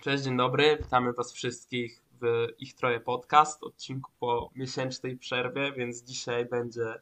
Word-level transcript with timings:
Cześć, 0.00 0.24
dzień 0.24 0.36
dobry. 0.36 0.78
Witamy 0.82 1.12
Was 1.12 1.32
wszystkich 1.32 2.02
w 2.20 2.46
Ich 2.58 2.74
Troje 2.74 3.00
Podcast, 3.00 3.62
odcinku 3.62 4.10
po 4.20 4.50
miesięcznej 4.54 5.16
przerwie, 5.16 5.72
więc 5.72 6.02
dzisiaj 6.02 6.46
będzie 6.46 6.94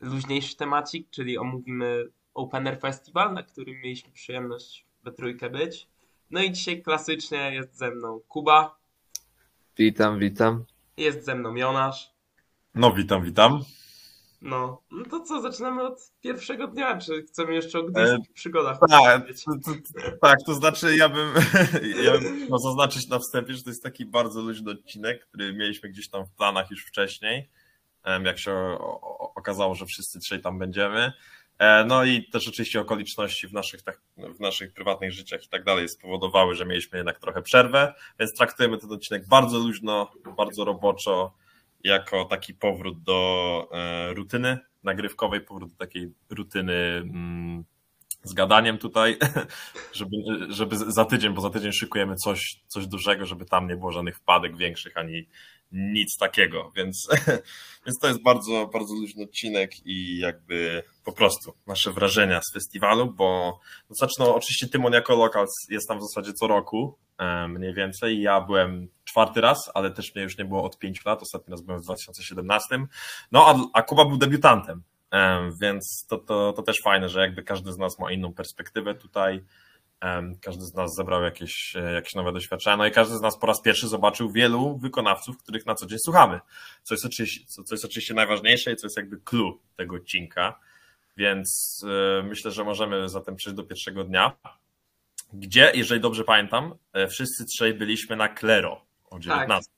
luźniejszy 0.00 0.56
temacik, 0.56 1.10
czyli 1.10 1.38
omówimy 1.38 2.04
Opener 2.34 2.80
Festival, 2.80 3.34
na 3.34 3.42
którym 3.42 3.74
mieliśmy 3.74 4.12
przyjemność 4.12 4.86
we 5.04 5.12
trójkę 5.12 5.50
być. 5.50 5.88
No 6.30 6.42
i 6.42 6.52
dzisiaj 6.52 6.82
klasycznie 6.82 7.54
jest 7.54 7.76
ze 7.78 7.90
mną 7.90 8.20
Kuba, 8.28 8.78
Witam, 9.78 10.18
witam. 10.18 10.64
jest 10.96 11.24
ze 11.24 11.34
mną 11.34 11.54
Jonasz. 11.54 12.10
No 12.74 12.92
witam, 12.92 13.22
witam. 13.24 13.64
No, 14.40 14.82
no 14.90 15.04
to 15.10 15.20
co, 15.20 15.42
zaczynamy 15.42 15.82
od 15.82 16.12
pierwszego 16.20 16.66
dnia, 16.66 16.98
czy 16.98 17.22
chcemy 17.22 17.54
jeszcze 17.54 17.78
o 17.78 17.82
gdyjskich 17.82 18.32
przygodach 18.32 18.78
Tak, 18.90 19.26
to, 19.44 19.52
to, 19.64 19.78
tak, 20.20 20.38
to 20.46 20.54
znaczy 20.54 20.96
ja 20.96 21.08
bym, 21.08 21.32
ja 22.04 22.12
bym 22.18 22.46
chciał 22.46 22.58
zaznaczyć 22.58 23.08
na 23.08 23.18
wstępie, 23.18 23.54
że 23.54 23.62
to 23.62 23.70
jest 23.70 23.82
taki 23.82 24.06
bardzo 24.06 24.40
luźny 24.40 24.70
odcinek, 24.70 25.26
który 25.26 25.52
mieliśmy 25.52 25.88
gdzieś 25.88 26.08
tam 26.08 26.26
w 26.26 26.30
planach 26.30 26.70
już 26.70 26.86
wcześniej, 26.86 27.48
jak 28.24 28.38
się 28.38 28.78
okazało, 29.34 29.74
że 29.74 29.86
wszyscy 29.86 30.20
trzej 30.20 30.40
tam 30.40 30.58
będziemy. 30.58 31.12
E, 31.58 31.84
No 31.84 32.04
i 32.04 32.24
też 32.24 32.48
oczywiście 32.48 32.80
okoliczności 32.80 33.48
w 33.48 33.52
naszych, 33.52 33.82
tak, 33.82 34.00
w 34.16 34.40
naszych 34.40 34.72
prywatnych 34.72 35.12
życiach 35.12 35.44
i 35.44 35.48
tak 35.48 35.64
dalej 35.64 35.88
spowodowały, 35.88 36.54
że 36.54 36.66
mieliśmy 36.66 36.98
jednak 36.98 37.18
trochę 37.18 37.42
przerwę, 37.42 37.94
więc 38.18 38.34
traktujemy 38.34 38.78
ten 38.78 38.92
odcinek 38.92 39.28
bardzo 39.28 39.58
luźno, 39.58 40.12
bardzo 40.36 40.64
roboczo, 40.64 41.34
jako 41.88 42.24
taki 42.24 42.54
powrót 42.54 43.02
do 43.02 43.68
e, 43.72 44.14
rutyny 44.14 44.58
nagrywkowej, 44.82 45.40
powrót 45.40 45.70
do 45.70 45.76
takiej 45.76 46.12
rutyny 46.30 46.74
mm, 46.74 47.64
z 48.22 48.34
gadaniem 48.34 48.78
tutaj, 48.78 49.16
żeby, 49.92 50.16
żeby 50.48 50.76
za 50.76 51.04
tydzień, 51.04 51.34
bo 51.34 51.40
za 51.40 51.50
tydzień 51.50 51.72
szykujemy 51.72 52.16
coś, 52.16 52.60
coś 52.66 52.86
dużego, 52.86 53.26
żeby 53.26 53.44
tam 53.44 53.68
nie 53.68 53.76
było 53.76 53.92
żadnych 53.92 54.16
wpadek 54.16 54.56
większych 54.56 54.96
ani 54.96 55.26
nic 55.72 56.16
takiego, 56.16 56.72
więc, 56.76 57.08
więc 57.86 57.98
to 58.00 58.08
jest 58.08 58.22
bardzo, 58.22 58.70
bardzo 58.72 58.94
luźny 58.94 59.24
odcinek 59.24 59.86
i 59.86 60.18
jakby 60.18 60.82
po 61.04 61.12
prostu 61.12 61.52
nasze 61.66 61.92
wrażenia 61.92 62.40
z 62.42 62.52
festiwalu, 62.52 63.14
bo 63.14 63.60
no 63.90 63.96
zacznę, 63.96 64.24
no, 64.24 64.34
oczywiście 64.34 64.68
Tymon 64.68 64.92
jako 64.92 65.16
lokal 65.16 65.46
jest 65.70 65.88
tam 65.88 65.98
w 65.98 66.02
zasadzie 66.02 66.32
co 66.32 66.46
roku, 66.46 66.98
e, 67.18 67.48
mniej 67.48 67.74
więcej, 67.74 68.20
ja 68.20 68.40
byłem 68.40 68.88
czwarty 69.08 69.40
raz, 69.40 69.70
ale 69.74 69.90
też 69.90 70.14
mnie 70.14 70.24
już 70.24 70.38
nie 70.38 70.44
było 70.44 70.64
od 70.64 70.78
pięciu 70.78 71.02
lat, 71.08 71.22
ostatni 71.22 71.50
raz 71.50 71.62
byłem 71.62 71.80
w 71.80 71.84
2017, 71.84 72.86
no 73.32 73.46
a, 73.46 73.78
a 73.78 73.82
Kuba 73.82 74.04
był 74.04 74.16
debiutantem, 74.16 74.82
Em, 75.10 75.52
Więc 75.60 76.06
to, 76.08 76.18
to, 76.18 76.52
to 76.52 76.62
też 76.62 76.76
fajne, 76.84 77.08
że 77.08 77.20
jakby 77.20 77.42
każdy 77.42 77.72
z 77.72 77.78
nas 77.78 77.98
ma 77.98 78.12
inną 78.12 78.34
perspektywę 78.34 78.94
tutaj. 78.94 79.44
Każdy 80.40 80.64
z 80.64 80.74
nas 80.74 80.94
zebrał 80.94 81.22
jakieś, 81.22 81.76
e, 81.76 81.92
jakieś 81.92 82.14
nowe 82.14 82.32
doświadczenia, 82.32 82.76
no 82.76 82.86
i 82.86 82.90
każdy 82.90 83.16
z 83.16 83.20
nas 83.20 83.38
po 83.38 83.46
raz 83.46 83.62
pierwszy 83.62 83.88
zobaczył 83.88 84.30
wielu 84.30 84.78
wykonawców, 84.78 85.38
których 85.38 85.66
na 85.66 85.74
co 85.74 85.86
dzień 85.86 85.98
słuchamy. 85.98 86.40
Co 86.82 86.94
jest 86.94 87.04
oczywiście, 87.04 87.46
co, 87.46 87.62
co 87.62 87.74
jest 87.74 87.84
oczywiście 87.84 88.14
najważniejsze 88.14 88.72
i 88.72 88.76
co 88.76 88.86
jest 88.86 88.96
jakby 88.96 89.20
clue 89.20 89.60
tego 89.76 89.96
odcinka. 89.96 90.60
Więc 91.16 91.80
e, 91.88 92.22
myślę, 92.22 92.50
że 92.50 92.64
możemy 92.64 93.08
zatem 93.08 93.36
przejść 93.36 93.56
do 93.56 93.64
pierwszego 93.64 94.04
dnia, 94.04 94.36
gdzie, 95.32 95.72
jeżeli 95.74 96.00
dobrze 96.00 96.24
pamiętam, 96.24 96.74
e, 96.92 97.08
wszyscy 97.08 97.44
trzej 97.44 97.74
byliśmy 97.74 98.16
na 98.16 98.28
Klero 98.28 98.87
o 99.10 99.18
19. 99.18 99.70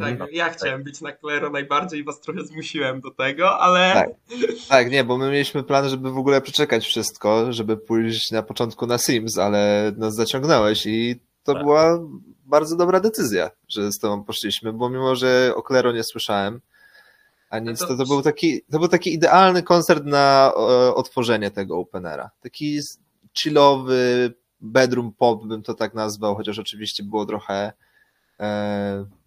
Tak, 0.00 0.32
ja 0.32 0.48
chciałem 0.50 0.84
być 0.84 1.00
na 1.00 1.12
Klero 1.12 1.50
najbardziej 1.50 2.00
i 2.00 2.04
Was 2.04 2.20
trochę 2.20 2.44
zmusiłem 2.44 3.00
do 3.00 3.10
tego, 3.10 3.58
ale... 3.58 3.92
Tak. 3.94 4.08
Tak, 4.68 4.90
nie, 4.90 5.04
bo 5.04 5.18
my 5.18 5.30
mieliśmy 5.30 5.62
plan, 5.62 5.88
żeby 5.88 6.10
w 6.10 6.18
ogóle 6.18 6.40
przeczekać 6.40 6.86
wszystko, 6.86 7.52
żeby 7.52 7.76
pójść 7.76 8.30
na 8.30 8.42
początku 8.42 8.86
na 8.86 8.98
Sims, 8.98 9.38
ale 9.38 9.92
nas 9.96 10.14
zaciągnąłeś 10.14 10.86
i 10.86 11.20
to 11.44 11.52
Tak. 11.54 11.62
była 11.62 11.98
bardzo 12.44 12.76
dobra 12.76 13.00
decyzja, 13.00 13.50
że 13.68 13.92
z 13.92 13.98
tobą 13.98 14.24
poszliśmy, 14.24 14.72
bo 14.72 14.90
mimo, 14.90 15.16
że 15.16 15.52
o 15.54 15.62
Klero 15.62 15.92
nie 15.92 16.04
słyszałem, 16.04 16.60
a 17.50 17.58
nic, 17.58 17.78
to- 17.80 17.86
to, 17.86 17.96
to, 17.96 18.04
był 18.06 18.22
taki, 18.22 18.62
to 18.72 18.78
był 18.78 18.88
taki 18.88 19.14
idealny 19.14 19.62
koncert 19.62 20.04
na 20.04 20.52
e, 20.56 20.60
otworzenie 20.94 21.50
tego 21.50 21.78
openera. 21.78 22.30
Taki 22.40 22.78
chillowy 23.38 24.34
bedroom 24.60 25.12
pop 25.12 25.44
bym 25.46 25.62
to 25.62 25.74
tak 25.74 25.94
nazwał, 25.94 26.34
chociaż 26.36 26.58
oczywiście 26.58 27.02
było 27.02 27.26
trochę 27.26 27.72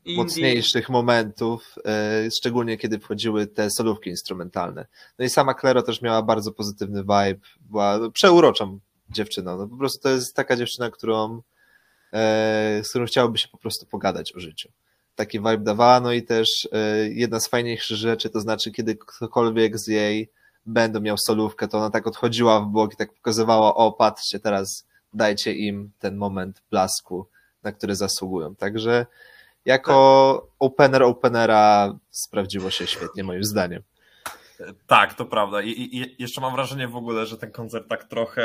Indie. 0.06 0.24
mocniejszych 0.24 0.90
momentów, 0.90 1.76
e, 1.86 2.32
szczególnie 2.32 2.78
kiedy 2.78 3.00
wchodziły 3.00 3.48
te 3.48 3.70
solówki 3.70 4.10
instrumentalne. 4.10 4.86
No 5.20 5.26
i 5.26 5.30
sama 5.30 5.54
Klero 5.54 5.82
też 5.82 6.02
miała 6.02 6.22
bardzo 6.22 6.52
pozytywny 6.52 7.02
vibe, 7.02 7.40
była 7.62 7.98
no, 7.98 8.12
przeuroczą 8.12 8.80
dziewczyną. 9.10 9.58
No 9.58 9.68
po 9.68 9.78
prostu 9.78 10.04
to 10.04 10.10
jest 10.10 10.36
taka 10.36 10.56
dziewczyna, 10.56 10.90
którą, 10.90 11.42
e, 12.14 12.82
z 12.84 12.90
którą 12.90 13.06
chciałoby 13.06 13.38
się 13.38 13.48
po 13.48 13.58
prostu 13.58 13.86
pogadać 13.86 14.36
o 14.36 14.40
życiu. 14.40 14.70
Taki 15.16 15.40
vibe 15.40 15.58
dawała, 15.58 16.00
no 16.00 16.12
i 16.12 16.24
też 16.24 16.70
e, 16.72 17.10
jedna 17.10 17.40
z 17.40 17.48
fajniejszych 17.48 17.98
rzeczy, 17.98 18.30
to 18.30 18.40
znaczy 18.42 18.72
kiedy 18.72 18.96
ktokolwiek 18.96 19.78
z 19.78 19.88
jej 19.88 20.30
będą 20.66 21.00
miał 21.00 21.18
solówkę, 21.18 21.68
to 21.68 21.78
ona 21.78 21.90
tak 21.90 22.08
odchodziła 22.08 22.62
w 22.62 22.68
bok 22.68 22.94
i 22.94 22.98
tak 22.98 23.14
pokazywała, 23.14 23.76
o 23.76 23.92
patrzcie, 23.92 24.40
teraz 24.40 24.88
dajcie 25.14 25.54
im 25.54 25.92
ten 26.00 26.18
moment 26.18 26.62
blasku, 26.72 27.28
na 27.64 27.72
który 27.72 27.96
zasługują. 27.96 28.56
Także 28.56 29.06
jako 29.66 30.48
opener 30.60 31.04
openera 31.04 31.94
sprawdziło 32.10 32.70
się 32.70 32.88
świetnie 32.88 33.24
moim 33.24 33.44
zdaniem. 33.44 33.84
Tak, 34.88 35.14
to 35.14 35.26
prawda. 35.26 35.62
I 35.62 35.70
i 35.70 36.16
jeszcze 36.20 36.42
mam 36.42 36.54
wrażenie 36.54 36.88
w 36.88 36.96
ogóle, 36.96 37.26
że 37.26 37.38
ten 37.38 37.52
koncert 37.52 37.90
tak 37.90 38.04
trochę 38.04 38.44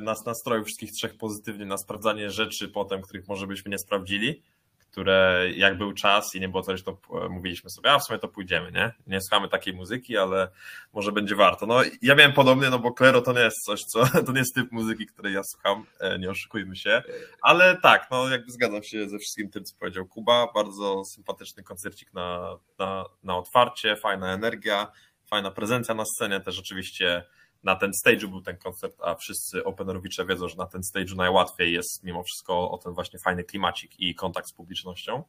nas 0.00 0.26
nastroił 0.26 0.64
wszystkich 0.64 0.92
trzech 0.92 1.16
pozytywnie 1.16 1.66
na 1.66 1.78
sprawdzanie 1.78 2.30
rzeczy 2.30 2.68
potem, 2.68 3.02
których 3.02 3.28
może 3.28 3.46
byśmy 3.46 3.70
nie 3.70 3.78
sprawdzili, 3.78 4.42
które 4.90 5.44
jak 5.54 5.78
był 5.78 5.92
czas 5.92 6.34
i 6.34 6.40
nie 6.40 6.48
było 6.48 6.62
coś, 6.62 6.82
to 6.82 6.98
e, 7.24 7.28
mówiliśmy 7.28 7.70
sobie, 7.70 7.92
a 7.92 7.98
w 7.98 8.04
sumie 8.04 8.18
to 8.18 8.28
pójdziemy, 8.28 8.72
nie? 8.72 8.92
Nie 9.06 9.20
słuchamy 9.20 9.48
takiej 9.48 9.74
muzyki, 9.74 10.16
ale 10.16 10.48
może 10.92 11.12
będzie 11.12 11.36
warto. 11.36 11.66
No 11.66 11.80
ja 12.02 12.14
miałem 12.14 12.32
podobnie, 12.32 12.70
no 12.70 12.78
bo 12.78 12.92
Klero 12.92 13.22
to 13.22 13.32
nie 13.32 13.40
jest 13.40 13.64
coś, 13.64 13.80
co, 13.80 14.06
to 14.26 14.32
nie 14.32 14.38
jest 14.38 14.54
typ 14.54 14.72
muzyki, 14.72 15.06
której 15.06 15.34
ja 15.34 15.40
słucham, 15.44 15.86
e, 16.00 16.18
nie 16.18 16.30
oszukujmy 16.30 16.76
się, 16.76 17.02
ale 17.42 17.76
tak, 17.82 18.08
no 18.10 18.28
jakby 18.28 18.52
zgadzam 18.52 18.82
się 18.82 19.08
ze 19.08 19.18
wszystkim 19.18 19.50
tym, 19.50 19.64
co 19.64 19.76
powiedział 19.78 20.06
Kuba, 20.06 20.48
bardzo 20.54 21.04
sympatyczny 21.04 21.62
koncercik 21.62 22.14
na, 22.14 22.58
na, 22.78 23.04
na 23.22 23.36
otwarcie, 23.36 23.96
fajna 23.96 24.32
energia, 24.32 24.92
fajna 25.26 25.50
prezencja 25.50 25.94
na 25.94 26.04
scenie, 26.04 26.40
też 26.40 26.58
oczywiście 26.58 27.24
na 27.62 27.76
ten 27.76 27.90
stage'u 28.04 28.28
był 28.28 28.40
ten 28.40 28.56
koncert, 28.56 28.96
a 29.02 29.14
wszyscy 29.14 29.64
openerowicze 29.64 30.26
wiedzą, 30.26 30.48
że 30.48 30.56
na 30.56 30.66
ten 30.66 30.80
stage'u 30.80 31.16
najłatwiej 31.16 31.72
jest 31.72 32.04
mimo 32.04 32.22
wszystko 32.22 32.70
o 32.70 32.78
ten 32.78 32.92
właśnie 32.92 33.18
fajny 33.18 33.44
klimacik 33.44 34.00
i 34.00 34.14
kontakt 34.14 34.48
z 34.48 34.52
publicznością. 34.52 35.22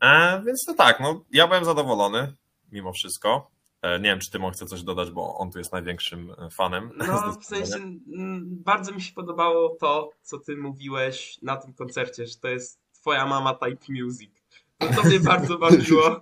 E, 0.00 0.42
więc 0.46 0.64
to 0.66 0.74
tak, 0.74 1.00
no 1.00 1.24
ja 1.30 1.46
byłem 1.46 1.64
zadowolony 1.64 2.34
mimo 2.72 2.92
wszystko. 2.92 3.50
E, 3.82 3.98
nie 3.98 4.08
wiem, 4.08 4.20
czy 4.20 4.30
Tymon 4.30 4.52
chce 4.52 4.66
coś 4.66 4.82
dodać, 4.82 5.10
bo 5.10 5.38
on 5.38 5.50
tu 5.50 5.58
jest 5.58 5.72
największym 5.72 6.34
e, 6.38 6.50
fanem. 6.50 6.90
No, 6.96 7.32
w 7.42 7.44
sensie 7.44 7.76
mm, 7.76 8.42
bardzo 8.64 8.92
mi 8.92 9.02
się 9.02 9.12
podobało 9.12 9.76
to, 9.80 10.10
co 10.22 10.38
ty 10.38 10.56
mówiłeś 10.56 11.38
na 11.42 11.56
tym 11.56 11.74
koncercie, 11.74 12.26
że 12.26 12.34
to 12.40 12.48
jest 12.48 12.80
twoja 12.92 13.26
mama 13.26 13.54
type 13.54 13.86
music. 13.88 14.30
To, 14.78 14.88
to 14.88 15.02
mnie 15.02 15.20
bardzo 15.20 15.58
bawiło. 15.68 16.20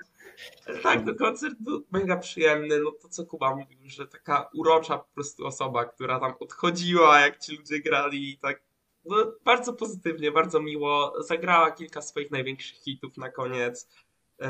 Tak, 0.82 1.06
no 1.06 1.14
koncert 1.14 1.54
był 1.60 1.86
mega 1.90 2.16
przyjemny, 2.16 2.80
no 2.80 2.92
to 2.92 3.08
co 3.08 3.26
Kuba 3.26 3.56
mówił, 3.56 3.78
że 3.84 4.06
taka 4.06 4.50
urocza 4.54 4.98
po 4.98 5.14
prostu 5.14 5.46
osoba, 5.46 5.84
która 5.84 6.20
tam 6.20 6.34
odchodziła, 6.40 7.20
jak 7.20 7.38
ci 7.38 7.56
ludzie 7.56 7.80
grali 7.80 8.30
i 8.30 8.38
tak, 8.38 8.62
no 9.04 9.16
bardzo 9.44 9.72
pozytywnie, 9.72 10.32
bardzo 10.32 10.60
miło, 10.60 11.12
zagrała 11.22 11.70
kilka 11.70 12.02
swoich 12.02 12.30
największych 12.30 12.78
hitów 12.78 13.16
na 13.16 13.30
koniec. 13.30 13.88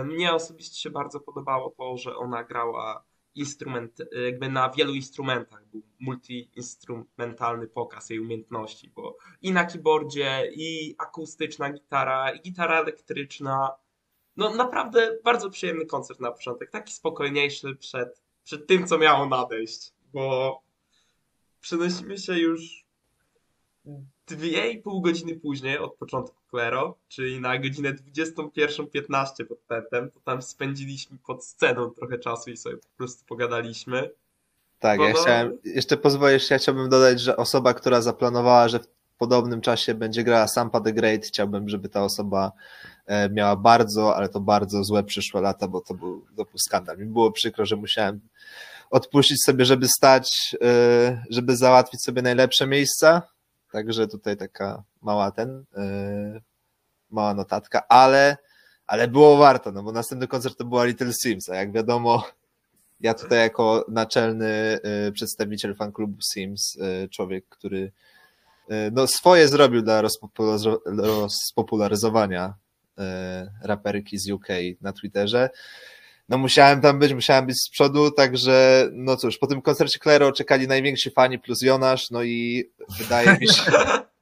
Mnie 0.04 0.32
osobiście 0.32 0.80
się 0.80 0.91
bardzo 0.91 1.20
podobało 1.20 1.70
to, 1.70 1.97
że 1.97 2.16
ona 2.16 2.44
grała 2.44 3.04
instrument, 3.34 3.98
jakby 4.24 4.48
na 4.48 4.70
wielu 4.70 4.94
instrumentach 4.94 5.66
był 5.66 5.82
multi-instrumentalny 6.00 7.66
pokaz 7.66 8.10
jej 8.10 8.21
umiejętności, 8.21 8.92
bo 8.95 9.16
i 9.42 9.53
na 9.53 9.65
keyboardzie, 9.65 10.50
i 10.54 10.95
akustyczna 10.98 11.72
gitara, 11.72 12.30
i 12.30 12.41
gitara 12.41 12.80
elektryczna. 12.80 13.71
No 14.37 14.55
naprawdę 14.55 15.19
bardzo 15.25 15.51
przyjemny 15.51 15.87
koncert 15.87 16.21
na 16.21 16.33
początek, 16.33 16.71
taki 16.71 16.93
spokojniejszy 16.93 17.77
przed, 17.77 18.21
przed 18.45 18.67
tym, 18.67 18.87
co 18.87 18.99
miało 18.99 19.27
nadejść, 19.27 19.93
bo 20.13 20.61
przenosimy 21.61 22.19
się 22.19 22.39
już 22.39 22.84
dwie 24.27 24.71
i 24.71 24.79
pół 24.79 25.01
godziny 25.01 25.37
później 25.37 25.79
od 25.79 25.95
początku 25.95 26.37
Klero, 26.51 26.95
czyli 27.09 27.41
na 27.41 27.59
godzinę 27.59 27.95
21.15 27.95 29.45
pod 29.45 29.67
tentem, 29.67 30.11
to 30.11 30.21
tam 30.21 30.43
spędziliśmy 30.43 31.19
pod 31.27 31.45
sceną 31.45 31.91
trochę 31.91 32.19
czasu 32.19 32.51
i 32.51 32.57
sobie 32.57 32.77
po 32.77 32.89
prostu 32.97 33.25
pogadaliśmy. 33.27 34.11
Tak, 34.79 34.99
Bo 34.99 35.05
ja 35.05 35.13
no- 35.13 35.23
chciałem, 35.23 35.59
jeszcze 35.65 35.97
pozwolisz, 35.97 36.51
ja 36.51 36.59
chciałbym 36.59 36.89
dodać, 36.89 37.21
że 37.21 37.37
osoba, 37.37 37.75
która 37.75 38.01
zaplanowała, 38.01 38.69
że 38.69 38.79
w 38.79 38.87
podobnym 39.19 39.61
czasie 39.61 39.95
będzie 39.95 40.25
grała 40.25 40.49
Sampa 40.49 40.81
the 40.81 40.93
Great, 40.93 41.27
chciałbym, 41.27 41.69
żeby 41.69 41.89
ta 41.89 42.05
osoba 42.05 42.53
miała 43.31 43.57
bardzo, 43.57 44.16
ale 44.16 44.28
to 44.28 44.41
bardzo 44.41 44.84
złe 44.84 45.04
przyszłe 45.04 45.41
lata, 45.41 45.69
bo 45.69 45.81
to 45.81 45.95
był, 45.95 46.27
to 46.37 46.45
był 46.45 46.59
skandal. 46.59 46.99
Mi 46.99 47.07
było 47.07 47.33
przykro, 47.33 47.66
że 47.66 47.77
musiałem 47.77 48.21
odpuścić 48.91 49.45
sobie, 49.45 49.65
żeby 49.65 49.89
stać, 49.89 50.54
y, 50.54 50.59
żeby 51.31 51.57
załatwić 51.57 52.03
sobie 52.04 52.22
najlepsze 52.22 52.66
miejsca. 52.66 53.22
Także 53.72 54.09
tutaj 54.09 54.37
taka 54.37 54.83
mała 55.03 55.31
ten, 55.31 55.51
y, 55.51 56.43
mała 57.10 57.34
notatka, 57.34 57.83
ale, 57.89 58.37
ale 58.87 59.09
było 59.09 59.37
warto, 59.37 59.72
no 59.72 59.83
bo 59.83 59.93
następny 59.93 60.28
koncert 60.28 60.59
to 60.59 60.65
była 60.65 60.84
Little 60.84 61.13
Sims, 61.22 61.48
a 61.48 61.55
jak 61.55 61.72
wiadomo, 61.72 62.27
ja 63.01 63.15
tutaj 63.15 63.39
jako 63.39 63.84
naczelny 63.89 64.78
przedstawiciel 65.13 65.75
fanklubu 65.75 66.19
Sims, 66.33 66.78
człowiek, 67.10 67.45
który 67.48 67.93
no, 68.93 69.07
swoje 69.07 69.48
zrobił 69.48 69.83
dla 69.83 70.03
rozpopularyzo- 70.03 70.78
rozpopularyzowania 70.87 72.55
raperki 73.62 74.18
z 74.18 74.30
UK 74.30 74.47
na 74.80 74.92
Twitterze, 74.92 75.50
no 76.28 76.39
musiałem 76.39 76.80
tam 76.80 76.98
być, 76.98 77.15
musiałem 77.15 77.47
być 77.47 77.56
z 77.62 77.71
przodu, 77.71 78.10
także 78.10 78.89
no 78.92 79.16
cóż, 79.16 79.39
po 79.39 79.47
tym 79.47 79.62
koncercie 79.62 79.98
Klero 79.98 80.33
czekali 80.33 80.68
najwięksi 80.68 81.10
fani 81.10 81.39
plus 81.39 81.62
Jonasz, 81.62 82.10
no 82.10 82.22
i 82.22 82.65
wydaje 82.98 83.39
mi 83.41 83.48
się, 83.48 83.72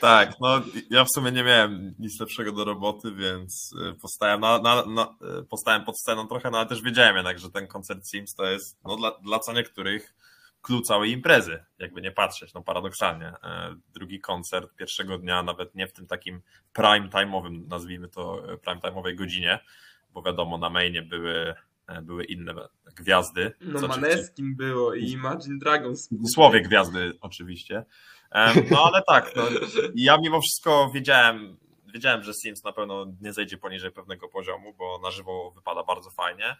Tak, 0.00 0.40
no 0.40 0.60
ja 0.90 1.04
w 1.04 1.10
sumie 1.10 1.32
nie 1.32 1.44
miałem 1.44 1.94
nic 1.98 2.20
lepszego 2.20 2.52
do 2.52 2.64
roboty, 2.64 3.12
więc 3.12 3.72
y, 3.72 3.94
postałem, 3.94 4.40
na, 4.40 4.58
na, 4.58 4.86
na, 4.86 5.16
y, 5.40 5.44
postałem 5.44 5.84
pod 5.84 6.00
sceną 6.00 6.28
trochę, 6.28 6.50
no 6.50 6.58
ale 6.58 6.66
też 6.66 6.82
wiedziałem 6.82 7.16
jednak, 7.16 7.38
że 7.38 7.50
ten 7.50 7.66
koncert 7.66 8.06
Sims 8.08 8.34
to 8.34 8.44
jest 8.44 8.78
no, 8.84 8.96
dla, 8.96 9.10
dla 9.10 9.38
co 9.38 9.52
niektórych 9.52 10.14
clue 10.62 10.82
całej 10.82 11.10
imprezy, 11.12 11.64
jakby 11.78 12.02
nie 12.02 12.10
patrzeć, 12.12 12.54
no 12.54 12.62
paradoksalnie. 12.62 13.26
E, 13.42 13.74
Drugi 13.94 14.20
koncert 14.20 14.74
pierwszego 14.76 15.18
dnia, 15.18 15.42
nawet 15.42 15.74
nie 15.74 15.86
w 15.86 15.92
tym 15.92 16.06
takim 16.06 16.42
prime 16.72 17.08
time'owym, 17.08 17.66
nazwijmy 17.68 18.08
to 18.08 18.52
e, 18.52 18.58
prime 18.58 18.80
time'owej 18.80 19.14
godzinie, 19.14 19.58
bo 20.10 20.22
wiadomo, 20.22 20.58
na 20.58 20.70
mainie 20.70 21.02
były, 21.02 21.54
e, 21.86 22.02
były 22.02 22.24
inne 22.24 22.54
gwiazdy. 22.96 23.52
No 23.60 23.88
Maneskin 23.88 24.56
było 24.56 24.94
i 24.94 25.10
Imagine 25.10 25.58
Dragons. 25.58 26.08
w 26.12 26.30
słowie 26.34 26.60
gwiazdy 26.62 27.12
oczywiście. 27.20 27.84
No 28.70 28.84
ale 28.84 29.02
tak, 29.06 29.36
no, 29.36 29.42
ja 29.94 30.16
mimo 30.22 30.40
wszystko 30.40 30.90
wiedziałem, 30.94 31.56
wiedziałem, 31.94 32.22
że 32.22 32.32
Sims 32.34 32.64
na 32.64 32.72
pewno 32.72 33.06
nie 33.20 33.32
zejdzie 33.32 33.58
poniżej 33.58 33.90
pewnego 33.92 34.28
poziomu, 34.28 34.74
bo 34.74 35.00
na 35.02 35.10
żywo 35.10 35.50
wypada 35.50 35.82
bardzo 35.82 36.10
fajnie. 36.10 36.56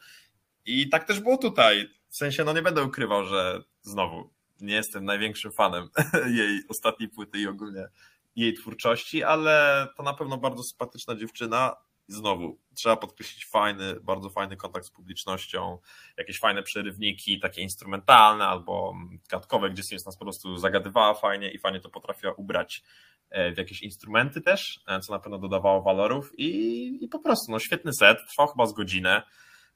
I 0.69 0.88
tak 0.88 1.05
też 1.05 1.20
było 1.20 1.37
tutaj. 1.37 1.88
W 2.09 2.17
sensie, 2.17 2.44
no 2.44 2.53
nie 2.53 2.62
będę 2.62 2.85
ukrywał, 2.85 3.25
że 3.25 3.62
znowu 3.82 4.31
nie 4.61 4.75
jestem 4.75 5.05
największym 5.05 5.53
fanem 5.53 5.88
jej 6.38 6.61
ostatniej 6.69 7.09
płyty 7.09 7.38
i 7.38 7.47
ogólnie 7.47 7.88
jej 8.37 8.55
twórczości, 8.55 9.25
ale 9.25 9.87
to 9.97 10.03
na 10.03 10.15
pewno 10.15 10.38
bardzo 10.38 10.62
sympatyczna 10.62 11.17
dziewczyna. 11.17 11.76
Znowu, 12.09 12.59
trzeba 12.75 12.97
podkreślić 12.97 13.47
fajny, 13.47 14.00
bardzo 14.00 14.31
fajny 14.31 14.56
kontakt 14.56 14.87
z 14.87 14.91
publicznością, 14.91 15.79
jakieś 16.17 16.38
fajne 16.38 16.62
przerywniki, 16.62 17.41
takie 17.41 17.62
instrumentalne 17.62 18.47
albo 18.47 18.94
gadkowe, 19.31 19.71
gdzie 19.71 19.82
Sims 19.82 20.06
nas 20.06 20.17
po 20.17 20.25
prostu 20.25 20.56
zagadywała 20.56 21.14
fajnie 21.14 21.50
i 21.50 21.59
fajnie 21.59 21.81
to 21.81 21.91
potrafiła 21.91 22.32
ubrać 22.32 22.82
e, 23.31 23.53
w 23.53 23.59
jakieś 23.59 23.82
instrumenty 23.82 24.41
też, 24.41 24.81
e, 24.87 25.00
co 25.00 25.12
na 25.12 25.19
pewno 25.19 25.38
dodawało 25.38 25.82
walorów 25.82 26.38
i, 26.38 27.05
i 27.05 27.09
po 27.09 27.19
prostu 27.19 27.53
no, 27.53 27.59
świetny 27.59 27.93
set, 27.93 28.19
trwał 28.29 28.47
chyba 28.47 28.67
z 28.67 28.73
godzinę, 28.73 29.23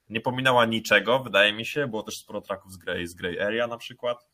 nie 0.09 0.21
pominęła 0.21 0.65
niczego, 0.65 1.19
wydaje 1.19 1.53
mi 1.53 1.65
się, 1.65 1.87
było 1.87 2.03
też 2.03 2.17
sporo 2.17 2.41
traków 2.41 2.71
z 2.71 2.77
Grey, 2.77 3.07
z 3.07 3.13
Grey 3.13 3.39
Area 3.39 3.67
na 3.67 3.77
przykład. 3.77 4.27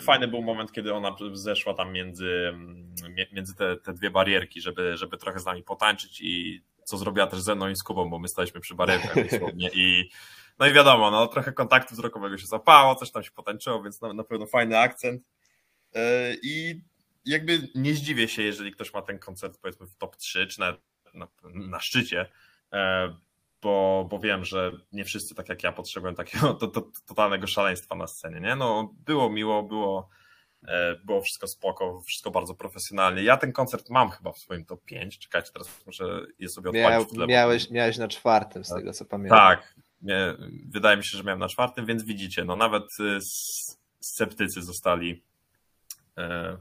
Fajny 0.00 0.28
był 0.28 0.42
moment, 0.42 0.72
kiedy 0.72 0.94
ona 0.94 1.16
zeszła 1.32 1.74
tam 1.74 1.92
między, 1.92 2.52
mie- 3.10 3.26
między 3.32 3.54
te, 3.54 3.76
te 3.76 3.92
dwie 3.92 4.10
barierki, 4.10 4.60
żeby, 4.60 4.96
żeby 4.96 5.16
trochę 5.16 5.40
z 5.40 5.46
nami 5.46 5.62
potańczyć 5.62 6.20
i 6.20 6.62
co 6.84 6.96
zrobiła 6.96 7.26
też 7.26 7.40
ze 7.40 7.54
mną 7.54 7.68
i 7.68 7.76
z 7.76 7.82
Kubą, 7.82 8.10
bo 8.10 8.18
my 8.18 8.28
staliśmy 8.28 8.60
przy 8.60 8.74
barierkach 8.74 9.30
dosłownie 9.30 9.70
i 9.74 10.10
no 10.58 10.66
i 10.66 10.72
wiadomo, 10.72 11.10
no 11.10 11.26
trochę 11.26 11.52
kontaktu 11.52 11.94
wzrokowego 11.94 12.38
się 12.38 12.46
zapało, 12.46 12.94
coś 12.94 13.10
tam 13.10 13.22
się 13.22 13.30
potańczyło, 13.30 13.82
więc 13.82 14.00
na, 14.00 14.12
na 14.12 14.24
pewno 14.24 14.46
fajny 14.46 14.78
akcent. 14.78 15.22
E, 15.94 16.34
i 16.42 16.80
jakby 17.24 17.68
nie 17.74 17.94
zdziwię 17.94 18.28
się, 18.28 18.42
jeżeli 18.42 18.72
ktoś 18.72 18.94
ma 18.94 19.02
ten 19.02 19.18
koncert 19.18 19.58
powiedzmy 19.60 19.86
w 19.86 19.96
top 19.96 20.16
3, 20.16 20.46
czy 20.46 20.60
nawet 20.60 20.80
na, 21.14 21.28
na 21.54 21.80
szczycie, 21.80 22.26
e, 22.72 23.14
bo, 23.62 24.06
bo 24.10 24.18
wiem, 24.18 24.44
że 24.44 24.72
nie 24.92 25.04
wszyscy 25.04 25.34
tak 25.34 25.48
jak 25.48 25.62
ja 25.62 25.72
potrzebują 25.72 26.14
takiego 26.14 26.54
to, 26.54 26.66
to, 26.66 26.82
totalnego 27.06 27.46
szaleństwa 27.46 27.94
na 27.94 28.06
scenie, 28.06 28.40
nie? 28.40 28.56
No 28.56 28.94
było 29.06 29.30
miło, 29.30 29.62
było 29.62 30.08
e, 30.68 30.96
było 31.04 31.22
wszystko 31.22 31.46
spoko, 31.46 32.00
wszystko 32.00 32.30
bardzo 32.30 32.54
profesjonalnie. 32.54 33.22
Ja 33.22 33.36
ten 33.36 33.52
koncert 33.52 33.90
mam 33.90 34.10
chyba 34.10 34.32
w 34.32 34.38
swoim 34.38 34.64
top 34.64 34.84
5. 34.84 35.18
Czekajcie, 35.18 35.52
teraz 35.52 35.86
muszę 35.86 36.20
je 36.38 36.48
sobie 36.48 36.70
odpalić 36.70 36.90
miał, 36.90 37.04
w 37.04 37.12
tle. 37.12 37.26
miałeś, 37.26 37.70
miałeś 37.70 37.98
na 37.98 38.08
czwartym, 38.08 38.64
z 38.64 38.68
tego 38.68 38.92
co 38.92 39.04
pamiętam. 39.04 39.38
Tak, 39.38 39.74
wydaje 40.68 40.96
mi 40.96 41.04
się, 41.04 41.18
że 41.18 41.24
miałem 41.24 41.40
na 41.40 41.48
czwartym, 41.48 41.86
więc 41.86 42.02
widzicie, 42.02 42.44
no 42.44 42.56
nawet 42.56 43.00
y, 43.00 43.18
sceptycy 44.00 44.62
zostali 44.62 45.22
e, 46.18 46.56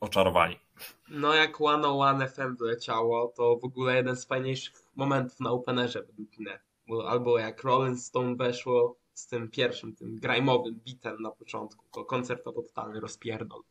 oczarowani. 0.00 0.65
No 1.08 1.34
jak 1.34 1.56
101 1.56 2.28
FM 2.28 2.56
wleciało, 2.56 3.32
to 3.36 3.56
w 3.56 3.64
ogóle 3.64 3.96
jeden 3.96 4.16
z 4.16 4.24
fajniejszych 4.24 4.74
momentów 4.96 5.40
na 5.40 5.50
Openerze 5.50 6.02
według 6.02 6.38
mnie. 6.38 6.60
Bo, 6.88 7.10
albo 7.10 7.38
jak 7.38 7.64
Rolling 7.64 7.98
Stone 7.98 8.36
weszło 8.36 8.96
z 9.14 9.26
tym 9.26 9.50
pierwszym, 9.50 9.96
tym 9.96 10.20
grime'owym 10.20 10.74
bitem 10.84 11.22
na 11.22 11.30
początku, 11.30 11.84
to 11.92 12.04
koncert 12.04 12.44
to 12.44 12.52
totalny 12.52 13.00
rozpierdol. 13.00 13.62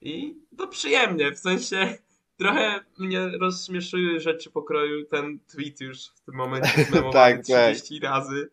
I 0.00 0.36
to 0.58 0.68
przyjemnie, 0.68 1.32
w 1.32 1.38
sensie 1.38 1.98
trochę 2.36 2.80
mnie 2.98 3.28
rozśmieszyły 3.40 4.20
rzeczy 4.20 4.50
pokroju 4.50 5.04
ten 5.04 5.38
tweet 5.38 5.80
już 5.80 6.06
w 6.06 6.20
tym 6.20 6.34
momencie 6.34 6.84
zmemowany 6.84 7.12
Tak, 7.12 7.46
tak. 7.46 7.76
30 7.76 8.00
razy, 8.00 8.50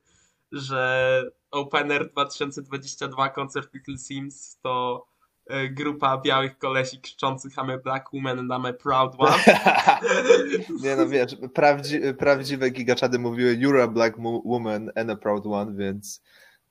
że 0.51 1.31
Opener 1.51 2.11
2022 2.11 3.29
koncert 3.29 3.73
Little 3.73 3.97
Sims 3.97 4.59
to 4.61 5.05
grupa 5.71 6.17
białych 6.17 6.57
kolesi 6.57 7.01
krzyczących 7.01 7.53
I'm 7.55 7.73
a 7.73 7.77
black 7.77 8.13
woman 8.13 8.39
and 8.39 8.51
I'm 8.51 8.69
a 8.69 8.73
proud 8.73 9.15
one. 9.17 9.37
Nie 10.83 10.95
no 10.95 11.07
wiesz, 11.07 11.35
prawdzi, 11.53 11.99
prawdziwe 12.17 12.69
gigaczady 12.69 13.19
mówiły 13.19 13.57
You're 13.57 13.81
a 13.81 13.87
black 13.87 14.17
woman 14.45 14.91
and 14.95 15.09
a 15.09 15.15
proud 15.15 15.45
one, 15.45 15.75
więc 15.75 16.21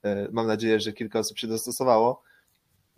e, 0.02 0.28
mam 0.32 0.46
nadzieję, 0.46 0.80
że 0.80 0.92
kilka 0.92 1.18
osób 1.18 1.38
się 1.38 1.46
dostosowało. 1.46 2.22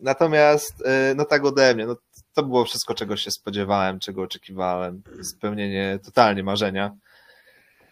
Natomiast, 0.00 0.82
e, 0.86 1.14
no 1.14 1.24
tak 1.24 1.44
ode 1.44 1.74
mnie, 1.74 1.86
no 1.86 1.96
to 2.34 2.42
było 2.42 2.64
wszystko, 2.64 2.94
czego 2.94 3.16
się 3.16 3.30
spodziewałem, 3.30 3.98
czego 3.98 4.22
oczekiwałem. 4.22 5.02
Spełnienie 5.22 5.98
totalnie 6.04 6.42
marzenia. 6.42 6.96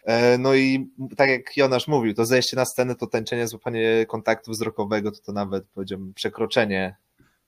E, 0.05 0.38
No 0.38 0.55
i 0.55 0.90
tak 1.17 1.31
jak 1.31 1.56
Jonasz 1.56 1.88
mówił, 1.88 2.14
to 2.14 2.25
zejście 2.25 2.56
na 2.56 2.64
scenę, 2.64 2.94
to 2.94 3.06
tańczenie, 3.06 3.49
złapanie 3.49 4.06
kontaktu 4.08 4.50
wzrokowego, 4.50 5.12
to 5.12 5.19
to 5.26 5.32
nawet 5.32 5.64
powiedziałbym 5.75 6.14
przekroczenie 6.14 6.96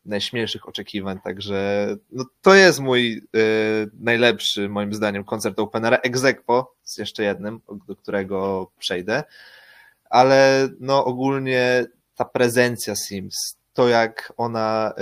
najśmielszych 0.06 0.68
oczekiwań, 0.68 1.19
także 1.24 1.88
no, 2.12 2.24
to 2.43 2.55
jest 2.55 2.81
mój 2.81 3.22
y, 3.36 3.90
najlepszy 4.00 4.69
moim 4.69 4.94
zdaniem 4.94 5.24
koncert 5.24 5.58
Openera, 5.58 5.96
Exequo 5.96 6.74
z 6.82 6.98
jeszcze 6.98 7.22
jednym, 7.22 7.60
do 7.88 7.96
którego 7.96 8.70
przejdę, 8.79 9.24
ale 10.10 10.69
no 10.81 11.05
ogólnie 11.05 11.84
ta 12.17 12.24
prezencja 12.24 12.94
Sims, 12.96 13.36
to 13.72 13.88
jak 13.88 14.32
ona 14.36 14.93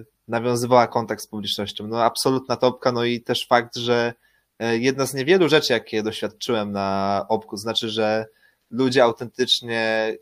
y, 0.00 0.04
nawiązywała 0.28 0.86
kontakt 0.86 1.22
z 1.22 1.26
publicznością, 1.26 1.86
no 1.86 2.04
absolutna 2.04 2.56
topka, 2.56 2.92
no 2.92 3.04
i 3.04 3.20
też 3.20 3.46
fakt, 3.46 3.76
że 3.76 4.14
y, 4.62 4.78
jedna 4.78 5.06
z 5.06 5.14
niewielu 5.14 5.48
rzeczy, 5.48 5.72
jakie 5.72 6.02
doświadczyłem 6.02 6.72
na 6.72 7.26
Opku, 7.28 7.56
znaczy, 7.56 7.88
że 7.88 8.26
ludzie 8.70 9.04
autentycznie 9.04 10.12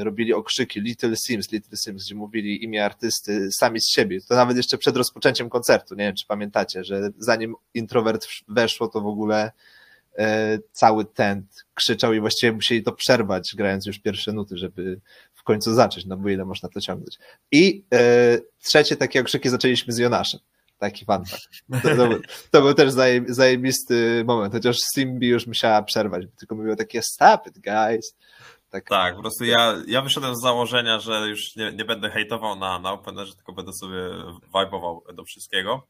y, 0.00 0.04
robili 0.04 0.34
okrzyki 0.34 0.80
Little 0.80 1.16
Sims, 1.16 1.52
Little 1.52 1.76
Sims, 1.76 2.04
gdzie 2.04 2.14
mówili 2.14 2.64
imię 2.64 2.84
artysty 2.84 3.52
sami 3.52 3.80
z 3.80 3.88
siebie. 3.88 4.20
To 4.28 4.34
nawet 4.34 4.56
jeszcze 4.56 4.78
przed 4.78 4.96
rozpoczęciem 4.96 5.48
koncertu. 5.50 5.94
Nie 5.94 6.04
wiem, 6.04 6.14
czy 6.14 6.26
pamiętacie, 6.26 6.84
że 6.84 7.10
zanim 7.18 7.54
introvert 7.74 8.26
wsz- 8.26 8.44
weszło, 8.48 8.88
to 8.88 9.00
w 9.00 9.06
ogóle 9.06 9.52
y, 10.12 10.22
cały 10.72 11.04
tent 11.04 11.64
krzyczał 11.74 12.12
i 12.12 12.20
właściwie 12.20 12.52
musieli 12.52 12.82
to 12.82 12.92
przerwać, 12.92 13.54
grając 13.56 13.86
już 13.86 13.98
pierwsze 13.98 14.32
nuty, 14.32 14.56
żeby 14.56 15.00
w 15.34 15.42
końcu 15.42 15.74
zacząć, 15.74 16.06
no 16.06 16.16
bo 16.16 16.28
ile 16.28 16.44
można 16.44 16.68
to 16.68 16.80
ciągnąć. 16.80 17.18
I 17.52 17.84
y, 17.94 18.46
trzecie 18.62 18.96
takie 18.96 19.20
okrzyki 19.20 19.48
zaczęliśmy 19.48 19.92
z 19.92 19.98
Jonaszem. 19.98 20.40
Taki 20.80 21.04
fan 21.04 21.24
fact. 21.24 21.48
To, 21.82 21.88
to, 21.96 22.08
był- 22.08 22.20
to 22.50 22.62
był 22.62 22.74
też 22.74 22.90
zaje, 22.90 23.24
zajebisty 23.28 24.24
moment, 24.26 24.54
chociaż 24.54 24.76
Simbi 24.94 25.28
już 25.28 25.46
musiała 25.46 25.82
przerwać, 25.82 26.26
tylko 26.38 26.54
mówiła 26.54 26.76
takie 26.76 27.02
stop 27.02 27.46
it, 27.46 27.58
guys. 27.58 28.16
Tak, 28.70 28.84
Tak, 28.88 29.14
po 29.16 29.20
prostu 29.20 29.44
ja, 29.44 29.74
ja 29.86 30.02
wyszedłem 30.02 30.36
z 30.36 30.42
założenia, 30.42 31.00
że 31.00 31.28
już 31.28 31.56
nie, 31.56 31.72
nie 31.72 31.84
będę 31.84 32.10
hejtował 32.10 32.56
na, 32.56 32.78
na 32.78 32.92
Openerze, 32.92 33.34
tylko 33.34 33.52
będę 33.52 33.72
sobie 33.72 33.98
vibował 34.54 35.04
do 35.14 35.24
wszystkiego. 35.24 35.86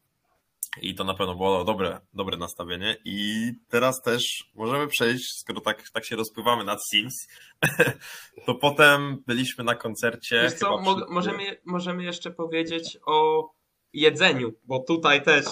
I 0.83 0.95
to 0.95 1.05
na 1.05 1.15
pewno 1.15 1.35
było 1.35 1.65
dobre, 1.65 2.01
dobre 2.15 2.37
nastawienie. 2.37 2.97
I 3.05 3.51
teraz 3.69 4.03
też 4.03 4.23
możemy 4.55 4.87
przejść, 4.89 5.25
skoro 5.41 5.61
tak, 5.61 5.83
tak 5.93 6.05
się 6.05 6.17
rozpływamy 6.17 6.65
nad 6.65 6.79
Sims, 6.91 7.15
to 8.47 8.55
potem 8.55 9.23
byliśmy 9.27 9.65
na 9.65 9.75
koncercie. 9.75 10.41
Wiesz 10.43 10.53
co, 10.55 10.79
przy- 10.79 11.05
możemy, 11.15 11.57
możemy 11.67 12.03
jeszcze 12.05 12.31
powiedzieć 12.31 12.99
o 13.07 13.43
jedzeniu, 13.93 14.53
bo 14.65 14.79
tutaj 14.79 15.23
też 15.23 15.45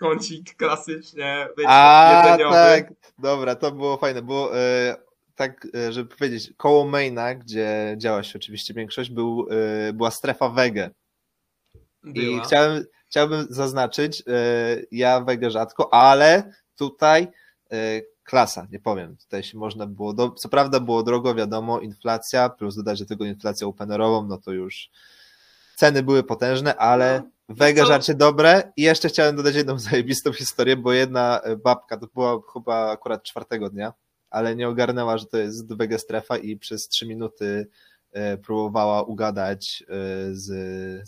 kącik 0.00 0.56
klasycznie 0.56 1.48
A, 1.66 2.22
jedzeniowy. 2.28 2.54
tak, 2.54 2.92
dobra, 3.18 3.54
to 3.54 3.72
było 3.72 3.96
fajne, 3.96 4.22
bo 4.22 4.58
e, 4.58 4.96
tak, 5.34 5.66
e, 5.74 5.92
żeby 5.92 6.16
powiedzieć, 6.16 6.52
koło 6.56 6.84
maina, 6.86 7.34
gdzie 7.34 7.94
działa 7.98 8.22
się 8.22 8.38
oczywiście 8.38 8.74
większość, 8.74 9.10
był, 9.10 9.48
e, 9.88 9.92
była 9.92 10.10
strefa 10.10 10.48
wege. 10.48 10.90
I 12.04 12.12
Była. 12.12 12.44
chciałem, 12.44 12.84
chciałbym 13.08 13.46
zaznaczyć, 13.50 14.22
e, 14.26 14.32
ja 14.92 15.20
wege 15.20 15.50
rzadko, 15.50 15.94
ale 15.94 16.52
tutaj 16.76 17.28
e, 17.72 17.76
klasa, 18.24 18.66
nie 18.70 18.78
powiem. 18.80 19.16
Tutaj 19.16 19.42
się 19.42 19.58
można 19.58 19.86
było, 19.86 20.12
do, 20.12 20.30
co 20.30 20.48
prawda 20.48 20.80
było 20.80 21.02
drogo, 21.02 21.34
wiadomo, 21.34 21.80
inflacja, 21.80 22.48
plus 22.48 22.76
dodać 22.76 23.00
do 23.00 23.06
tego 23.06 23.24
inflację 23.24 23.66
openerową, 23.66 24.26
no 24.26 24.38
to 24.38 24.52
już 24.52 24.90
ceny 25.76 26.02
były 26.02 26.22
potężne, 26.22 26.76
ale 26.76 27.22
No, 27.24 27.30
wege 27.48 27.82
co? 27.82 27.88
żarcie 27.88 28.14
dobre 28.14 28.72
i 28.76 28.82
jeszcze 28.82 29.08
chciałem 29.08 29.36
dodać 29.36 29.54
jedną 29.54 29.78
zajebistą 29.90 30.32
historię, 30.32 30.76
bo 30.76 30.92
jedna 30.92 31.40
e, 31.40 31.56
babka, 31.56 31.96
to 31.96 32.06
była 32.14 32.40
chyba 32.52 32.90
akurat 32.90 33.22
czwartego 33.22 33.70
dnia, 33.70 33.92
ale 34.30 34.56
nie 34.56 34.68
ogarnęła, 34.68 35.18
że 35.18 35.26
to 35.26 35.36
jest 35.36 35.74
wege 35.76 35.98
strefa 35.98 36.36
i 36.36 36.56
przez 36.56 36.88
trzy 36.88 37.06
minuty 37.06 37.68
e, 38.12 38.38
próbowała 38.38 39.02
ugadać 39.02 39.82
e, 39.82 39.94
z, 40.34 40.46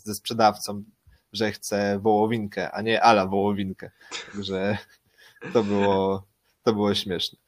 ze 0.00 0.14
sprzedawcą, 0.14 0.84
że 1.32 1.52
chce 1.52 1.98
wołowinkę, 1.98 2.70
a 2.70 2.82
nie 2.82 3.02
ala 3.02 3.26
wołowinkę. 3.26 3.90
Także 4.32 4.78
to 5.52 5.62
było, 5.62 6.26
to 6.62 6.72
było 6.72 6.94
śmieszne. 6.94 7.38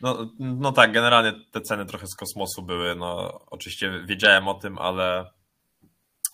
No, 0.00 0.30
no 0.38 0.72
tak, 0.72 0.92
generalnie 0.92 1.32
te 1.52 1.60
ceny 1.60 1.86
trochę 1.86 2.06
z 2.06 2.14
kosmosu 2.14 2.62
były. 2.62 2.94
No, 2.94 3.40
oczywiście 3.50 4.04
wiedziałem 4.06 4.48
o 4.48 4.54
tym, 4.54 4.78
ale 4.78 5.30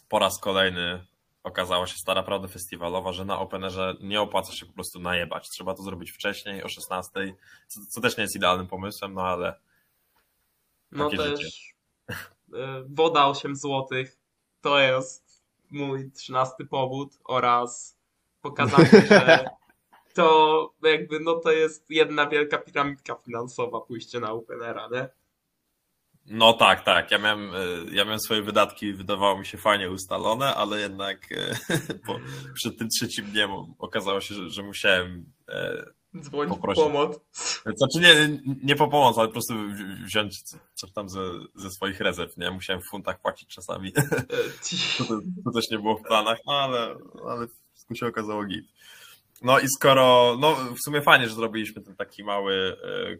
po 0.08 0.18
raz 0.18 0.38
kolejny 0.38 1.06
okazała 1.42 1.86
się 1.86 1.98
stara 1.98 2.22
prawda 2.22 2.48
festiwalowa, 2.48 3.12
że 3.12 3.24
na 3.24 3.38
Openerze 3.38 3.94
nie 4.00 4.20
opłaca 4.20 4.52
się 4.52 4.66
po 4.66 4.72
prostu 4.72 5.00
najebać. 5.00 5.48
Trzeba 5.50 5.74
to 5.74 5.82
zrobić 5.82 6.10
wcześniej, 6.10 6.62
o 6.62 6.68
16, 6.68 7.34
co, 7.68 7.80
co 7.88 8.00
też 8.00 8.16
nie 8.16 8.22
jest 8.22 8.36
idealnym 8.36 8.66
pomysłem, 8.66 9.14
no 9.14 9.22
ale 9.22 9.54
No 10.92 11.10
też 11.10 11.40
życie. 11.40 11.48
woda 12.86 13.26
8 13.26 13.56
zł 13.56 13.88
to 14.60 14.78
jest 14.78 15.42
mój 15.70 16.10
trzynasty 16.12 16.64
powód 16.66 17.18
oraz 17.24 17.96
pokazanie, 18.42 18.90
że 19.08 19.44
to 20.14 20.70
jakby 20.82 21.20
no 21.20 21.34
to 21.34 21.50
jest 21.52 21.90
jedna 21.90 22.26
wielka 22.26 22.58
piramidka 22.58 23.14
finansowa 23.14 23.80
pójście 23.80 24.20
na 24.20 24.32
Openera, 24.32 24.88
nie? 24.92 25.08
No 26.26 26.52
tak, 26.52 26.84
tak. 26.84 27.10
Ja 27.10 27.18
miałem, 27.18 27.54
y, 27.54 27.84
ja 27.92 28.04
miałem 28.04 28.20
swoje 28.20 28.42
wydatki, 28.42 28.92
wydawało 28.92 29.38
mi 29.38 29.46
się 29.46 29.58
fajnie 29.58 29.90
ustalone, 29.90 30.54
ale 30.54 30.80
jednak 30.80 31.32
y, 31.32 31.54
po, 32.06 32.18
przed 32.54 32.78
tym 32.78 32.88
trzecim 32.88 33.24
dniem 33.24 33.50
okazało 33.78 34.20
się, 34.20 34.34
że, 34.34 34.50
że 34.50 34.62
musiałem 34.62 35.32
e, 35.48 35.84
Dzwonić 36.20 36.58
po 36.58 36.74
pomoc. 36.74 37.20
Znaczy 37.76 38.00
nie, 38.00 38.38
nie 38.62 38.76
po 38.76 38.88
pomoc, 38.88 39.18
ale 39.18 39.28
po 39.28 39.32
prostu 39.32 39.54
wzi- 39.54 40.04
wziąć 40.04 40.42
coś 40.74 40.92
tam 40.92 41.08
ze, 41.08 41.20
ze 41.54 41.70
swoich 41.70 42.00
rezerw, 42.00 42.36
nie? 42.36 42.50
Musiałem 42.50 42.82
w 42.82 42.90
funtach 42.90 43.20
płacić 43.20 43.48
czasami. 43.48 43.92
E, 43.96 44.02
To, 44.98 45.04
to 45.44 45.50
też 45.54 45.70
nie 45.70 45.78
było 45.78 45.96
w 45.96 46.02
planach, 46.02 46.38
no 46.46 46.52
ale, 46.52 46.96
ale 47.28 47.46
wszystko 47.74 47.94
się 47.94 48.06
okazało 48.06 48.44
git. 48.44 48.64
No 49.42 49.58
i 49.58 49.68
skoro, 49.68 50.36
no 50.40 50.54
w 50.54 50.78
sumie 50.84 51.02
fajnie, 51.02 51.28
że 51.28 51.34
zrobiliśmy 51.34 51.82
ten 51.82 51.96
taki 51.96 52.24
mały, 52.24 52.76
e, 52.84 53.16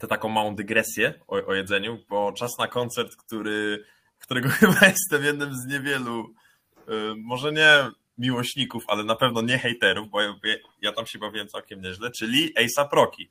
tę 0.00 0.06
taką 0.06 0.28
małą 0.28 0.54
dygresję 0.54 1.14
o, 1.28 1.46
o 1.46 1.54
jedzeniu, 1.54 1.98
bo 2.08 2.32
czas 2.32 2.58
na 2.58 2.68
koncert, 2.68 3.16
który, 3.16 3.84
którego 4.18 4.48
chyba 4.60 4.86
jestem 4.86 5.24
jednym 5.24 5.54
z 5.54 5.66
niewielu, 5.66 6.34
e, 6.88 6.92
może 7.16 7.52
nie 7.52 7.90
miłośników, 8.18 8.84
ale 8.88 9.04
na 9.04 9.16
pewno 9.16 9.42
nie 9.42 9.58
hejterów, 9.58 10.10
bo 10.10 10.20
ja, 10.22 10.34
ja 10.82 10.92
tam 10.92 11.06
się 11.06 11.18
bawiłem 11.18 11.48
całkiem 11.48 11.80
nieźle, 11.80 12.10
czyli 12.10 12.52
A$AP 12.78 12.92
Rocky 12.92 13.28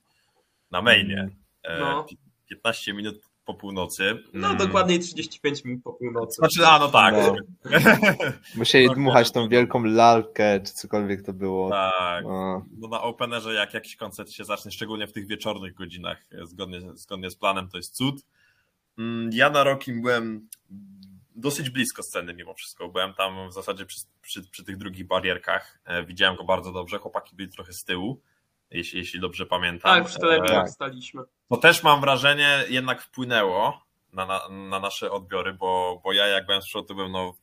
na 0.71 0.81
mainie. 0.81 1.29
E, 1.63 1.79
No. 1.79 2.03
pi- 2.03 2.17
15 2.49 2.93
minut 2.93 3.15
po 3.45 3.53
północy. 3.53 4.23
No 4.33 4.47
Mm. 4.47 4.57
dokładnie 4.57 4.99
35 4.99 5.63
minut 5.65 5.83
po 5.83 5.93
północy. 5.93 6.35
Znaczy, 6.35 6.67
a 6.67 6.79
no 6.79 6.87
tak. 6.87 7.15
No. 7.15 7.35
Musieli 8.55 8.87
No, 8.87 8.93
dmuchać 8.93 9.31
tą 9.31 9.49
wielką 9.49 9.83
lalkę, 9.83 10.59
czy 10.59 10.73
cokolwiek 10.73 11.21
to 11.21 11.33
było. 11.33 11.69
Tak. 11.69 12.23
No. 12.25 12.65
No 12.79 12.87
na 12.87 13.01
Openerze 13.01 13.53
jak 13.53 13.73
jakiś 13.73 13.95
koncert 13.95 14.31
się 14.31 14.43
zacznie, 14.45 14.71
szczególnie 14.71 15.07
w 15.07 15.13
tych 15.13 15.27
wieczornych 15.27 15.73
godzinach, 15.73 16.25
zgodnie, 16.43 16.79
zgodnie 16.93 17.29
z 17.29 17.35
planem, 17.35 17.69
to 17.69 17.77
jest 17.77 17.95
cud. 17.95 18.25
Mm, 18.97 19.29
Ja 19.33 19.49
na 19.49 19.63
Rokim 19.63 20.01
byłem 20.01 20.47
dosyć 21.35 21.69
blisko 21.69 22.03
sceny 22.03 22.33
mimo 22.33 22.53
wszystko. 22.53 22.89
Byłem 22.89 23.13
tam 23.13 23.49
w 23.49 23.53
zasadzie 23.53 23.85
przy, 23.85 24.01
przy, 24.21 24.43
przy 24.49 24.63
tych 24.63 24.77
drugich 24.77 25.07
barierkach. 25.07 25.79
E, 25.85 26.05
Widziałem 26.05 26.35
go 26.35 26.43
bardzo 26.43 26.71
dobrze. 26.71 26.97
Chłopaki 26.99 27.35
byli 27.35 27.49
trochę 27.49 27.73
z 27.73 27.83
tyłu, 27.83 28.21
jeśli, 28.73 28.99
jeśli 28.99 29.19
dobrze 29.19 29.45
pamiętam. 29.45 29.95
Tak, 29.95 30.05
przy 30.05 30.19
tak. 30.47 30.69
staliśmy. 30.69 31.23
To 31.49 31.57
też 31.57 31.83
mam 31.83 32.01
wrażenie 32.01 32.63
jednak 32.69 33.01
wpłynęło 33.01 33.83
na, 34.13 34.25
na, 34.25 34.49
na 34.49 34.79
nasze 34.79 35.11
odbiory, 35.11 35.53
bo, 35.53 36.01
bo 36.03 36.13
ja 36.13 36.27
jak 36.27 36.45
byłem 36.45 36.61
z 36.61 36.65
przodu, 36.65 36.87
to 36.87 36.93
byłem 36.93 37.11
no, 37.11 37.33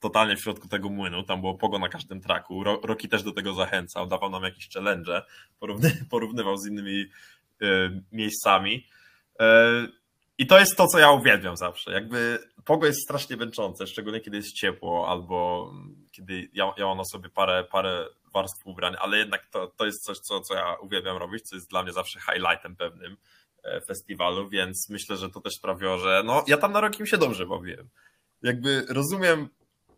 totalnie 0.00 0.36
w 0.36 0.42
środku 0.42 0.68
tego 0.68 0.88
młynu, 0.88 1.22
tam 1.22 1.40
było 1.40 1.54
pogo 1.54 1.78
na 1.78 1.88
każdym 1.88 2.20
traku. 2.20 2.64
Ro, 2.64 2.80
Roki 2.84 3.08
też 3.08 3.22
do 3.22 3.32
tego 3.32 3.54
zachęcał, 3.54 4.06
dawał 4.06 4.30
nam 4.30 4.42
jakieś 4.42 4.68
challenge, 4.68 5.22
porówny, 5.60 5.92
porównywał 6.10 6.56
z 6.56 6.66
innymi 6.66 7.04
e, 7.62 8.00
miejscami. 8.12 8.86
E, 9.40 9.70
I 10.38 10.46
to 10.46 10.58
jest 10.58 10.76
to, 10.76 10.86
co 10.86 10.98
ja 10.98 11.10
uwielbiam 11.10 11.56
zawsze. 11.56 11.92
Jakby 11.92 12.38
pogo 12.64 12.86
jest 12.86 13.02
strasznie 13.02 13.36
męczące, 13.36 13.86
szczególnie 13.86 14.20
kiedy 14.20 14.36
jest 14.36 14.52
ciepło, 14.52 15.08
albo 15.08 15.70
kiedy 16.12 16.48
ja, 16.52 16.72
ja 16.76 16.86
mam 16.86 16.98
na 16.98 17.04
sobie 17.04 17.28
parę, 17.28 17.64
parę 17.64 18.06
warstw 18.34 18.66
ubrań, 18.66 18.94
ale 19.00 19.18
jednak 19.18 19.46
to, 19.46 19.66
to 19.66 19.86
jest 19.86 20.04
coś, 20.04 20.18
co, 20.18 20.40
co 20.40 20.54
ja 20.54 20.74
uwielbiam 20.74 21.16
robić, 21.16 21.48
co 21.48 21.56
jest 21.56 21.70
dla 21.70 21.82
mnie 21.82 21.92
zawsze 21.92 22.20
highlightem 22.20 22.76
pewnym 22.76 23.16
e, 23.62 23.80
festiwalu, 23.80 24.48
więc 24.48 24.88
myślę, 24.90 25.16
że 25.16 25.30
to 25.30 25.40
też 25.40 25.54
sprawiło, 25.54 25.98
że 25.98 26.22
no, 26.24 26.44
ja 26.46 26.56
tam 26.56 26.72
na 26.72 26.80
rokiem 26.80 27.06
się 27.06 27.18
dobrze 27.18 27.46
bawiłem. 27.46 27.88
Jakby 28.42 28.86
rozumiem 28.88 29.48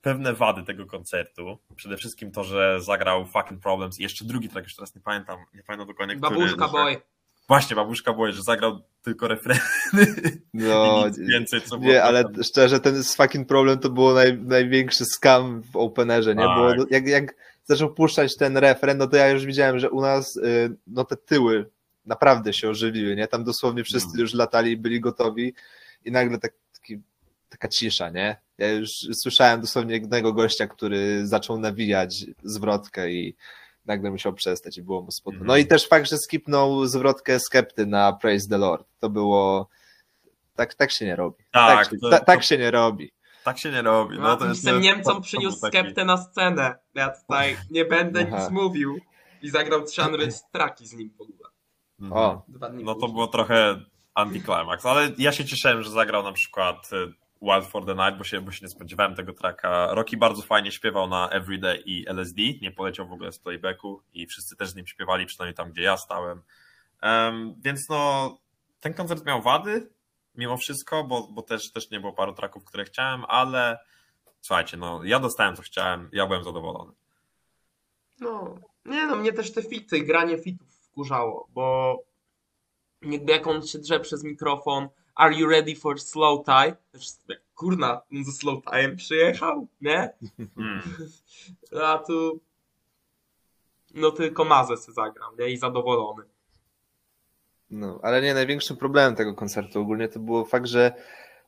pewne 0.03 0.33
wady 0.35 0.63
tego 0.63 0.87
koncertu. 0.87 1.59
Przede 1.77 1.97
wszystkim 1.97 2.33
to, 2.33 2.45
że 2.45 2.81
zagrał 2.81 3.27
Fucking 3.27 3.63
Problems 3.63 4.01
i 4.01 4.03
jeszcze 4.03 4.25
drugi 4.25 4.49
track, 4.49 4.67
już 4.67 4.77
teraz 4.77 4.95
nie 4.95 5.01
pamiętam, 5.01 5.39
nie 5.55 5.63
pamiętam 5.63 5.89
dokładnie, 5.89 6.17
Babuszka 6.17 6.69
który. 6.69 6.83
boy. 6.85 7.01
Właśnie, 7.49 7.77
Babuszka 7.77 8.13
Boy, 8.13 8.33
że 8.33 8.43
zagrał 8.43 8.81
tylko 9.03 9.29
refreny 9.29 9.61
No, 10.55 11.03
i 11.03 11.07
nic 11.07 11.19
więcej, 11.19 11.61
co 11.61 11.79
było 11.79 11.93
nie, 11.93 12.03
ale 12.03 12.25
tam- 12.25 12.43
szczerze, 12.43 12.81
ten 12.81 13.03
fucking 13.05 13.49
problem 13.49 13.79
to 13.79 13.91
było 13.91 14.15
naj, 14.15 14.39
największy 14.39 15.05
skam 15.05 15.63
w 15.63 15.77
Openerze, 15.77 16.35
nie? 16.35 16.45
Bo 16.45 16.71
Tak. 16.71 16.91
jak, 16.91 17.07
jak 17.07 17.35
zaczął 17.65 17.95
puszczać 17.95 18.37
ten 18.37 18.57
refren, 18.57 18.99
no 18.99 19.07
to 19.07 19.17
ja 19.17 19.29
już 19.29 19.45
widziałem, 19.47 19.79
że 19.79 19.91
u 19.91 20.01
nas 20.01 20.37
y, 20.37 20.77
no 20.87 21.05
te 21.05 21.17
tyły 21.17 21.71
naprawdę 22.07 22.53
się 22.53 22.69
ożywiły, 22.71 23.17
nie? 23.17 23.29
Tam 23.29 23.45
dosłownie 23.45 23.85
wszyscy 23.85 24.09
Mm. 24.09 24.21
już 24.21 24.35
latali 24.35 24.71
i 24.73 24.77
byli 24.77 25.01
gotowi 25.01 25.55
i 26.05 26.11
nagle 26.13 26.39
tak, 26.39 26.53
taki, 26.75 27.01
taka 27.49 27.69
cisza, 27.69 28.11
nie? 28.11 28.37
Ja 28.59 28.73
już 28.73 28.91
słyszałem 29.23 29.61
dosłownie 29.61 29.95
jednego 29.95 30.33
gościa, 30.33 30.67
który 30.67 31.27
zaczął 31.27 31.59
nawijać 31.59 32.25
zwrotkę 32.43 33.11
i 33.13 33.37
nagle 33.87 34.11
musiał 34.11 34.33
przestać 34.33 34.79
i 34.79 34.83
było 34.83 35.03
mu 35.03 35.13
smutno. 35.13 35.39
No 35.45 35.45
Mhm. 35.55 35.61
i 35.61 35.67
też 35.67 35.89
fakt, 35.89 36.09
że 36.11 36.19
skipnął 36.19 36.87
zwrotkę 36.87 37.41
skepty 37.41 37.87
na 37.87 38.13
Praise 38.13 38.49
the 38.49 38.59
Lord. 38.59 38.87
To 39.01 39.11
było... 39.11 39.69
Tak, 40.57 40.75
tak 40.75 40.91
się 40.91 41.05
nie 41.07 41.17
robi. 41.17 41.45
Tak, 41.53 41.89
tak, 41.89 42.01
to- 42.01 42.11
ta, 42.11 42.19
to- 42.19 42.25
tak 42.25 42.43
się 42.43 42.59
nie 42.59 42.71
robi. 42.71 43.13
Tak 43.45 43.59
się 43.59 43.71
nie 43.71 43.83
robi. 43.83 44.17
No, 44.19 44.23
No, 44.23 44.37
to 44.37 44.47
jest, 44.47 44.65
Niemcom 44.65 45.03
to- 45.05 45.15
to 45.15 45.21
przyniósł 45.21 45.67
skeptę 45.67 46.05
na 46.05 46.17
scenę. 46.17 46.75
Ja 46.95 47.11
tutaj 47.11 47.57
nie 47.71 47.85
będę 47.85 48.27
Aha. 48.29 48.39
nic 48.41 48.51
mówił. 48.51 48.99
I 49.43 49.51
zagrał 49.51 49.85
trzy 49.85 50.03
Unreal 50.03 50.31
traki 50.53 50.87
z 50.87 50.93
nim 50.93 51.11
w 51.19 51.21
ogóle. 51.21 51.49
Mhm. 52.01 52.23
O, 52.23 52.45
Dwa 52.49 52.69
dni 52.69 52.85
No 52.85 52.95
to 52.95 53.09
było 53.09 53.27
trochę 53.27 53.81
anticlimax, 54.15 54.87
ale 54.87 55.11
ja 55.19 55.33
się 55.33 55.45
cieszyłem, 55.45 55.83
że 55.83 55.91
zagrał 55.91 56.23
na 56.23 56.33
przykład 56.33 56.91
e, 56.93 56.97
Wild 57.43 57.67
for 57.67 57.87
the 57.87 57.95
Night, 57.95 58.19
bo 58.19 58.25
się, 58.25 58.41
bo 58.41 58.51
się 58.53 58.65
nie 58.65 58.69
spodziewałem 58.71 59.15
tego 59.15 59.33
tracka. 59.33 59.95
Rocky 59.95 60.17
bardzo 60.17 60.43
fajnie 60.43 60.73
śpiewał 60.73 61.09
na 61.09 61.29
Everyday 61.31 61.83
i 61.87 62.09
LSD, 62.09 62.43
nie 62.63 62.71
poleciał 62.71 63.09
w 63.09 63.13
ogóle 63.13 63.33
z 63.33 63.39
playbacku 63.39 64.03
i 64.13 64.27
wszyscy 64.27 64.57
też 64.57 64.69
z 64.69 64.77
nim 64.77 64.87
śpiewali, 64.87 65.27
przynajmniej 65.27 65.55
tam, 65.55 65.71
gdzie 65.73 65.83
ja 65.83 65.97
stałem. 65.97 66.43
Em, 67.01 67.55
więc 67.65 67.89
no, 67.89 68.39
ten 68.81 68.95
koncert 68.95 69.27
miał 69.27 69.43
wady, 69.43 69.91
mimo 70.35 70.57
wszystko, 70.57 71.05
bo, 71.05 71.29
bo 71.31 71.43
też, 71.43 71.73
też 71.73 71.91
nie 71.91 72.01
było 72.01 72.13
paru 72.13 72.33
tracków, 72.33 72.65
które 72.65 72.85
chciałem, 72.85 73.25
ale 73.29 73.79
słuchajcie, 74.41 74.77
no, 74.77 75.01
ja 75.05 75.19
dostałem 75.19 75.57
co 75.57 75.63
chciałem, 75.63 76.09
ja 76.13 76.27
byłem 76.27 76.45
zadowolony. 76.45 76.93
No, 78.21 78.55
nie 78.85 79.07
no, 79.07 79.17
mnie 79.17 79.33
też 79.33 79.53
te 79.53 79.63
fity, 79.63 80.01
granie 80.01 80.39
fitów 80.39 80.69
wkurzało, 80.75 81.49
bo 81.55 81.99
jakby 83.03 83.33
jak 83.33 83.47
on 83.47 83.67
się 83.67 83.79
drze 83.79 84.01
przez 84.01 84.25
mikrofon 84.25 84.89
Are 85.15 85.35
you 85.35 85.49
ready 85.49 85.77
for 85.77 86.01
slow 86.01 86.45
tie? 86.45 86.77
Sobie, 86.99 87.41
kurna, 87.55 88.03
on 88.13 88.25
ze 88.25 88.33
slow 88.33 88.65
tie'em 88.65 88.97
przyjechał, 88.97 89.67
nie? 89.81 90.13
Mm. 90.57 90.83
A 91.87 91.99
tu 91.99 92.41
no 93.95 94.11
tylko 94.11 94.45
Mazę 94.45 94.77
se 94.77 94.93
zagrał, 94.93 95.37
nie? 95.39 95.51
I 95.51 95.57
zadowolony. 95.57 96.25
No, 97.73 98.01
ale 98.03 98.23
nie, 98.23 98.35
największym 98.35 98.77
problemem 98.77 99.15
tego 99.15 99.35
koncertu 99.35 99.81
ogólnie 99.81 100.09
to 100.09 100.21
było 100.21 100.45
fakt, 100.45 100.67
że 100.67 100.93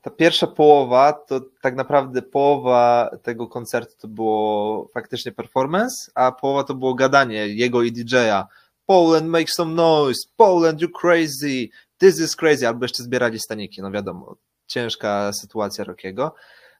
ta 0.02 0.11
pierwsza 0.11 0.47
połowa, 0.47 1.12
to 1.12 1.40
tak 1.62 1.75
naprawdę 1.75 2.23
połowa 2.23 3.11
tego 3.23 3.49
koncertu 3.49 3.95
to 3.99 4.09
było 4.09 4.88
faktycznie 4.95 5.33
performance, 5.33 6.12
a 6.14 6.33
połowa 6.33 6.64
to 6.64 6.75
było 6.75 6.95
gadanie 6.95 7.49
jego 7.49 7.83
i 7.83 7.93
DJ-a. 7.93 8.47
Poland 8.87 9.26
make 9.26 9.50
some 9.50 9.75
noise, 9.75 10.21
Poland 10.37 10.81
you 10.81 10.88
crazy, 11.00 11.69
This 11.99 12.21
is 12.21 12.37
crazy, 12.37 12.69
albo 12.69 12.85
jeszcze 12.85 13.02
zbierali 13.02 13.40
staniki, 13.40 13.83
no 13.83 13.90
wiadomo, 13.90 14.37
ciężka 14.66 15.33
sytuacja 15.33 15.85
Rockiego. 15.85 16.35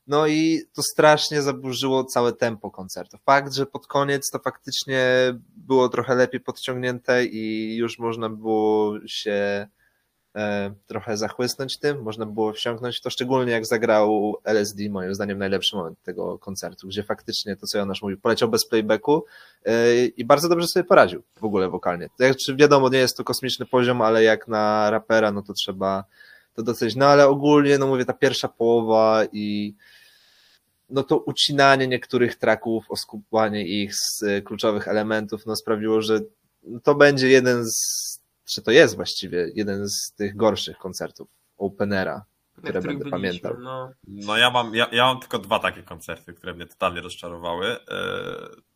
No 0.07 0.27
i 0.27 0.63
to 0.73 0.83
strasznie 0.83 1.43
zaburzyło 1.43 2.05
całe 2.05 2.33
tempo 2.33 2.71
koncertu. 2.71 3.19
Fakt, 3.27 3.55
że 3.55 3.67
pod 3.67 3.87
koniec 3.87 4.31
to 4.31 4.39
faktycznie 4.39 5.05
było 5.57 5.89
trochę 5.89 6.15
lepiej 6.15 6.41
podciągnięte 6.41 7.25
i 7.25 7.77
już 7.77 7.99
można 7.99 8.29
było 8.29 8.95
się 9.07 9.67
e, 10.37 10.75
trochę 10.87 11.17
zachłysnąć 11.17 11.79
tym, 11.79 12.03
można 12.03 12.27
było 12.27 12.53
wsiąknąć 12.53 13.01
to, 13.01 13.11
szczególnie 13.11 13.53
jak 13.53 13.67
zagrał 13.67 14.37
LSD, 14.45 14.89
moim 14.91 15.15
zdaniem 15.15 15.39
najlepszy 15.39 15.77
moment 15.77 16.03
tego 16.03 16.39
koncertu, 16.39 16.89
gdzie 16.89 17.03
faktycznie 17.03 17.57
to, 17.57 17.67
co 17.67 17.79
Jonasz 17.79 18.03
mówił, 18.03 18.21
poleciał 18.21 18.49
bez 18.49 18.69
playbacku 18.69 19.25
e, 19.65 20.07
i 20.07 20.25
bardzo 20.25 20.49
dobrze 20.49 20.67
sobie 20.67 20.85
poradził 20.85 21.23
w 21.41 21.45
ogóle 21.45 21.69
wokalnie. 21.69 22.09
Jak, 22.19 22.37
czy 22.37 22.57
wiadomo, 22.57 22.89
nie 22.89 22.99
jest 22.99 23.17
to 23.17 23.25
kosmiczny 23.25 23.67
poziom, 23.67 24.03
ale 24.03 24.23
jak 24.23 24.49
na 24.49 24.91
rapera, 24.91 25.33
no 25.33 25.43
to 25.43 25.53
trzeba 25.53 26.05
to 26.55 26.63
docenić. 26.63 26.97
No 26.97 27.07
ale 27.07 27.29
ogólnie, 27.29 27.79
no 27.79 27.87
mówię, 27.87 28.05
ta 28.05 28.13
pierwsza 28.13 28.49
połowa 28.49 29.23
i 29.33 29.75
no 30.91 31.03
to 31.03 31.19
ucinanie 31.19 31.87
niektórych 31.89 32.37
traków, 32.37 32.85
oskubanie 32.89 33.67
ich 33.67 33.95
z 33.95 34.23
y, 34.23 34.43
kluczowych 34.43 34.89
elementów, 34.89 35.47
no 35.47 35.57
sprawiło, 35.57 36.03
że 36.03 36.21
to 36.83 36.95
będzie 36.95 37.29
jeden 37.29 37.65
z, 37.65 37.79
czy 38.45 38.63
to 38.63 38.71
jest 38.71 38.97
właściwie 38.97 39.51
jeden 39.55 39.89
z 39.89 40.13
tych 40.17 40.37
gorszych 40.37 40.79
koncertów 40.79 41.29
Openera, 41.59 42.25
które 42.57 42.73
będę 42.73 42.89
byliśmy, 42.89 43.11
pamiętał. 43.11 43.57
No. 43.61 43.93
No 44.07 44.37
ja 44.37 44.51
mam, 44.51 44.75
ja, 44.75 44.87
ja 44.93 45.05
mam 45.05 45.21
tylko 45.21 45.39
dwa 45.39 45.59
takie 45.59 45.83
koncerty, 45.83 46.33
które 46.35 46.55
mnie 46.55 46.67
totalnie 46.67 47.01
rozczarowały. 47.01 47.67
E, 47.67 47.77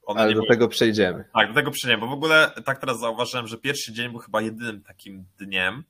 One 0.03 0.21
Ale 0.21 0.31
do 0.35 0.35
były- 0.41 0.49
tego 0.49 0.69
przejdziemy. 0.69 1.25
Tak, 1.35 1.49
do 1.49 1.55
tego 1.55 1.71
przyjemnie, 1.71 2.00
bo 2.07 2.11
w 2.11 2.15
ogóle 2.17 2.53
tak 2.65 2.81
teraz 2.81 3.00
zauważyłem, 3.00 3.47
że 3.47 3.59
pierwszy 3.59 3.93
dzień 3.93 4.11
był 4.11 4.19
chyba 4.19 4.41
jedynym 4.41 4.83
takim 4.83 5.25
dniem, 5.38 5.85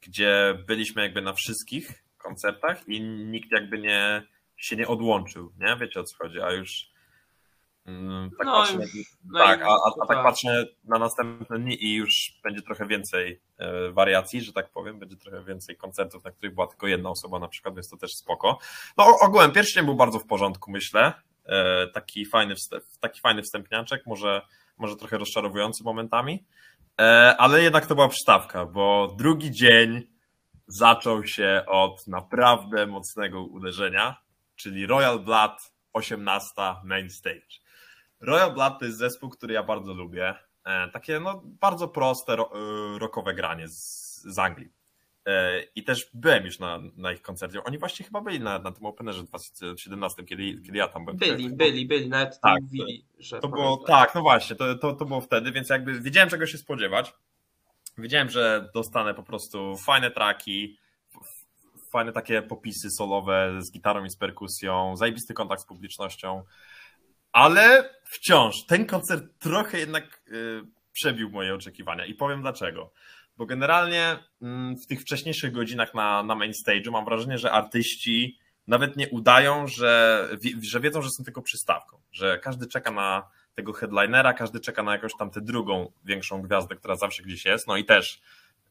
gdzie 0.00 0.58
byliśmy 0.66 1.02
jakby 1.02 1.22
na 1.22 1.32
wszystkich 1.32 2.04
koncertach 2.18 2.88
i 2.88 3.00
nikt 3.00 3.52
jakby 3.52 3.78
nie 3.78 4.22
się 4.56 4.76
nie 4.76 4.88
odłączył, 4.88 5.52
nie? 5.58 5.76
Wiecie 5.76 6.00
o 6.00 6.04
co 6.04 6.16
chodzi, 6.18 6.40
a 6.40 6.52
już 6.52 6.92
mm, 7.86 8.30
tak 8.38 8.46
No, 8.46 8.52
patrzę, 8.52 8.74
już- 8.74 9.16
no 9.24 9.38
tak, 9.38 9.60
i- 9.60 9.62
a, 9.62 9.66
a, 9.66 9.90
a 10.02 10.06
tak 10.06 10.22
patrzę 10.22 10.66
na 10.84 10.98
następne 10.98 11.58
dni 11.58 11.84
i 11.84 11.94
już 11.94 12.40
będzie 12.42 12.62
trochę 12.62 12.86
więcej 12.86 13.40
e, 13.58 13.90
wariacji, 13.90 14.40
że 14.40 14.52
tak 14.52 14.70
powiem, 14.70 14.98
będzie 14.98 15.16
trochę 15.16 15.44
więcej 15.44 15.76
koncertów, 15.76 16.24
na 16.24 16.30
których 16.30 16.54
była 16.54 16.66
tylko 16.66 16.86
jedna 16.86 17.10
osoba 17.10 17.38
na 17.38 17.48
przykład, 17.48 17.74
więc 17.74 17.88
to 17.88 17.96
też 17.96 18.14
spoko. 18.16 18.58
No 18.96 19.06
ogółem 19.20 19.52
pierwszy 19.52 19.74
dzień 19.74 19.84
był 19.84 19.94
bardzo 19.96 20.18
w 20.18 20.26
porządku, 20.26 20.70
myślę. 20.70 21.12
E, 21.46 21.86
taki 21.86 22.26
fajny 22.26 22.54
wstęp, 22.56 22.84
taki 23.00 23.20
fajny 23.20 23.42
wstępniaczek, 23.42 24.02
może, 24.06 24.42
może 24.78 24.96
trochę 24.96 25.18
rozczarowujący 25.18 25.84
momentami, 25.84 26.44
e, 27.00 27.36
ale 27.38 27.62
jednak 27.62 27.86
to 27.86 27.94
była 27.94 28.08
przystawka, 28.08 28.66
bo 28.66 29.14
drugi 29.18 29.50
dzień 29.50 30.12
zaczął 30.66 31.26
się 31.26 31.64
od 31.66 32.06
naprawdę 32.06 32.86
mocnego 32.86 33.42
uderzenia, 33.44 34.16
czyli 34.62 34.86
Royal 34.86 35.20
Blood 35.20 35.72
18 35.92 36.52
Main 36.84 37.10
Stage. 37.10 37.60
Royal 38.20 38.52
Blood 38.54 38.78
to 38.78 38.84
jest 38.84 38.98
zespół, 38.98 39.30
który 39.30 39.54
ja 39.54 39.62
bardzo 39.62 39.94
lubię. 39.94 40.34
E, 40.64 40.88
takie 40.88 41.20
no, 41.20 41.42
bardzo 41.44 41.88
proste, 41.88 42.36
ro, 42.36 42.50
e, 42.54 42.98
rockowe 42.98 43.34
granie 43.34 43.68
z, 43.68 44.22
z 44.22 44.38
Anglii. 44.38 44.72
E, 45.26 45.62
I 45.74 45.84
też 45.84 46.10
byłem 46.14 46.44
już 46.44 46.58
na, 46.58 46.78
na 46.96 47.12
ich 47.12 47.22
koncercie. 47.22 47.64
Oni 47.64 47.78
właśnie 47.78 48.04
chyba 48.06 48.20
byli 48.20 48.40
na, 48.40 48.58
na 48.58 48.72
tym 48.72 48.86
Openerze 48.86 49.22
w 49.22 49.26
2017, 49.26 50.24
kiedy, 50.24 50.62
kiedy 50.66 50.78
ja 50.78 50.88
tam 50.88 51.04
byłem. 51.04 51.18
Byli, 51.18 51.50
byli, 51.50 51.86
byli, 51.86 52.08
nawet 52.08 52.30
Tak, 52.30 52.40
tak, 52.42 52.62
mówili, 52.62 53.06
że 53.18 53.40
To 53.40 53.48
było, 53.48 53.76
pamiętam. 53.76 53.96
tak, 53.96 54.14
no 54.14 54.22
właśnie, 54.22 54.56
to, 54.56 54.74
to, 54.74 54.92
to 54.92 55.04
było 55.04 55.20
wtedy, 55.20 55.52
więc 55.52 55.68
jakby 55.68 56.00
wiedziałem 56.00 56.28
czego 56.30 56.46
się 56.46 56.58
spodziewać. 56.58 57.14
Wiedziałem, 57.98 58.30
że 58.30 58.70
dostanę 58.74 59.14
po 59.14 59.22
prostu 59.22 59.76
fajne 59.76 60.10
traki, 60.10 60.78
fajne 61.92 62.12
takie 62.12 62.42
popisy 62.42 62.90
solowe 62.90 63.62
z 63.62 63.72
gitarą 63.72 64.04
i 64.04 64.10
z 64.10 64.16
perkusją, 64.16 64.96
zajebisty 64.96 65.34
kontakt 65.34 65.62
z 65.62 65.66
publicznością, 65.66 66.42
ale 67.32 67.94
wciąż 68.04 68.66
ten 68.66 68.86
koncert 68.86 69.24
trochę 69.38 69.78
jednak 69.78 70.22
y, 70.28 70.62
przebił 70.92 71.30
moje 71.30 71.54
oczekiwania 71.54 72.06
i 72.06 72.14
powiem 72.14 72.42
dlaczego. 72.42 72.92
Bo 73.36 73.46
generalnie 73.46 74.18
mm, 74.42 74.76
w 74.76 74.86
tych 74.86 75.00
wcześniejszych 75.00 75.52
godzinach 75.52 75.94
na, 75.94 76.22
na 76.22 76.34
main 76.34 76.52
stage'u 76.52 76.90
mam 76.90 77.04
wrażenie, 77.04 77.38
że 77.38 77.52
artyści 77.52 78.38
nawet 78.66 78.96
nie 78.96 79.08
udają, 79.08 79.66
że, 79.66 80.28
że 80.62 80.80
wiedzą, 80.80 81.02
że 81.02 81.10
są 81.10 81.24
tylko 81.24 81.42
przystawką, 81.42 82.00
że 82.12 82.38
każdy 82.38 82.66
czeka 82.66 82.90
na 82.90 83.28
tego 83.54 83.72
headlinera, 83.72 84.32
każdy 84.32 84.60
czeka 84.60 84.82
na 84.82 84.92
jakąś 84.92 85.12
tam 85.18 85.30
tę 85.30 85.40
drugą 85.40 85.92
większą 86.04 86.42
gwiazdę, 86.42 86.76
która 86.76 86.96
zawsze 86.96 87.22
gdzieś 87.22 87.44
jest, 87.44 87.66
no 87.66 87.76
i 87.76 87.84
też 87.84 88.20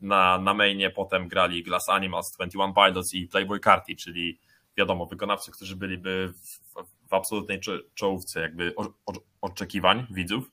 na, 0.01 0.37
na 0.37 0.53
mainie 0.53 0.89
potem 0.89 1.27
grali 1.27 1.63
Glass 1.63 1.89
Animals, 1.89 2.31
21 2.31 2.73
Pilots 2.73 3.13
i 3.13 3.27
Playboy 3.27 3.59
Carti, 3.59 3.95
czyli 3.95 4.39
wiadomo, 4.77 5.05
wykonawcy, 5.05 5.51
którzy 5.51 5.75
byliby 5.75 6.33
w, 6.33 7.09
w 7.09 7.13
absolutnej 7.13 7.59
czo- 7.59 7.81
czołówce 7.93 8.41
jakby 8.41 8.75
o, 8.75 8.83
o, 8.83 9.13
oczekiwań 9.41 10.07
widzów. 10.11 10.51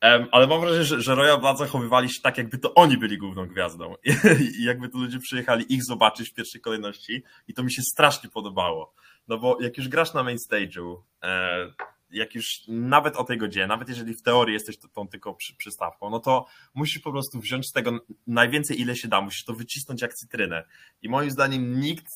Em, 0.00 0.26
ale 0.32 0.46
mam 0.46 0.60
wrażenie, 0.60 0.84
że, 0.84 1.00
że 1.00 1.14
Royal 1.14 1.40
Blood 1.40 1.58
zachowywali 1.58 2.08
się 2.08 2.20
tak, 2.22 2.38
jakby 2.38 2.58
to 2.58 2.74
oni 2.74 2.96
byli 2.96 3.18
główną 3.18 3.46
gwiazdą. 3.46 3.94
I, 4.04 4.10
I 4.60 4.64
jakby 4.64 4.88
to 4.88 4.98
ludzie 4.98 5.18
przyjechali 5.18 5.74
ich 5.74 5.84
zobaczyć 5.84 6.30
w 6.30 6.34
pierwszej 6.34 6.60
kolejności 6.60 7.22
i 7.48 7.54
to 7.54 7.62
mi 7.62 7.72
się 7.72 7.82
strasznie 7.82 8.30
podobało. 8.30 8.94
No 9.28 9.38
bo 9.38 9.58
jak 9.60 9.78
już 9.78 9.88
grasz 9.88 10.14
na 10.14 10.22
main 10.22 10.38
stage'u, 10.50 10.96
e, 11.22 11.66
jak 12.10 12.34
już 12.34 12.46
nawet 12.68 13.16
o 13.16 13.24
tej 13.24 13.38
godzinie, 13.38 13.66
nawet 13.66 13.88
jeżeli 13.88 14.14
w 14.14 14.22
teorii 14.22 14.54
jesteś 14.54 14.76
tą- 14.94 15.08
tylko 15.08 15.34
przy, 15.34 15.56
przystawką, 15.56 16.10
no 16.10 16.20
to 16.20 16.46
musisz 16.74 16.98
po 17.02 17.12
prostu 17.12 17.40
wziąć 17.40 17.68
z 17.68 17.72
tego 17.72 17.98
najwięcej 18.26 18.80
ile 18.80 18.96
się 18.96 19.08
da, 19.08 19.20
musisz 19.20 19.44
to 19.44 19.54
wycisnąć 19.54 20.02
jak 20.02 20.14
cytrynę. 20.14 20.64
I 21.02 21.08
moim 21.08 21.30
zdaniem 21.30 21.80
nikt 21.80 22.06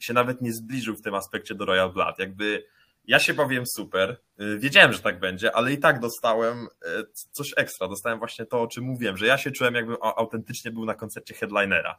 się 0.00 0.12
nawet 0.14 0.40
nie 0.42 0.52
zbliżył 0.52 0.96
w 0.96 1.02
tym 1.02 1.14
aspekcie 1.14 1.54
do 1.54 1.64
Royal 1.64 1.92
Blood. 1.92 2.18
Jakby 2.18 2.64
ja 3.04 3.18
się 3.18 3.34
bawiłem 3.34 3.64
super, 3.66 4.16
y, 4.40 4.58
wiedziałem, 4.58 4.92
że 4.92 4.98
tak 4.98 5.20
będzie, 5.20 5.56
ale 5.56 5.72
i 5.72 5.78
tak 5.78 6.00
dostałem 6.00 6.66
y, 6.66 6.68
coś 7.30 7.52
ekstra. 7.56 7.88
Dostałem 7.88 8.18
właśnie 8.18 8.46
to, 8.46 8.62
o 8.62 8.66
czym 8.66 8.84
mówiłem, 8.84 9.16
że 9.16 9.26
ja 9.26 9.38
się 9.38 9.50
czułem 9.50 9.74
jakbym 9.74 9.96
au- 9.96 10.12
autentycznie 10.16 10.70
był 10.70 10.84
na 10.84 10.94
koncercie 10.94 11.34
headlinera. 11.34 11.98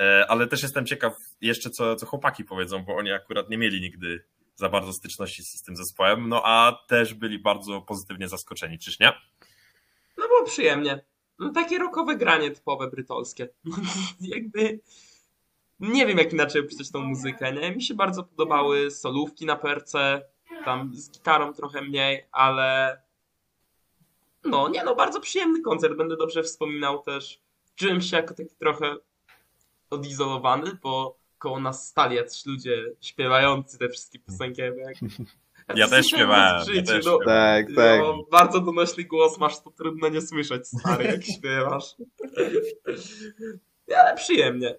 E, 0.00 0.26
Ale 0.28 0.46
też 0.46 0.62
jestem 0.62 0.86
ciekaw 0.86 1.12
jeszcze, 1.40 1.70
co, 1.70 1.96
co 1.96 2.06
chłopaki 2.06 2.44
powiedzą, 2.44 2.84
bo 2.84 2.96
oni 2.96 3.12
akurat 3.12 3.50
nie 3.50 3.58
mieli 3.58 3.80
nigdy 3.80 4.24
za 4.54 4.68
bardzo 4.68 4.92
styczności 4.92 5.42
z, 5.42 5.62
tym 5.62 5.76
zespołem, 5.76 6.28
no 6.28 6.42
a 6.44 6.84
też 6.88 7.14
byli 7.14 7.38
bardzo 7.38 7.80
pozytywnie 7.80 8.28
zaskoczeni, 8.28 8.78
czyż 8.78 9.00
nie? 9.00 9.12
No 10.18 10.28
było 10.28 10.44
przyjemnie. 10.44 11.04
No 11.38 11.52
takie 11.52 11.78
rockowe 11.78 12.16
granie 12.16 12.50
typowe 12.50 12.90
brytolskie. 12.90 13.48
Jakby 14.20 14.80
nie 15.80 16.06
wiem 16.06 16.18
jak 16.18 16.32
inaczej 16.32 16.62
opisać 16.62 16.90
tą 16.90 17.00
muzykę, 17.00 17.52
nie? 17.52 17.70
Mi 17.74 17.82
się 17.82 17.94
bardzo 17.94 18.24
podobały 18.24 18.90
solówki 18.90 19.46
na 19.46 19.56
perce, 19.56 20.22
tam 20.64 20.90
z 20.94 21.10
gitarą 21.10 21.52
trochę 21.52 21.82
mniej, 21.82 22.26
ale 22.32 23.00
no, 24.44 24.68
nie 24.68 24.84
no, 24.84 24.94
bardzo 24.94 25.20
przyjemny 25.20 25.62
koncert, 25.62 25.96
będę 25.96 26.16
dobrze 26.16 26.42
wspominał 26.42 27.02
też. 27.02 27.40
Czułem 27.74 28.00
się 28.00 28.16
jako 28.16 28.34
taki 28.34 28.56
trochę 28.56 28.96
odizolowany, 29.90 30.78
bo 30.82 31.19
koło 31.40 31.60
nas 31.60 31.88
stali 31.88 32.16
jacyś 32.16 32.46
ludzie 32.46 32.84
śpiewający 33.00 33.78
te 33.78 33.88
wszystkie 33.88 34.18
piosenki. 34.18 34.60
Jak... 34.60 34.96
Ja 35.76 35.88
też 35.88 36.06
śpiewałem, 36.06 36.66
ja 36.74 36.82
też 36.82 37.06
no. 37.06 37.18
Tak, 37.24 37.66
tak. 37.76 38.00
No, 38.00 38.24
bardzo 38.30 38.60
donośny 38.60 39.04
głos 39.04 39.38
masz, 39.38 39.60
to 39.62 39.70
trudno 39.70 40.08
nie 40.08 40.20
słyszeć, 40.20 40.68
stary, 40.68 41.04
jak 41.04 41.24
śpiewasz. 41.24 41.84
Ale 43.98 44.16
przyjemnie. 44.16 44.74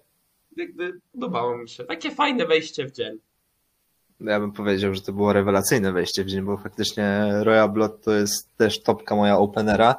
Jakby 0.56 1.00
podobało 1.12 1.58
mi 1.58 1.68
się. 1.68 1.84
Takie 1.84 2.10
fajne 2.10 2.46
wejście 2.46 2.86
w 2.86 2.92
dzień. 2.92 3.18
Ja 4.20 4.40
bym 4.40 4.52
powiedział, 4.52 4.94
że 4.94 5.02
to 5.02 5.12
było 5.12 5.32
rewelacyjne 5.32 5.92
wejście 5.92 6.24
w 6.24 6.26
dzień, 6.26 6.42
bo 6.42 6.56
faktycznie 6.56 7.30
Royal 7.40 7.70
Blood 7.70 8.04
to 8.04 8.12
jest 8.12 8.56
też 8.56 8.82
topka 8.82 9.16
moja 9.16 9.38
openera. 9.38 9.96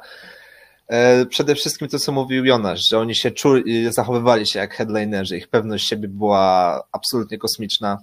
E, 0.88 1.26
Przede 1.26 1.54
wszystkim 1.54 1.88
to, 1.88 1.98
co 1.98 2.12
mówił 2.12 2.44
Jonasz, 2.44 2.88
że 2.88 2.98
oni 2.98 3.14
się 3.14 3.30
czuli, 3.30 3.92
zachowywali 3.92 4.46
się 4.46 4.58
jak 4.58 4.74
headlinerzy, 4.74 5.36
ich 5.36 5.48
pewność 5.48 5.88
siebie 5.88 6.08
była 6.08 6.82
absolutnie 6.92 7.38
kosmiczna. 7.38 7.98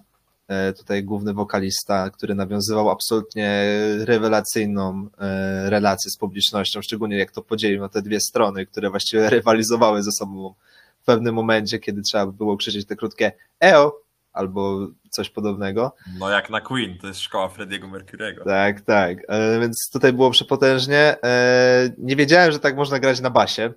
E, 0.48 0.74
Tutaj 0.74 1.04
główny 1.04 1.34
wokalista, 1.34 2.10
który 2.10 2.36
nawiązywał 2.36 2.90
absolutnie 2.90 3.64
rewelacyjną 4.00 5.08
e, 5.20 5.70
relację 5.70 6.12
z 6.12 6.18
publicznością, 6.18 6.82
szczególnie 6.82 7.18
jak 7.18 7.32
to 7.32 7.42
podzielił 7.42 7.80
na 7.82 7.90
te 7.90 8.02
dwie 8.02 8.20
strony, 8.20 8.66
które 8.66 8.90
właściwie 8.90 9.30
rywalizowały 9.30 10.04
ze 10.04 10.12
sobą 10.12 10.54
w 11.02 11.06
pewnym 11.06 11.36
momencie, 11.36 11.80
kiedy 11.80 12.02
trzeba 12.02 12.26
było 12.26 12.58
krzyczeć 12.58 12.86
te 12.88 12.96
krótkie 12.96 13.32
EO 13.64 14.02
albo 14.34 14.88
coś 15.10 15.30
podobnego. 15.30 15.96
No 16.20 16.30
jak 16.30 16.50
na 16.50 16.62
Queen, 16.62 16.98
to 16.98 17.08
jest 17.08 17.20
szkoła 17.20 17.50
Frediego 17.50 17.88
Mercurego. 17.88 18.44
Tak, 18.46 18.82
tak. 18.82 19.18
E, 19.28 19.60
Więc 19.60 19.90
tutaj 19.94 20.14
było 20.14 20.32
przepotężnie. 20.32 21.18
E, 21.24 21.90
Nie 21.98 22.16
wiedziałem, 22.16 22.52
że 22.52 22.60
tak 22.60 22.76
można 22.76 23.00
grać 23.00 23.22
na 23.22 23.30
basie. 23.30 23.74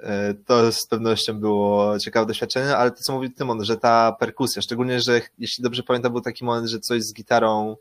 E, 0.00 0.34
To 0.34 0.72
z 0.72 0.86
pewnością 0.86 1.40
było 1.40 1.98
ciekawe 1.98 2.26
doświadczenie, 2.26 2.76
ale 2.76 2.90
to 2.90 2.96
co 3.02 3.12
mówił 3.12 3.30
Tymon, 3.30 3.64
że 3.64 3.76
ta 3.76 4.12
perkusja, 4.20 4.62
szczególnie, 4.62 5.00
że 5.00 5.20
jeśli 5.38 5.62
dobrze 5.64 5.82
pamiętam, 5.82 6.12
był 6.12 6.20
taki 6.20 6.44
moment, 6.44 6.68
że 6.68 6.78
coś 6.80 7.02
z 7.02 7.14
gitarą 7.14 7.76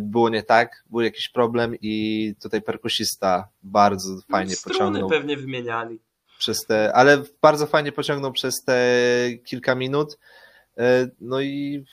było 0.00 0.28
nie 0.28 0.42
tak, 0.42 0.84
był 0.90 1.00
jakiś 1.00 1.28
problem 1.28 1.74
i 1.80 2.34
tutaj 2.42 2.62
perkusista 2.62 3.48
bardzo 3.62 4.08
fajnie 4.30 4.54
Struny 4.56 4.78
pociągnął. 4.78 5.08
pewnie 5.08 5.36
wymieniali. 5.36 5.98
przez 6.38 6.58
te, 6.68 6.92
ale 6.92 7.22
bardzo 7.42 7.66
fajnie 7.66 7.92
pociągnął 7.92 8.32
przez 8.32 8.54
te 8.64 8.76
kilka 9.44 9.74
minut. 9.74 10.18
E, 10.78 11.08
No 11.20 11.40
i 11.40 11.84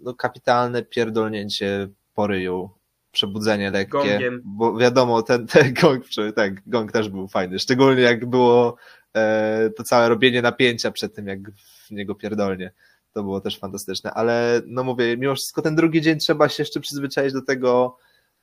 no, 0.00 0.14
kapitalne 0.14 0.82
pierdolnięcie 0.82 1.88
po 2.14 2.26
ryju, 2.26 2.70
przebudzenie 3.12 3.70
lekkie, 3.70 3.92
Gongiem. 3.92 4.42
bo 4.44 4.76
wiadomo, 4.76 5.22
ten, 5.22 5.46
ten 5.46 5.74
gong, 5.82 6.04
tak, 6.36 6.68
gong 6.68 6.92
też 6.92 7.08
był 7.08 7.28
fajny, 7.28 7.58
szczególnie 7.58 8.02
jak 8.02 8.26
było 8.26 8.76
e, 9.16 9.70
to 9.76 9.82
całe 9.82 10.08
robienie 10.08 10.42
napięcia 10.42 10.90
przed 10.90 11.14
tym, 11.14 11.26
jak 11.26 11.38
w 11.50 11.90
niego 11.90 12.14
pierdolnie. 12.14 12.72
To 13.12 13.22
było 13.22 13.40
też 13.40 13.58
fantastyczne, 13.58 14.10
ale 14.10 14.62
no 14.66 14.84
mówię, 14.84 15.16
mimo 15.16 15.34
wszystko 15.34 15.62
ten 15.62 15.76
drugi 15.76 16.00
dzień 16.00 16.18
trzeba 16.18 16.48
się 16.48 16.62
jeszcze 16.62 16.80
przyzwyczaić 16.80 17.32
do 17.32 17.42
tego 17.42 17.96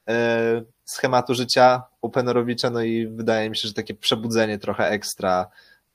e, 0.08 0.64
schematu 0.86 1.34
życia 1.34 1.84
Openerowicza, 2.02 2.70
no 2.70 2.82
i 2.82 3.08
wydaje 3.08 3.50
mi 3.50 3.58
się, 3.58 3.68
że 3.68 3.74
takie 3.74 3.94
przebudzenie 3.94 4.60
trochę 4.60 4.90
ekstra 4.90 5.48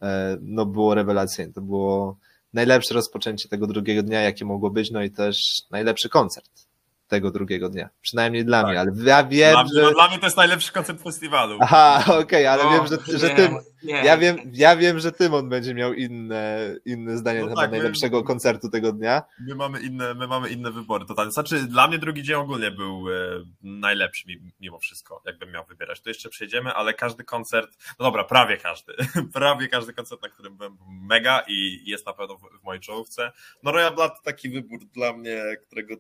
e, 0.03 0.37
no 0.41 0.67
było 0.67 0.95
rewelacyjne. 0.95 1.53
To 1.53 1.61
było 1.61 2.17
najlepsze 2.53 2.95
rozpoczęcie 2.95 3.49
tego 3.49 3.67
drugiego 3.67 4.03
dnia, 4.03 4.21
jakie 4.21 4.45
mogło 4.45 4.71
być, 4.71 4.91
no 4.91 5.03
i 5.03 5.11
też 5.11 5.63
najlepszy 5.71 6.09
koncert 6.09 6.70
tego 7.11 7.31
drugiego 7.31 7.69
dnia. 7.69 7.89
Przynajmniej 8.03 8.45
dla 8.45 8.63
Tak. 8.63 8.71
mnie, 8.71 8.81
ale 8.81 8.91
ja 9.05 9.25
wiem, 9.25 9.53
Dla, 9.53 9.65
że... 9.75 9.83
no, 9.83 9.91
dla 9.93 10.09
mnie 10.09 10.19
to 10.19 10.27
jest 10.27 10.37
najlepszy 10.37 10.73
koncert 10.73 11.03
festiwalu. 11.03 11.59
Aha, 11.61 12.05
okej, 12.21 12.47
ale 12.47 12.65
No, 12.65 12.71
wiem, 12.71 12.87
że, 12.87 13.19
że 13.19 13.29
nie, 13.29 13.35
ty, 13.35 13.51
nie. 13.83 13.93
ja 13.95 14.19
wiem, 14.19 14.37
ja 14.53 14.77
wiem, 14.77 14.99
że 14.99 15.13
Tymon 15.13 15.49
będzie 15.49 15.75
miał 15.75 15.95
inne, 15.95 16.59
inne 16.85 17.17
zdanie 17.17 17.41
No 17.41 17.47
na 17.47 17.53
tak, 17.55 17.57
temat 17.59 17.71
my- 17.71 17.79
najlepszego 17.79 18.23
koncertu 18.23 18.69
tego 18.71 18.93
dnia. 18.93 19.23
My 19.41 19.55
mamy 19.55 19.81
inne, 19.81 20.15
my 20.15 20.27
mamy 20.27 20.49
inne 20.49 20.71
wybory 20.71 21.07
totalnie. 21.07 21.33
Znaczy, 21.33 21.63
dla 21.63 21.89
mnie 21.89 21.99
drugi 21.99 22.23
dzień 22.23 22.37
ogólnie 22.37 22.71
był 22.71 23.11
e, 23.11 23.15
najlepszy 23.63 24.29
mi- 24.29 24.53
mimo 24.61 24.79
wszystko, 24.79 25.23
jakbym 25.27 25.51
miał 25.53 25.65
wybierać. 25.67 26.01
To 26.01 26.11
jeszcze 26.11 26.29
przejdziemy, 26.29 26.73
ale 26.73 26.95
każdy 26.95 27.25
koncert, 27.25 27.71
no 27.99 28.05
dobra, 28.05 28.25
prawie 28.25 28.57
każdy, 28.57 28.93
prawie 29.35 29.69
każdy 29.69 29.93
koncert, 29.93 30.23
na 30.23 30.29
którym 30.29 30.57
byłem, 30.57 30.77
był 30.77 30.87
mega 30.91 31.43
i 31.49 31.83
jest 31.91 32.07
na 32.07 32.13
pewno 32.13 32.37
w, 32.37 32.61
w 32.61 32.65
mojej 32.65 32.81
czołówce. 32.81 33.33
No 33.63 33.73
Royal 33.73 33.95
Blood 33.95 34.13
to 34.17 34.23
taki 34.23 34.51
wybór 34.51 34.81
dla 34.95 35.13
mnie, 35.13 35.43
którego 35.67 35.95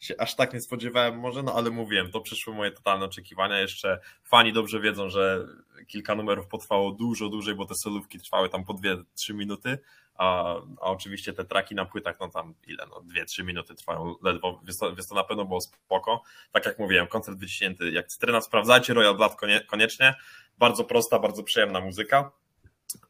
się 0.00 0.14
aż 0.18 0.36
tak 0.36 0.54
nie 0.54 0.60
spodziewałem 0.60 1.18
może, 1.18 1.42
no 1.42 1.54
ale 1.54 1.70
mówiłem, 1.70 2.10
to 2.10 2.20
przyszły 2.20 2.54
moje 2.54 2.70
totalne 2.70 3.04
oczekiwania. 3.04 3.58
Jeszcze 3.58 4.00
fani 4.24 4.52
dobrze 4.52 4.80
wiedzą, 4.80 5.08
że 5.08 5.46
kilka 5.86 6.14
numerów 6.14 6.46
potrwało 6.46 6.92
dużo 6.92 7.28
dłużej, 7.28 7.54
bo 7.54 7.64
te 7.66 7.74
solówki 7.74 8.18
trwały 8.18 8.48
tam 8.48 8.64
po 8.64 8.74
2-3 8.74 9.34
minuty, 9.34 9.78
a, 10.14 10.54
a 10.56 10.84
oczywiście 10.84 11.32
te 11.32 11.44
traki 11.44 11.74
na 11.74 11.84
płytach, 11.84 12.16
no 12.20 12.28
tam 12.28 12.54
ile, 12.66 12.86
no 12.90 13.02
2-3 13.24 13.44
minuty 13.44 13.74
trwają 13.74 14.14
ledwo, 14.22 14.60
więc 14.64 14.78
to, 14.78 14.94
więc 14.94 15.08
to 15.08 15.14
na 15.14 15.24
pewno 15.24 15.44
było 15.44 15.60
spoko. 15.60 16.22
Tak 16.52 16.66
jak 16.66 16.78
mówiłem, 16.78 17.06
koncert 17.06 17.38
wyciśnięty 17.38 17.90
jak 17.90 18.06
cytryna, 18.08 18.40
sprawdzajcie 18.40 18.94
Royal 18.94 19.16
Blood 19.16 19.34
konie, 19.34 19.60
koniecznie, 19.60 20.14
bardzo 20.58 20.84
prosta, 20.84 21.18
bardzo 21.18 21.42
przyjemna 21.42 21.80
muzyka. 21.80 22.30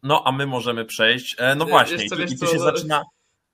No 0.03 0.23
a 0.27 0.33
my 0.33 0.47
możemy 0.47 0.85
przejść, 0.85 1.37
e, 1.39 1.55
no 1.55 1.65
Wiesz 1.65 1.73
właśnie, 1.73 2.05
i 2.05 2.09
co, 2.09 2.17
tu, 2.17 2.23
wiesz 2.23 2.33
i 2.33 2.39
tu 2.39 2.47
się 2.47 2.57
no- 2.57 2.63
zaczyna 2.63 3.05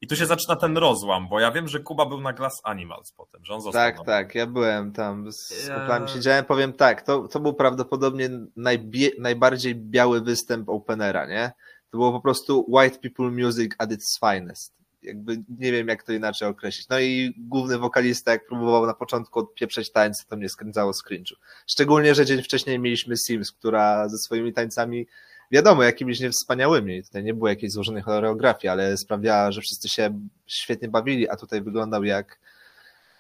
i 0.05 0.07
tu 0.07 0.17
się 0.17 0.27
zaczyna 0.27 0.57
ten 0.57 0.77
rozłam, 0.77 1.29
bo 1.29 1.41
ja 1.41 1.51
wiem, 1.53 1.69
że 1.69 1.81
Kuba 1.81 2.07
był 2.07 2.21
na 2.21 2.33
Glass 2.33 2.61
Animals 2.65 3.13
potem, 3.13 3.45
że 3.45 3.55
on 3.55 3.61
został 3.61 3.83
Tak, 3.83 3.99
na... 3.99 4.05
tak, 4.05 4.35
ja 4.35 4.47
byłem 4.47 4.93
tam 4.93 5.33
z 5.33 5.67
Ja- 5.69 5.81
kuplami 5.81 6.09
siedziałem, 6.09 6.45
powiem 6.45 6.73
tak, 6.73 7.03
to, 7.03 7.29
to 7.29 7.41
był 7.41 7.55
prawdopodobnie 7.55 8.31
najbie, 8.57 9.11
najbardziej 9.19 9.75
biały 9.75 10.21
występ 10.21 10.69
Openera, 10.69 11.27
nie? 11.27 11.53
To 11.91 11.99
było 11.99 12.13
po 12.13 12.21
prostu 12.21 12.65
white 12.69 12.99
people 12.99 13.31
music 13.45 13.73
at 13.79 13.93
its 13.93 14.19
finest. 14.21 14.75
Jakby 15.03 15.43
nie 15.59 15.73
wiem, 15.73 15.89
jak 15.89 16.03
to 16.03 16.13
inaczej 16.13 16.49
określić. 16.49 16.89
No 16.89 16.99
i 17.01 17.35
główny 17.39 17.79
wokalista, 17.79 18.31
jak 18.33 18.47
próbował 18.47 18.87
na 18.87 18.95
początku 18.95 19.39
odpieprzeć 19.39 19.93
tańce, 19.93 20.25
to 20.29 20.37
mnie 20.37 20.49
skręcało 20.49 20.93
z 20.93 21.05
cringe'u. 21.05 21.35
Szczególnie, 21.67 22.15
że 22.15 22.27
dzień 22.27 22.43
wcześniej 22.43 22.79
mieliśmy 22.79 23.17
Sims, 23.17 23.53
która 23.53 24.09
ze 24.09 24.19
swoimi 24.19 24.53
tańcami, 24.53 25.07
wiadomo, 25.51 25.83
jakimiś 25.83 26.21
niewspaniałymi. 26.21 27.03
Tutaj 27.03 27.25
nie 27.25 27.35
było 27.35 27.49
jakiejś 27.49 27.73
złożonej 27.73 28.03
choreografii, 28.03 28.69
ale 28.69 28.97
sprawiała, 28.97 29.53
że 29.53 29.61
wszyscy 29.61 29.89
się 29.89 30.21
świetnie 30.47 30.89
bawili, 30.89 31.29
a 31.29 31.37
tutaj 31.37 31.63
wyglądał 31.63 32.05
jak 32.05 32.39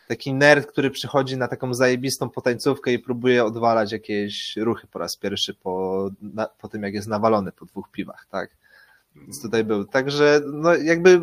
taki 0.08 0.34
nerd, 0.34 0.66
który 0.66 0.90
przychodzi 0.90 1.36
na 1.36 1.48
taką 1.48 1.74
zajebistą 1.74 2.30
potańcówkę 2.30 2.92
i 2.92 2.98
próbuje 2.98 3.44
odwalać 3.44 3.92
jakieś 3.92 4.56
ruchy 4.56 4.86
po 4.86 4.98
raz 4.98 5.16
pierwszy 5.16 5.54
po, 5.54 6.08
na, 6.20 6.46
po 6.46 6.68
tym, 6.68 6.82
jak 6.82 6.94
jest 6.94 7.08
nawalony 7.08 7.52
po 7.52 7.64
dwóch 7.64 7.90
piwach, 7.90 8.26
tak? 8.30 8.50
Więc 9.16 9.42
tutaj 9.42 9.64
był. 9.64 9.84
Także, 9.84 10.40
no 10.52 10.74
jakby 10.74 11.20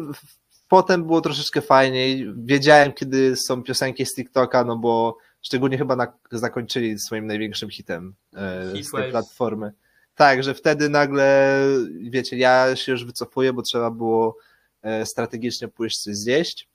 potem 0.68 1.04
było 1.04 1.22
troszeczkę 1.22 1.62
fajniej. 1.62 2.34
Wiedziałem, 2.38 2.94
kiedy 2.94 3.36
są 3.36 3.64
piosenki 3.64 4.06
z 4.06 4.16
TikToka, 4.16 4.64
no 4.64 4.78
bo 4.78 5.18
szczególnie 5.42 5.78
chyba 5.78 5.96
na, 5.96 6.14
zakończyli 6.32 7.00
swoim 7.00 7.28
największym 7.28 7.70
hitem 7.70 8.14
e, 8.36 8.84
z 8.84 8.92
tej 8.92 9.12
platformy. 9.12 9.72
Tak, 10.22 10.44
że 10.44 10.54
wtedy 10.54 10.90
nagle, 10.90 11.58
wiecie, 12.02 12.38
ja 12.38 12.76
się 12.76 12.92
już 12.92 13.06
wycofuję, 13.06 13.54
bo 13.54 13.62
trzeba 13.62 13.92
było 13.92 14.38
e, 14.82 15.06
strategicznie 15.06 15.68
pójść 15.68 15.98
coś 15.98 16.16
zjeść 16.16 16.70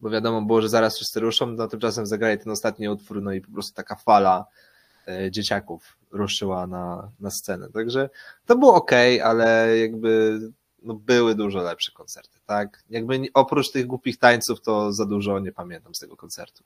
bo 0.00 0.10
wiadomo 0.10 0.42
było, 0.42 0.62
że 0.62 0.68
zaraz 0.68 0.96
wszyscy 0.96 1.20
ruszą, 1.20 1.46
no 1.46 1.68
tymczasem 1.68 2.06
zagrali 2.06 2.38
ten 2.38 2.52
ostatni 2.52 2.88
utwór, 2.88 3.22
no 3.22 3.32
i 3.32 3.40
po 3.40 3.52
prostu 3.52 3.74
taka 3.74 3.96
fala 3.96 4.46
e, 5.08 5.30
dzieciaków 5.30 5.96
ruszyła 6.10 6.66
na, 6.66 7.10
na 7.20 7.30
scenę. 7.30 7.68
Także 7.72 8.10
to 8.46 8.56
było 8.56 8.74
ok, 8.74 8.90
ale 9.24 9.78
jakby 9.78 10.40
no, 10.82 10.94
były 10.94 11.34
dużo 11.34 11.62
lepsze 11.62 11.92
koncerty, 11.92 12.38
tak? 12.46 12.82
Jakby 12.90 13.20
oprócz 13.34 13.70
tych 13.70 13.86
głupich 13.86 14.18
tańców, 14.18 14.60
to 14.60 14.92
za 14.92 15.06
dużo 15.06 15.38
nie 15.38 15.52
pamiętam 15.52 15.94
z 15.94 15.98
tego 15.98 16.16
koncertu. 16.16 16.64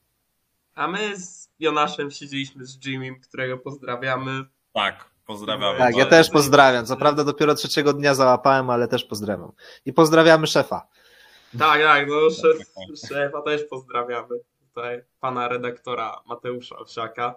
A 0.75 0.89
my 0.89 1.17
z 1.17 1.49
Jonaszem 1.59 2.11
siedzieliśmy 2.11 2.65
z 2.65 2.87
Jimmym, 2.87 3.21
którego 3.21 3.59
pozdrawiamy. 3.59 4.45
Tak, 4.73 5.10
pozdrawiamy. 5.31 5.79
Tak, 5.79 5.97
ja 5.97 6.07
też 6.07 6.31
pozdrawiam. 6.31 6.87
Co 6.87 6.97
prawda 6.97 7.25
dopiero 7.25 7.55
trzeciego 7.55 7.93
dnia 7.93 8.15
załapałem, 8.15 8.71
ale 8.71 8.89
też 8.89 9.05
pozdrawiam. 9.05 9.53
I 9.85 9.93
pozdrawiamy 9.93 10.47
szefa. 10.47 10.89
Tak, 11.59 11.83
tak, 11.83 12.09
no 12.09 12.31
szef, 12.31 12.59
szefa 13.09 13.43
też 13.43 13.65
pozdrawiamy. 13.65 14.29
Tutaj 14.69 15.03
pana 15.21 15.49
redaktora 15.49 16.21
Mateusza 16.27 16.77
Owsiaka. 16.77 17.35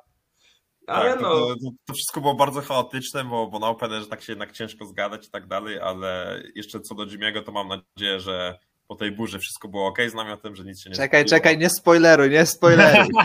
Ale 0.88 1.12
Tak, 1.12 1.22
no, 1.22 1.30
to, 1.30 1.48
to, 1.48 1.70
to 1.86 1.94
wszystko 1.94 2.22
było 2.22 2.36
bardzo 2.36 2.62
chaotyczne, 2.62 3.24
bo, 3.24 3.48
bo 3.48 3.60
na 3.60 3.68
Openerze 3.68 4.08
tak 4.08 4.22
się 4.22 4.32
jednak 4.32 4.52
ciężko 4.52 4.86
zgadać 4.86 5.28
i 5.28 5.30
tak 5.30 5.48
dalej, 5.48 5.80
ale 5.80 6.42
jeszcze 6.56 6.80
co 6.80 6.96
do 6.96 7.06
Jimmy'ego, 7.06 7.44
to 7.44 7.52
mam 7.52 7.68
nadzieję, 7.68 8.20
że 8.20 8.60
po 8.94 8.98
tej 9.00 9.12
burzy 9.12 9.40
wszystko 9.40 9.68
było 9.68 9.88
ok 9.88 9.98
z 10.10 10.14
namiotem, 10.14 10.56
że 10.56 10.64
nic 10.64 10.82
się 10.82 10.90
nie 10.90 10.96
Czekaj, 10.96 11.26
czekaj, 11.26 11.58
nie 11.58 11.70
spoileruj, 11.70 12.30
nie 12.30 12.46
spoileruj. 12.46 13.08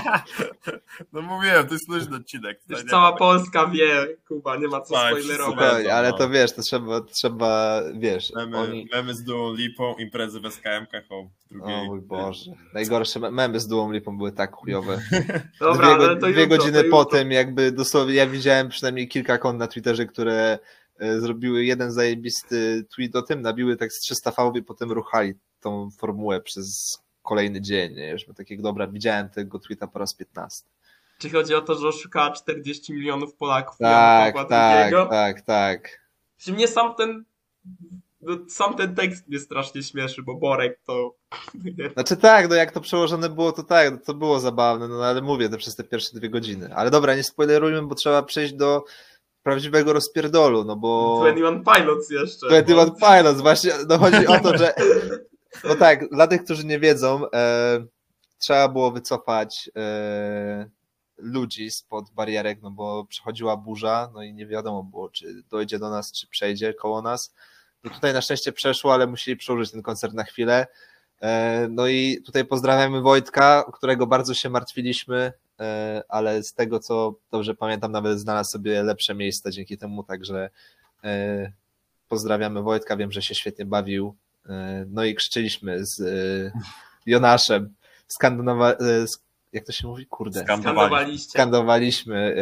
No 1.13 1.23
mówiłem, 1.23 1.67
to 1.67 1.75
jest 1.75 1.89
luźny 1.89 2.17
odcinek. 2.17 2.61
Cała 2.91 3.13
Polska 3.13 3.67
wie, 3.67 4.07
Kuba, 4.29 4.57
nie 4.57 4.69
ma 4.69 4.81
co 4.81 4.95
Tak, 4.95 5.11
spoilerować. 5.11 5.87
ale 5.87 6.11
no. 6.11 6.17
to 6.17 6.31
wiesz, 6.31 6.53
to 6.53 6.63
trzeba, 6.63 7.01
trzeba 7.01 7.83
wiesz, 7.95 8.33
Memy, 8.35 8.59
oni... 8.59 8.89
memy 8.93 9.15
z 9.15 9.25
Duą 9.25 9.55
Lipą, 9.55 9.95
imprezy 9.95 10.41
w 10.41 10.43
SKM-kach 10.43 11.03
o 11.11 11.29
drugiej. 11.51 11.75
O 11.75 11.85
mój 11.85 12.01
Boże. 12.01 12.51
Najgorsze 12.75 13.21
me- 13.21 13.31
memy 13.31 13.61
z 13.61 13.67
Duą 13.67 13.93
Lipą 13.93 14.17
były 14.17 14.33
tak 14.33 14.55
chujowe. 14.57 15.01
Dobra, 15.61 15.87
dwie, 15.87 15.95
ale 15.95 16.15
go- 16.15 16.21
to 16.21 16.27
dwie 16.27 16.43
jutro, 16.43 16.57
godziny 16.57 16.85
to 16.85 17.17
jakby 17.17 17.73
dosłownie, 17.73 18.15
ja 18.15 18.27
widziałem 18.27 18.69
przynajmniej 18.69 19.09
kilka 19.09 19.39
kont 19.39 19.59
na 19.59 19.67
Twitterze, 19.67 20.07
które 20.07 20.59
e, 20.99 21.21
zrobiły 21.21 21.65
jeden 21.65 21.93
zajebisty 21.93 22.87
tweet 22.95 23.17
o 23.17 23.23
tym, 23.23 23.43
nabiły 23.43 23.77
tak 23.77 23.93
z 23.93 24.01
300 24.01 24.31
fałów 24.31 24.57
i 24.57 24.63
potem 24.63 24.93
ruchali 24.93 25.35
tą 25.61 25.91
formułę 25.91 26.41
przez 26.41 26.99
kolejny 27.23 27.61
dzień. 27.61 27.95
Nie? 27.95 28.17
My 28.29 28.35
takiego, 28.35 28.63
dobra, 28.63 28.87
widziałem 28.87 29.29
tego 29.29 29.59
tweeta 29.59 29.87
po 29.87 29.99
raz 29.99 30.15
15. 30.15 30.65
Czy 31.19 31.31
chodzi 31.31 31.55
o 31.55 31.61
to, 31.61 31.75
że 31.75 31.89
oszukała 31.89 32.31
40 32.31 32.93
milionów 32.93 33.35
Polaków 33.35 33.79
Tak, 33.79 34.35
tak, 34.49 34.93
tak, 35.11 35.41
tak. 35.41 36.01
Czy 36.37 36.53
mnie 36.53 36.69
sam 36.69 36.95
ten 36.95 37.25
no, 38.21 38.37
sam 38.49 38.75
ten 38.75 38.95
tekst 38.95 39.29
mnie 39.29 39.39
strasznie 39.39 39.83
śmieszy, 39.83 40.23
bo 40.23 40.35
Borek 40.35 40.81
to 40.85 41.15
Znaczy 41.95 42.17
tak, 42.17 42.49
no 42.49 42.55
jak 42.55 42.73
to 42.73 42.81
przełożone 42.81 43.29
było, 43.29 43.53
to 43.53 43.63
tak, 43.63 43.93
no 43.93 43.99
to 44.05 44.15
było 44.15 44.41
zabawne, 44.41 44.89
no 44.89 45.05
ale 45.05 45.23
mówię, 45.23 45.49
to 45.49 45.57
przez 45.57 45.77
te 45.77 45.85
pierwsze 45.85 46.17
dwie 46.17 46.31
godziny. 46.31 46.75
Ale 46.75 46.91
dobra, 46.91 47.15
nie 47.15 47.25
spoilerujmy, 47.25 47.83
bo 47.83 47.95
trzeba 47.95 48.23
przejść 48.23 48.55
do 48.55 48.85
prawdziwego 49.43 49.93
rozpierdolu, 49.93 50.65
no 50.65 50.77
bo... 50.77 51.19
21 51.21 51.65
Pilots 51.65 52.11
jeszcze. 52.11 52.47
21 52.47 52.95
Pilots, 52.95 53.41
właśnie, 53.41 53.73
no 53.89 53.99
chodzi 53.99 54.27
o 54.27 54.41
to, 54.41 54.59
że 54.59 54.75
no 55.65 55.75
tak, 55.75 56.09
dla 56.11 56.27
tych, 56.27 56.45
którzy 56.45 56.67
nie 56.67 56.81
wiedzą, 56.81 57.31
e, 57.31 57.87
trzeba 58.39 58.69
było 58.69 58.91
wycofać 58.91 59.71
e, 59.77 60.71
ludzi 61.19 61.71
spod 61.71 62.11
barierek, 62.11 62.63
no 62.63 62.71
bo 62.71 63.05
przechodziła 63.05 63.57
burza, 63.57 64.11
no 64.15 64.23
i 64.23 64.35
nie 64.35 64.47
wiadomo 64.47 64.83
było, 64.83 65.09
czy 65.09 65.43
dojdzie 65.51 65.79
do 65.79 65.91
nas, 65.91 66.13
czy 66.13 66.27
przejdzie 66.27 66.75
koło 66.75 67.03
nas. 67.03 67.35
No 67.85 67.91
tutaj 67.91 68.13
na 68.13 68.21
szczęście 68.21 68.53
przeszło, 68.53 68.95
ale 68.95 69.07
musieli 69.07 69.37
przełożyć 69.37 69.73
ten 69.73 69.83
koncert 69.83 70.15
na 70.15 70.25
chwilę. 70.25 70.67
E, 71.23 71.67
no 71.71 71.87
i 71.87 72.23
tutaj 72.27 72.45
pozdrawiamy 72.45 73.01
Wojtka, 73.01 73.65
którego 73.73 74.07
bardzo 74.07 74.35
się 74.35 74.51
martwiliśmy, 74.51 75.33
e, 75.61 76.03
ale 76.09 76.43
z 76.43 76.55
tego, 76.55 76.81
co 76.81 77.15
dobrze 77.31 77.55
pamiętam, 77.55 77.93
nawet 77.93 78.21
znalazł 78.21 78.51
sobie 78.51 78.83
lepsze 78.83 79.15
miejsce 79.15 79.53
dzięki 79.53 79.79
temu, 79.79 80.05
także 80.05 80.51
e, 81.05 81.53
pozdrawiamy 82.09 82.63
Wojtka, 82.63 82.97
wiem, 82.97 83.13
że 83.13 83.23
się 83.23 83.35
świetnie 83.35 83.65
bawił. 83.65 84.17
E, 84.49 84.85
No 84.89 85.05
i 85.05 85.15
krzyczyliśmy 85.15 85.87
z 85.87 86.01
e, 86.01 86.61
Jonaszem, 87.07 87.75
skandonowa- 88.09 88.73
e, 88.81 89.05
jak 89.53 89.65
to 89.65 89.73
się 89.73 89.89
mówi? 89.89 90.07
Kurde. 90.07 90.41
Skandowaliśmy. 90.41 90.71
Skandowaliście. 90.71 91.31
Skandowaliśmy 91.31 92.37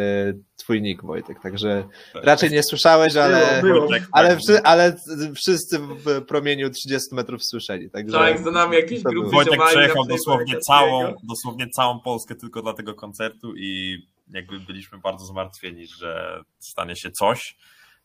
twój 0.55 0.81
nick, 0.81 1.03
Wojtek, 1.03 1.39
także 1.43 1.87
Tak. 2.13 2.23
raczej 2.23 2.51
nie 2.51 2.63
słyszałeś, 2.63 3.15
ale, 3.15 3.61
Było, 3.61 3.73
było. 3.73 3.87
Wojtek, 3.87 4.09
ale, 4.11 4.29
tak. 4.29 4.39
wszy, 4.39 4.63
ale 4.63 4.95
wszyscy 5.35 5.79
w 5.79 6.25
promieniu 6.25 6.69
30 6.69 7.15
metrów 7.15 7.43
słyszeli. 7.45 7.89
Także 7.89 8.17
Tak, 8.17 8.43
za 8.43 8.51
nami 8.51 8.75
jakieś 8.75 9.03
grupy. 9.03 9.29
Wojtek 9.31 9.59
przejechał 9.67 10.05
dosłownie 10.05 10.59
całą, 10.59 11.13
dosłownie 11.23 11.69
całą 11.69 11.99
Polskę 11.99 12.35
tylko 12.35 12.61
dla 12.61 12.73
tego 12.73 12.93
koncertu 12.95 13.55
i 13.55 13.97
jakby 14.33 14.59
byliśmy 14.59 14.97
bardzo 14.97 15.25
zmartwieni, 15.25 15.87
że 15.87 16.41
stanie 16.59 16.95
się 16.95 17.11
coś. 17.11 17.57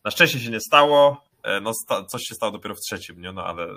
Na 0.05 0.11
szczęście 0.11 0.39
się 0.39 0.51
nie 0.51 0.59
stało, 0.59 1.23
no 1.61 1.73
sta, 1.73 2.05
coś 2.05 2.21
się 2.23 2.35
stało 2.35 2.51
dopiero 2.51 2.75
w 2.75 2.79
trzecim 2.79 3.15
dniu, 3.15 3.33
no 3.33 3.45
ale 3.45 3.67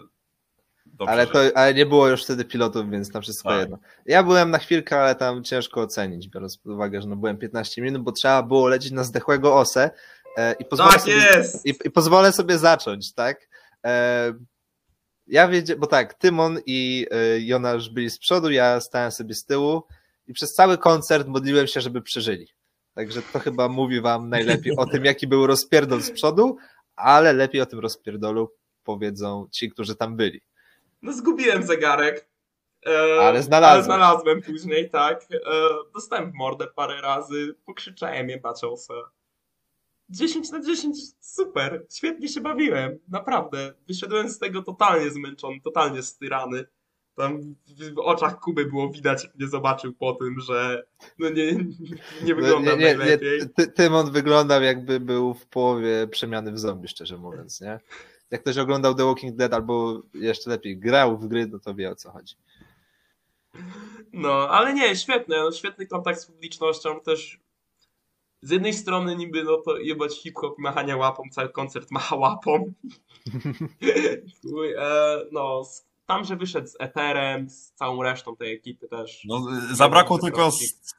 dobrze, 0.87 1.13
ale, 1.13 1.27
że- 1.27 1.33
to, 1.33 1.41
ale 1.55 1.75
nie 1.75 1.87
było 1.87 2.09
już 2.09 2.25
wtedy 2.25 2.45
pilotów, 2.45 2.91
więc 2.91 3.13
tam 3.13 3.23
wszystko 3.23 3.49
Tak. 3.49 3.59
jedno. 3.61 3.79
Ja 4.07 4.23
byłem 4.23 4.51
na 4.51 4.59
chwilkę, 4.59 5.01
ale 5.01 5.15
tam 5.15 5.45
ciężko 5.45 5.81
ocenić, 5.81 6.29
biorąc 6.29 6.57
pod 6.59 6.73
uwagę, 6.73 7.03
że 7.03 7.09
no 7.09 7.17
byłem 7.17 7.39
15 7.39 7.83
minut, 7.83 8.03
bo 8.03 8.13
trzeba 8.13 8.43
było 8.43 8.69
lecieć 8.69 8.93
na 8.93 9.05
zdechłego 9.05 9.57
osę 9.57 9.91
e, 10.37 10.53
i 10.53 10.65
pozwolę 10.65 10.93
Tak 10.93 11.01
sobie, 11.01 11.15
jest! 11.15 11.67
i, 11.67 11.75
i 11.85 11.91
pozwolę 11.91 12.33
sobie 12.33 12.59
zacząć, 12.59 13.13
tak? 13.15 13.49
E, 13.85 14.33
ja 15.27 15.49
wiedziałem, 15.49 15.81
bo 15.81 15.87
tak, 15.87 16.15
Tymon 16.15 16.59
i 16.67 17.07
e, 17.11 17.41
Jonasz 17.41 17.91
byli 17.91 18.11
z 18.11 18.19
przodu, 18.19 18.51
ja 18.51 18.81
stałem 18.81 19.11
sobie 19.13 19.35
z 19.35 19.45
tyłu 19.45 19.83
i 20.27 20.33
przez 20.33 20.53
cały 20.55 20.79
koncert 20.79 21.29
modliłem 21.29 21.67
się, 21.67 21.81
żeby 21.81 22.03
przeżyli. 22.03 22.47
Także 22.95 23.23
to 23.33 23.39
chyba 23.39 23.69
mówi 23.69 24.01
wam 24.01 24.29
najlepiej 24.29 24.77
o 24.77 24.87
tym, 24.87 25.05
jaki 25.05 25.27
był 25.27 25.47
rozpierdol 25.47 26.03
z 26.03 26.11
przodu, 26.11 26.57
ale 26.97 27.33
lepiej 27.33 27.61
o 27.61 27.67
tym 27.67 27.79
rozpierdolu 27.79 28.53
powiedzą 28.85 29.47
ci, 29.53 29.71
którzy 29.71 29.97
tam 29.97 30.17
byli. 30.17 30.41
No 31.07 31.13
zgubiłem 31.13 31.63
zegarek. 31.63 32.29
E, 32.87 33.21
Ale 33.21 33.43
znalazłeś. 33.43 33.75
Ale 33.75 33.85
znalazłem 33.85 34.43
później, 34.43 34.91
tak. 34.91 35.23
E, 35.33 35.39
dostałem 35.95 36.31
w 36.31 36.35
mordę 36.35 36.67
parę 36.75 37.01
razy, 37.01 37.55
pokrzyczałem 37.67 38.29
je 38.29 38.41
baczosę. 38.41 38.95
10 40.09 40.51
na 40.51 40.61
10, 40.61 40.97
super, 41.21 41.87
świetnie 41.93 42.29
się 42.29 42.41
bawiłem, 42.41 42.99
naprawdę. 43.09 43.73
Wyszedłem 43.89 44.29
z 44.31 44.39
tego 44.39 44.63
totalnie 44.63 45.11
zmęczony, 45.11 45.61
totalnie 45.65 46.03
styrany. 46.03 46.65
Tam 47.17 47.41
w, 47.67 47.95
w 47.95 47.99
oczach 47.99 48.41
Kuby 48.41 48.65
było 48.65 48.89
widać, 48.91 49.25
jak 49.25 49.35
mnie 49.35 49.49
zobaczył 49.49 49.93
po 49.95 50.13
tym, 50.13 50.41
że 50.41 50.87
no 51.19 51.29
nie, 51.29 51.53
nie 52.25 52.35
wyglądam 52.35 52.65
No, 52.65 52.77
nie, 52.77 52.85
nie, 52.87 52.97
najlepiej. 52.97 53.41
nie, 53.41 53.49
Ty- 53.49 53.73
Tymon 53.73 54.11
wyglądał 54.11 54.63
jakby 54.63 55.01
był 55.01 55.35
w 55.35 55.47
połowie 55.47 56.07
przemiany 56.09 56.53
w 56.53 56.59
zombie, 56.59 56.89
szczerze 56.89 57.19
mówiąc, 57.19 57.61
nie? 57.61 57.81
Jak 58.31 58.41
ktoś 58.41 58.59
oglądał 58.59 58.95
The 58.95 59.05
Walking 59.05 59.37
Dead 59.37 59.55
albo 59.55 60.03
jeszcze 60.15 60.51
lepiej 60.51 60.79
grał 60.79 61.19
w 61.19 61.29
gry, 61.29 61.47
no 61.47 61.59
to 61.59 61.75
wie 61.75 61.91
o 61.91 61.95
co 61.95 62.11
chodzi. 62.11 62.35
No, 64.13 64.49
ale 64.49 64.75
nie, 64.75 64.97
świetne, 64.97 65.37
no, 65.37 65.53
świetny 65.53 65.87
kontakt 65.87 66.21
z 66.21 66.27
publicznością, 66.27 67.01
też 67.01 67.41
z 68.43 68.51
jednej 68.51 68.73
strony 68.73 69.17
niby 69.17 69.45
no 69.45 69.57
to 69.57 69.77
jebać 69.77 70.23
hip-hop 70.23 70.59
i 70.59 70.63
machania 70.63 70.97
łapą, 70.97 71.23
cały 71.31 71.49
koncert 71.49 71.91
macha 71.91 72.17
łapą. 72.17 72.65
E, 74.79 75.23
no, 75.33 75.63
tam, 76.07 76.25
że 76.25 76.37
wyszedł 76.37 76.69
z 76.69 76.77
Eterem, 76.81 77.51
z 77.51 77.73
całą 77.73 78.03
resztą 78.03 78.37
tej 78.37 78.55
ekipy 78.55 78.89
też. 78.89 79.25
No, 79.25 79.47
zabrakło 79.73 80.19
tylko 80.19 80.51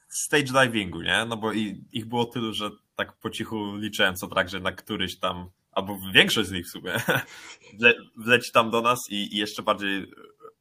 stage 0.09 0.43
divingu, 0.43 1.01
nie? 1.01 1.25
No 1.29 1.37
bo 1.37 1.53
i, 1.53 1.83
ich 1.91 2.05
było 2.05 2.25
tylu, 2.25 2.53
że 2.53 2.71
tak 2.95 3.13
po 3.13 3.29
cichu 3.29 3.75
liczyłem 3.75 4.15
co 4.15 4.27
trak, 4.27 4.49
że 4.49 4.59
na 4.59 4.71
któryś 4.71 5.19
tam, 5.19 5.49
albo 5.77 5.97
większość 6.13 6.49
z 6.49 6.51
nich 6.51 6.65
w 6.65 6.69
sumie, 6.69 6.93
wle, 7.79 7.93
wleci 8.15 8.51
tam 8.51 8.69
do 8.71 8.81
nas 8.81 8.99
i, 9.09 9.35
i 9.35 9.37
jeszcze 9.37 9.63
bardziej 9.63 10.11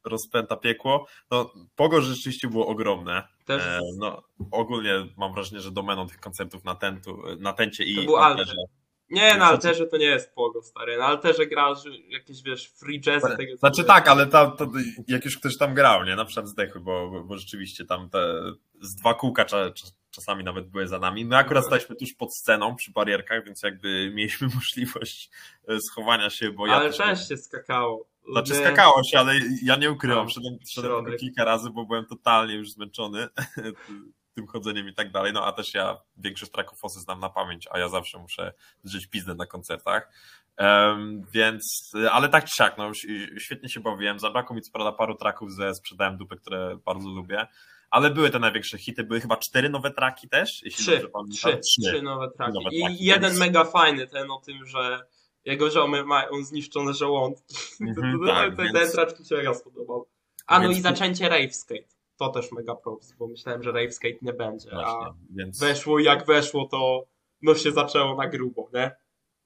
rozpęta 0.04 0.56
piekło. 0.56 1.06
No, 1.30 1.52
pogo 1.76 2.00
rzeczywiście 2.00 2.48
było 2.48 2.66
ogromne. 2.66 3.22
Też 3.44 3.62
E, 3.62 3.80
no, 3.98 4.22
ogólnie 4.50 5.06
mam 5.16 5.34
wrażenie, 5.34 5.60
że 5.60 5.70
domeną 5.70 6.06
tych 6.06 6.20
koncertów 6.20 6.64
na, 6.64 6.74
tentu, 6.74 7.22
na 7.38 7.52
tencie 7.52 7.84
i 7.84 7.96
To 7.96 8.02
był 8.02 8.16
Alterze. 8.16 8.52
Alter. 8.52 8.64
Nie, 9.10 9.36
na 9.36 9.46
Alterze 9.46 9.86
to 9.86 9.96
nie 9.96 10.06
jest 10.06 10.34
pogo, 10.34 10.62
stary. 10.62 10.98
Na 10.98 11.04
Alterze 11.04 11.46
grasz 11.46 11.78
jakieś, 12.08 12.42
wiesz, 12.42 12.68
free 12.68 13.00
jazzy 13.06 13.36
tego 13.36 13.56
Znaczy 13.56 13.84
tak, 13.84 14.08
ale 14.08 14.26
ta, 14.26 14.50
to, 14.50 14.66
jak 15.08 15.24
już 15.24 15.38
ktoś 15.38 15.58
tam 15.58 15.74
grał, 15.74 16.04
nie? 16.04 16.16
Na 16.16 16.24
przykład 16.24 16.48
zdechły, 16.48 16.80
bo, 16.80 17.10
bo, 17.10 17.24
bo 17.24 17.38
rzeczywiście 17.38 17.84
tam 17.84 18.10
te 18.10 18.42
z 18.80 18.94
dwa 18.96 19.14
kółka 19.14 19.44
cza, 19.44 19.70
czasami 20.16 20.44
nawet 20.44 20.66
były 20.66 20.88
za 20.88 20.98
nami. 20.98 21.24
My 21.24 21.36
akurat 21.36 21.66
staliśmy 21.66 21.96
tuż 21.96 22.14
pod 22.18 22.36
sceną 22.36 22.76
przy 22.76 22.92
barierkach, 22.92 23.44
więc 23.44 23.62
jakby 23.62 24.10
mieliśmy 24.14 24.48
możliwość 24.54 25.30
e, 25.68 25.80
schowania 25.90 26.30
się, 26.30 26.52
bo 26.52 26.66
ja 26.66 26.74
Ale 26.74 26.92
też 26.92 27.28
się 27.28 27.36
skakało. 27.36 28.06
Znaczy 28.32 28.54
skakało 28.54 29.02
się, 29.12 29.18
ale 29.18 29.34
ja 29.62 29.76
nie 29.76 29.90
ukrywam, 29.90 30.28
szedłem, 30.28 30.58
szedłem 30.68 31.16
kilka 31.16 31.44
razy, 31.44 31.70
bo 31.70 31.84
byłem 31.84 32.06
totalnie 32.06 32.54
już 32.54 32.70
zmęczony 32.70 33.28
tym 34.34 34.46
chodzeniem 34.46 34.88
i 34.88 34.94
tak 34.94 35.12
dalej, 35.12 35.32
no 35.32 35.46
a 35.46 35.52
też 35.52 35.74
ja 35.74 35.98
większość 36.16 36.52
tracków 36.52 36.78
osy 36.82 37.00
znam 37.00 37.20
na 37.20 37.28
pamięć, 37.28 37.68
a 37.70 37.78
ja 37.78 37.88
zawsze 37.88 38.18
muszę 38.18 38.52
drzeć 38.84 39.06
pizdę 39.06 39.34
na 39.34 39.46
koncertach, 39.46 40.10
Em, 40.56 41.22
więc, 41.32 41.92
ale 42.10 42.28
tak 42.28 42.44
czy 42.44 42.56
siak, 42.56 42.78
no 42.78 42.90
świetnie 43.38 43.68
się 43.68 43.80
bawiłem, 43.80 44.18
zabrakło 44.18 44.56
mi 44.56 44.62
co 44.62 44.72
prawda 44.72 44.92
paru 44.92 45.14
traków 45.14 45.52
ze 45.52 45.74
Sprzedałem 45.74 46.16
Dupy, 46.16 46.36
które 46.36 46.78
bardzo 46.84 47.08
lubię, 47.08 47.46
ale 47.90 48.10
były 48.10 48.30
te 48.30 48.38
największe 48.38 48.78
hity, 48.78 49.04
były 49.04 49.20
chyba 49.20 49.36
cztery 49.36 49.68
nowe 49.68 49.90
traki 49.90 50.28
też, 50.28 50.62
jeśli 50.62 50.84
Trzy, 50.84 51.08
trzy, 51.32 51.58
trzy 51.58 52.02
nowe 52.02 52.30
traki. 52.30 52.52
nowe 52.52 52.70
I 52.72 52.80
traki, 52.80 53.04
jeden 53.04 53.22
więc- 53.30 53.38
mega 53.40 53.64
fajny, 53.64 54.06
ten 54.06 54.30
o 54.30 54.40
tym, 54.40 54.66
że 54.66 55.06
jego 55.44 55.70
żomy 55.70 56.04
mają 56.04 56.44
zniszczone 56.44 56.94
żołądki. 56.94 57.54
To- 57.96 58.02
to- 58.26 58.26
tak, 58.32 58.56
ten, 58.56 58.72
więc- 58.74 59.20
mi 59.20 59.26
się 59.26 59.36
mega 59.36 59.54
spodobał. 59.54 60.06
A 60.46 60.58
no 60.58 60.64
Więc- 60.68 60.78
i 60.78 60.82
zaczęcie 60.82 61.28
Rave 61.28 61.54
Skate. 61.56 61.96
To 62.16 62.28
też 62.28 62.52
mega 62.52 62.74
props, 62.74 63.12
bo 63.18 63.26
myślałem, 63.28 63.62
że 63.62 63.72
Rave 63.72 63.92
Skate 63.94 64.18
nie 64.22 64.32
będzie. 64.32 64.70
Właśnie, 64.70 64.92
A 65.06 65.14
więc... 65.30 65.60
weszło 65.60 65.98
jak 65.98 66.26
weszło, 66.26 66.68
to 66.68 67.06
no 67.42 67.54
się 67.54 67.72
zaczęło 67.72 68.14
na 68.16 68.28
grubo, 68.28 68.68
nie? 68.74 68.96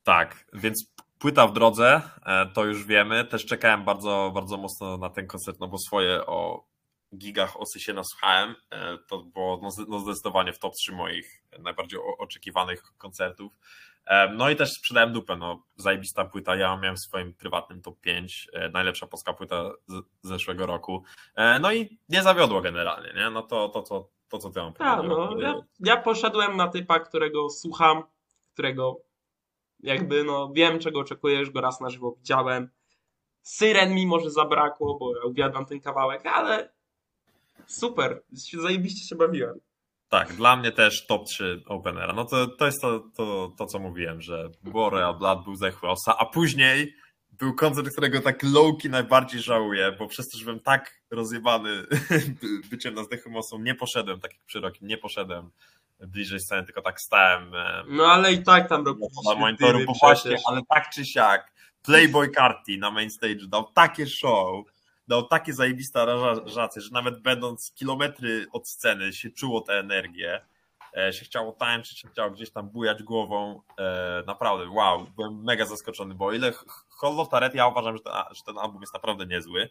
Tak, 0.03 0.45
więc 0.53 0.93
płyta 1.19 1.47
w 1.47 1.53
drodze, 1.53 2.03
e, 2.27 2.47
to 2.55 2.65
już 2.65 2.85
wiemy. 2.85 3.25
Też 3.25 3.47
czekałem 3.47 3.85
bardzo, 3.85 4.31
bardzo 4.35 4.57
mocno 4.57 4.97
na 4.97 5.11
ten 5.11 5.27
koncert, 5.27 5.61
no 5.61 5.69
bo 5.69 5.79
swoje 5.79 6.27
o 6.27 6.65
gigach 7.17 7.61
osy 7.61 7.81
się 7.81 7.93
nasłuchałem. 7.93 8.55
E, 8.71 8.99
To 9.09 9.19
było 9.23 9.61
no, 9.63 9.69
no 9.89 9.99
zdecydowanie 9.99 10.53
w 10.53 10.59
top 10.59 10.75
3 10.75 10.93
moich 10.93 11.43
najbardziej 11.59 12.01
oczekiwanych 12.19 12.83
koncertów. 12.99 13.53
E, 14.07 14.29
No 14.29 14.51
i 14.51 14.57
też 14.57 14.73
sprzedałem 14.73 15.13
dupę, 15.13 15.37
no 15.37 15.63
zajebista 15.77 16.25
płyta, 16.25 16.57
ja 16.57 16.77
miałem 16.77 16.97
w 16.97 17.01
swoim 17.01 17.35
prywatnym 17.35 17.83
top 17.83 18.01
5, 18.01 18.49
e, 18.53 18.69
najlepsza 18.69 19.07
polska 19.07 19.33
płyta 19.33 19.71
z 19.87 20.03
zeszłego 20.23 20.67
roku. 20.67 21.05
No 21.61 21.73
i 21.73 21.99
nie 22.09 22.23
zawiodło 22.23 22.61
generalnie, 22.61 23.13
nie? 23.17 23.31
No 23.31 23.43
to, 23.43 23.69
to, 23.69 23.83
to, 23.83 24.09
to 24.29 24.39
co 24.39 24.51
ty 24.51 24.61
mam 24.61 24.73
powiedzieć. 24.73 25.09
no, 25.09 25.41
ja, 25.41 25.61
ja 25.81 25.97
poszedłem 25.97 26.57
na 26.57 26.69
typa, 26.69 27.01
którego 27.01 27.51
słucham, 27.51 28.03
którego 28.53 29.01
jakby 29.83 30.25
no 30.25 30.53
wiem 30.53 30.79
czego 30.79 31.01
oczekuję, 31.01 31.39
już 31.39 31.51
go 31.51 31.61
raz 31.61 31.81
na 31.81 31.91
żywo 31.91 32.13
widziałem. 32.13 32.71
Syren 33.43 33.95
mi 33.95 34.07
może 34.07 34.31
zabrakło, 34.31 34.99
bo 34.99 35.17
ja 35.17 35.23
uwielbiam 35.25 35.67
ten 35.67 35.81
kawałek, 35.81 36.27
ale 36.27 36.73
super, 37.67 38.23
zajebiście 38.63 39.09
się 39.09 39.17
bawiłem. 39.17 39.61
Tak, 40.09 40.33
dla 40.33 40.57
mnie 40.57 40.73
też 40.73 41.07
top 41.07 41.27
3 41.27 41.63
openera. 41.67 42.13
No 42.13 42.25
to, 42.25 42.47
to 42.47 42.67
jest 42.67 42.81
to, 42.81 43.01
to, 43.17 43.53
to, 43.59 43.67
co 43.67 43.79
mówiłem, 43.79 44.21
że 44.21 44.51
było 44.63 44.91
Real 44.91 45.19
Blood, 45.19 45.45
był 45.45 45.57
Zechły 45.57 45.89
Osa, 45.89 46.17
a 46.19 46.27
później 46.27 46.95
był 47.33 47.55
koncert, 47.55 47.89
którego 47.93 48.21
tak 48.21 48.43
lowki 48.43 48.91
najbardziej 48.91 49.41
żałuję, 49.41 49.97
bo 49.99 50.07
przez 50.07 50.29
to, 50.29 50.39
że 50.39 50.45
byłem 50.45 50.61
tak 50.61 50.95
rozjebany 51.11 51.87
byciem 52.71 52.95
na 52.95 53.05
Zdechłym 53.05 53.37
Osą, 53.37 53.59
nie 53.59 53.75
poszedłem, 53.75 54.21
tak 54.21 54.33
jak 54.33 54.45
przy 54.45 54.61
Rokim, 54.61 54.89
nie 54.89 54.99
poszedłem 54.99 55.51
bliżej 56.01 56.41
sceny, 56.41 56.65
tylko 56.65 56.83
tak 56.83 57.01
stałem 57.01 57.55
e, 57.55 57.85
No 57.89 58.07
ale 58.07 58.33
i 58.33 58.43
tak 58.43 58.69
tam 58.69 58.85
na 58.85 58.91
robiliśmy 58.91 59.37
monitoru, 59.39 59.73
dymy 59.73 59.87
bo 59.87 59.93
właśnie, 60.01 60.37
ale 60.47 60.61
tak 60.69 60.91
czy 60.95 61.05
siak, 61.05 61.53
Playboy 61.83 62.31
Carti 62.31 62.79
na 62.79 62.91
main 62.91 63.11
stage 63.11 63.47
dał 63.49 63.73
takie 63.73 64.07
show, 64.07 64.65
dał 65.11 65.23
takie 65.23 65.53
zajebiste 65.53 66.03
aranżacje, 66.03 66.83
że 66.83 66.91
nawet 66.93 67.23
będąc 67.23 67.73
kilometry 67.75 68.47
od 68.53 68.69
sceny 68.69 69.13
się 69.13 69.31
czuło 69.31 69.61
tę 69.61 69.73
energię, 69.73 70.41
e, 70.97 71.13
się 71.13 71.25
chciało 71.25 71.53
tańczyć, 71.53 71.99
się 71.99 72.09
chciało 72.09 72.31
gdzieś 72.31 72.51
tam 72.51 72.69
bujać 72.69 73.03
głową, 73.03 73.61
e, 73.79 74.23
naprawdę, 74.27 74.71
wow, 74.71 75.07
byłem 75.17 75.43
mega 75.45 75.67
zaskoczony, 75.67 76.15
bo 76.15 76.27
o 76.27 76.33
ile 76.33 76.53
Hollow 76.89 77.29
Taret, 77.29 77.55
ja 77.55 77.67
uważam, 77.67 77.97
że 77.97 78.03
ten, 78.03 78.13
że 78.31 78.43
ten 78.43 78.59
album 78.59 78.81
jest 78.81 78.95
naprawdę 78.95 79.27
niezły, 79.27 79.69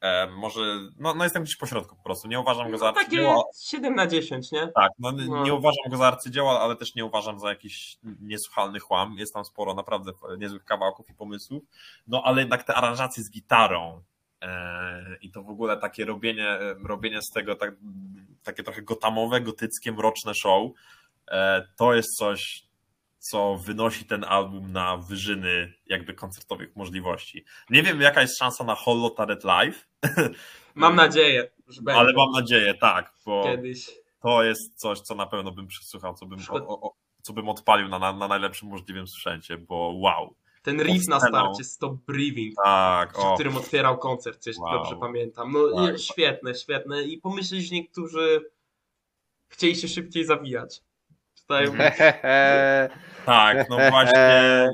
e, 0.00 0.26
może, 0.26 0.60
no, 0.98 1.14
no 1.14 1.24
jestem 1.24 1.42
gdzieś 1.42 1.56
po 1.56 1.66
środku 1.66 1.96
po 1.96 2.02
prostu, 2.02 2.28
nie 2.28 2.40
uważam 2.40 2.70
go 2.70 2.78
za 2.78 2.86
No 2.86 2.92
takie 2.92 3.04
arcydzieło, 3.04 3.50
7 3.60 3.94
na 3.94 4.06
10, 4.06 4.52
nie? 4.52 4.68
tak, 4.74 4.90
no, 4.98 5.12
No. 5.12 5.44
nie 5.44 5.54
uważam 5.54 5.90
go 5.90 5.96
za 5.96 6.06
arcydzieła, 6.06 6.60
ale 6.60 6.76
też 6.76 6.94
nie 6.94 7.04
uważam 7.04 7.38
za 7.40 7.48
jakiś 7.48 7.98
niesłuchalny 8.20 8.80
chłam. 8.80 9.14
Jest 9.18 9.34
tam 9.34 9.44
sporo 9.44 9.74
naprawdę 9.74 10.12
niezłych 10.38 10.64
kawałków 10.64 11.10
i 11.10 11.14
pomysłów. 11.14 11.62
No 12.06 12.22
ale 12.24 12.40
jednak 12.40 12.62
te 12.62 12.74
aranżacje 12.74 13.22
z 13.22 13.30
gitarą 13.30 14.02
i 15.20 15.30
to 15.30 15.42
w 15.42 15.50
ogóle 15.50 15.76
takie 15.76 16.04
robienie, 16.04 16.58
robienie 16.84 17.22
z 17.22 17.30
tego 17.30 17.56
tak, 17.56 17.74
takie 18.42 18.62
trochę 18.62 18.82
gotamowe, 18.82 19.40
gotyckie, 19.40 19.92
mroczne 19.92 20.34
show, 20.34 20.70
e, 21.30 21.68
to 21.76 21.94
jest 21.94 22.16
coś, 22.16 22.68
co 23.18 23.56
wynosi 23.56 24.04
ten 24.04 24.24
album 24.24 24.72
na 24.72 24.96
wyżyny 24.96 25.72
jakby 25.86 26.14
koncertowych 26.14 26.76
możliwości. 26.76 27.44
Nie 27.70 27.82
wiem, 27.82 28.00
jaka 28.00 28.20
jest 28.20 28.38
szansa 28.38 28.64
na 28.64 28.74
Hollow 28.74 29.14
Taret 29.14 29.44
Live, 29.44 29.88
Mam 30.74 30.96
nadzieję. 30.96 31.50
że 31.68 31.82
będzie 31.82 32.00
Ale 32.00 32.12
mam 32.12 32.30
nadzieję, 32.30 32.74
tak, 32.74 33.12
bo 33.26 33.42
kiedyś. 33.42 33.90
to 34.22 34.42
jest 34.42 34.80
coś, 34.80 35.00
co 35.00 35.14
na 35.14 35.26
pewno 35.26 35.52
bym 35.52 35.66
przysłuchał, 35.66 36.14
co 36.14 36.26
bym, 36.26 36.38
o, 36.50 36.80
o, 36.80 36.94
co 37.22 37.32
bym 37.32 37.48
odpalił 37.48 37.88
na, 37.88 37.98
na, 37.98 38.12
na 38.12 38.28
najlepszym 38.28 38.68
możliwym 38.68 39.06
sprzęcie, 39.06 39.58
bo 39.58 39.92
wow. 39.94 40.34
Ten 40.62 40.80
riff 40.82 41.08
na 41.08 41.20
starcie, 41.20 41.64
Stop 41.64 41.94
Breathing, 42.06 42.54
Tak, 42.64 43.12
przy 43.12 43.22
o, 43.22 43.34
którym 43.34 43.56
otwierał 43.56 43.98
koncert, 43.98 44.46
jeśli 44.46 44.62
Wow. 44.62 44.72
dobrze 44.72 44.96
pamiętam. 44.96 45.52
No 45.52 45.90
i 45.92 45.98
świetne, 45.98 46.54
świetne. 46.54 47.02
I 47.02 47.18
pomyśleć, 47.18 47.70
niektórzy 47.70 48.50
chcieli 49.48 49.76
się 49.76 49.88
szybciej 49.88 50.24
zawijać. 50.24 50.82
Tutaj 51.48 51.66
tak, 53.26 53.70
no 53.70 53.76
właśnie. 53.90 54.70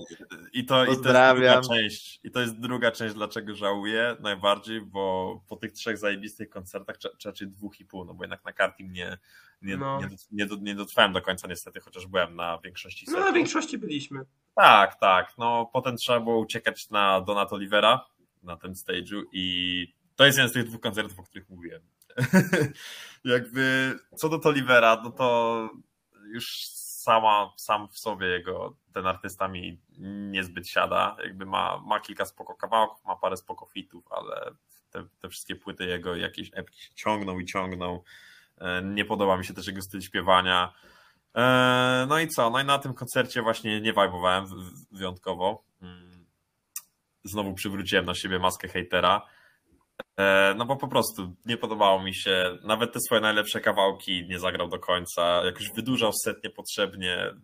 I 0.53 0.65
to, 0.65 0.85
i 0.85 0.87
to 0.87 0.91
jest 0.91 1.03
druga 1.03 1.61
część. 1.61 2.21
I 2.25 2.31
to 2.31 2.41
jest 2.41 2.61
druga 2.61 2.91
część, 2.91 3.15
dlaczego 3.15 3.55
żałuję 3.55 4.17
najbardziej, 4.21 4.81
bo 4.81 5.41
po 5.49 5.57
tych 5.57 5.73
trzech 5.73 5.99
zajebistych 5.99 6.51
koncertach, 6.51 6.99
czy, 6.99 7.09
czy 7.19 7.29
raczej 7.29 7.49
dwóch 7.49 7.81
i 7.81 7.85
pół, 7.85 8.05
no 8.05 8.15
bo 8.15 8.25
jednak 8.25 8.45
na 8.45 8.53
karting 8.53 8.93
nie, 8.93 9.19
nie, 9.63 9.77
No. 9.77 10.01
nie, 10.01 10.09
nie, 10.33 10.57
nie 10.61 10.75
dotrwałem 10.75 11.13
do 11.13 11.23
końca 11.23 11.49
niestety, 11.49 11.81
chociaż 11.81 12.07
byłem 12.07 12.37
na 12.37 12.59
większości 12.59 13.07
no 13.13 13.21
na 13.21 13.33
większości 13.33 13.79
byliśmy. 13.79 14.21
Tak, 14.55 15.01
tak. 15.01 15.33
No 15.39 15.71
potem 15.73 15.97
trzeba 15.97 16.21
było 16.21 16.39
uciekać 16.39 16.91
na 16.91 17.21
Donat 17.21 17.53
Olivera 17.53 18.07
na 18.43 18.57
tym 18.57 18.73
stage'u 18.73 19.23
i 19.33 19.95
to 20.17 20.27
jest 20.27 20.39
jeden 20.39 20.51
z 20.51 20.53
tych 20.53 20.65
dwóch 20.65 20.81
koncertów, 20.81 21.19
o 21.19 21.23
których 21.23 21.49
mówiłem. 21.49 21.83
Jakby 23.25 23.95
co 24.17 24.29
do 24.29 24.49
Olivera, 24.49 25.01
no 25.05 25.11
to 25.11 25.71
już 26.35 26.67
sama, 27.05 27.53
sam 27.57 27.89
w 27.89 27.99
sobie 27.99 28.27
jego 28.27 28.77
ten 28.93 29.07
artysta 29.07 29.49
mi 29.49 29.81
niezbyt 30.31 30.69
siada. 30.69 31.17
Jakby 31.25 31.47
ma, 31.47 31.79
ma 31.87 32.01
kilka 32.01 32.25
spoko 32.25 32.55
kawałków, 32.55 33.05
ma 33.05 33.17
parę 33.17 33.37
spoko 33.37 33.67
fitów, 33.67 34.05
ale 34.13 34.51
te, 34.91 35.05
te 35.21 35.29
wszystkie 35.29 35.57
płyty 35.57 35.85
jego 35.87 36.17
jakieś 36.17 36.51
epki 36.53 36.83
się 36.83 36.95
ciągną 36.95 37.39
i 37.39 37.45
ciągną. 37.45 38.03
E, 38.59 38.83
Nie 38.83 39.05
podoba 39.05 39.37
mi 39.37 39.45
się 39.45 39.55
też 39.55 39.67
jego 39.67 39.83
styl 39.83 40.01
śpiewania. 40.01 40.73
E, 41.37 42.07
No 42.09 42.19
i 42.19 42.29
co? 42.29 42.51
No 42.51 42.61
i 42.61 42.65
na 42.65 42.79
tym 42.79 42.95
koncercie 42.95 43.43
właśnie 43.43 43.81
nie 43.81 43.93
wajbowałem 43.93 44.47
wyjątkowo. 44.93 45.65
Mm. 45.83 46.27
Znowu 47.25 47.55
przywróciłem 47.55 48.05
na 48.05 48.15
siebie 48.15 48.39
maskę 48.39 48.69
hejtera. 48.69 49.27
E, 50.19 50.55
No 50.59 50.65
bo 50.67 50.77
po 50.77 50.89
prostu 50.89 51.35
nie 51.47 51.57
podobało 51.57 52.03
mi 52.03 52.15
się. 52.15 52.59
Nawet 52.63 52.93
te 52.93 53.01
swoje 53.01 53.21
najlepsze 53.21 53.61
kawałki 53.61 54.27
nie 54.29 54.39
zagrał 54.39 54.69
do 54.69 54.79
końca. 54.79 55.45
Jakoś 55.45 55.71
wydłużał 55.77 56.11
set 56.25 56.45
niepotrzebnie 56.45 57.35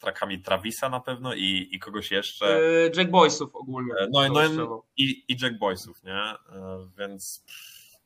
trakami 0.00 0.42
Travisa 0.42 0.88
na 0.88 1.00
pewno 1.00 1.34
i, 1.34 1.68
i 1.72 1.78
kogoś 1.78 2.10
jeszcze. 2.10 2.46
E, 2.46 2.90
Jack 2.96 3.10
Boysów 3.10 3.56
ogólnie. 3.56 3.92
E, 4.00 4.06
No, 4.10 4.26
i- 4.26 4.30
no, 4.56 4.82
i, 4.96 5.24
i 5.28 5.36
Jack 5.42 5.58
Boysów, 5.58 6.02
nie? 6.04 6.22
Więc 6.98 7.44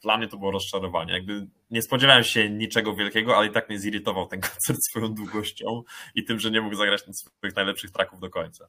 dla 0.02 0.18
mnie 0.18 0.28
to 0.28 0.36
było 0.36 0.50
rozczarowanie. 0.50 1.12
Jakby 1.12 1.46
nie 1.70 1.82
spodziewałem 1.82 2.24
się 2.24 2.50
niczego 2.50 2.94
wielkiego, 2.94 3.36
ale 3.36 3.46
i 3.46 3.50
tak 3.50 3.68
mnie 3.68 3.78
zirytował 3.78 4.26
ten 4.26 4.40
koncert 4.50 4.78
swoją 4.90 5.14
długością 5.14 5.82
i 6.14 6.24
tym, 6.24 6.38
że 6.40 6.50
nie 6.50 6.60
mógł 6.60 6.74
zagrać 6.76 7.02
swoich 7.16 7.56
najlepszych 7.56 7.90
traków 7.90 8.20
do 8.20 8.30
końca. 8.30 8.68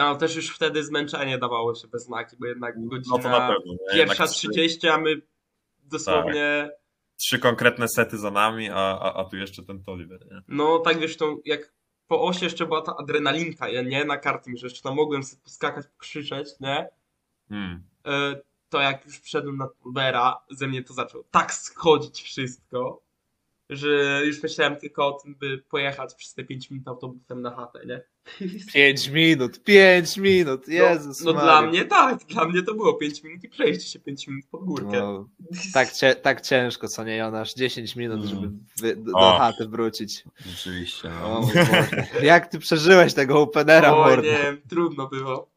No, 0.00 0.16
też 0.16 0.36
już 0.36 0.50
wtedy 0.50 0.84
zmęczenie 0.84 1.38
dawało 1.38 1.74
się 1.74 1.88
bez 1.88 2.04
znaki, 2.04 2.36
bo 2.40 2.46
jednak 2.46 2.88
godzina 2.88 3.16
No 3.16 3.22
to 3.22 3.28
na 3.28 3.48
pewno. 3.48 3.72
Nie? 3.72 3.78
pierwsza 3.78 3.96
Jednak 3.96 4.28
trzy, 4.28 4.48
30, 4.48 4.88
a 4.88 4.98
my 4.98 5.22
dosłownie, 5.82 6.70
trzy 7.16 7.38
konkretne 7.38 7.88
sety 7.88 8.18
za 8.18 8.30
nami, 8.30 8.70
a, 8.70 8.74
a, 8.74 9.14
a 9.14 9.24
tu 9.24 9.36
jeszcze 9.36 9.62
ten 9.62 9.82
Toliver, 9.82 10.26
nie? 10.30 10.42
no 10.48 10.78
tak 10.78 10.98
wiesz, 10.98 11.16
tą, 11.16 11.38
jak 11.44 11.72
po 12.06 12.22
osie 12.22 12.44
jeszcze 12.46 12.66
była 12.66 12.82
ta 12.82 12.96
adrenalinka, 12.96 13.68
ja 13.68 13.82
nie 13.82 14.04
na 14.04 14.16
karting, 14.16 14.58
że 14.58 14.66
jeszcze 14.66 14.82
tam 14.82 14.94
mogłem 14.94 15.22
sobie 15.22 15.42
poskakać, 15.42 15.86
krzyczeć, 15.98 16.48
nie? 16.60 16.88
Hmm. 17.48 17.82
E, 18.06 18.40
To 18.68 18.80
jak 18.80 19.06
już 19.06 19.20
wszedłem 19.20 19.56
na 19.56 19.68
Bera, 19.86 20.40
ze 20.50 20.66
mnie 20.66 20.82
to 20.84 20.94
zaczęło 20.94 21.24
tak 21.30 21.54
schodzić 21.54 22.22
wszystko, 22.22 23.02
że 23.70 24.22
już 24.26 24.42
myślałem 24.42 24.76
tylko 24.76 25.06
o 25.06 25.12
tym, 25.12 25.34
by 25.34 25.58
pojechać 25.58 26.14
przez 26.14 26.34
te 26.34 26.44
5 26.44 26.70
minut 26.70 26.88
autobusem 26.88 27.42
na 27.42 27.50
chatę, 27.56 27.86
nie? 27.86 28.02
Pięć 28.74 29.08
minut, 29.08 29.62
pięć 29.64 30.16
minut, 30.16 30.68
Jezus 30.68 31.20
No, 31.24 31.32
no 31.32 31.40
dla 31.40 31.62
mnie 31.62 31.84
tak, 31.84 32.18
dla 32.24 32.44
mnie 32.44 32.62
to 32.62 32.74
było 32.74 32.94
5 32.94 33.22
minut 33.24 33.44
i 33.44 33.48
przejście 33.48 33.90
się 33.90 33.98
5 33.98 34.26
minut 34.28 34.44
pod 34.50 34.64
górkę. 34.64 34.98
No, 35.00 35.28
tak, 35.74 35.92
cie, 35.92 36.14
tak 36.14 36.40
ciężko, 36.40 36.88
co 36.88 37.04
nie 37.04 37.16
Jonasz? 37.16 37.54
10 37.54 37.96
minut, 37.96 38.24
żeby 38.24 38.40
Mm. 38.46 38.64
wy, 38.80 38.96
do, 38.96 39.02
do 39.12 39.18
O. 39.18 39.38
chaty 39.38 39.68
wrócić. 39.68 40.24
Rzeczywiście. 40.46 41.08
O, 41.08 41.28
No. 41.28 41.40
Boże. 41.40 41.86
Jak 42.22 42.46
ty 42.46 42.58
przeżyłeś 42.58 43.14
tego 43.14 43.40
openera, 43.40 43.94
o 43.96 44.16
nie, 44.16 44.56
trudno 44.68 45.06
było. 45.08 45.50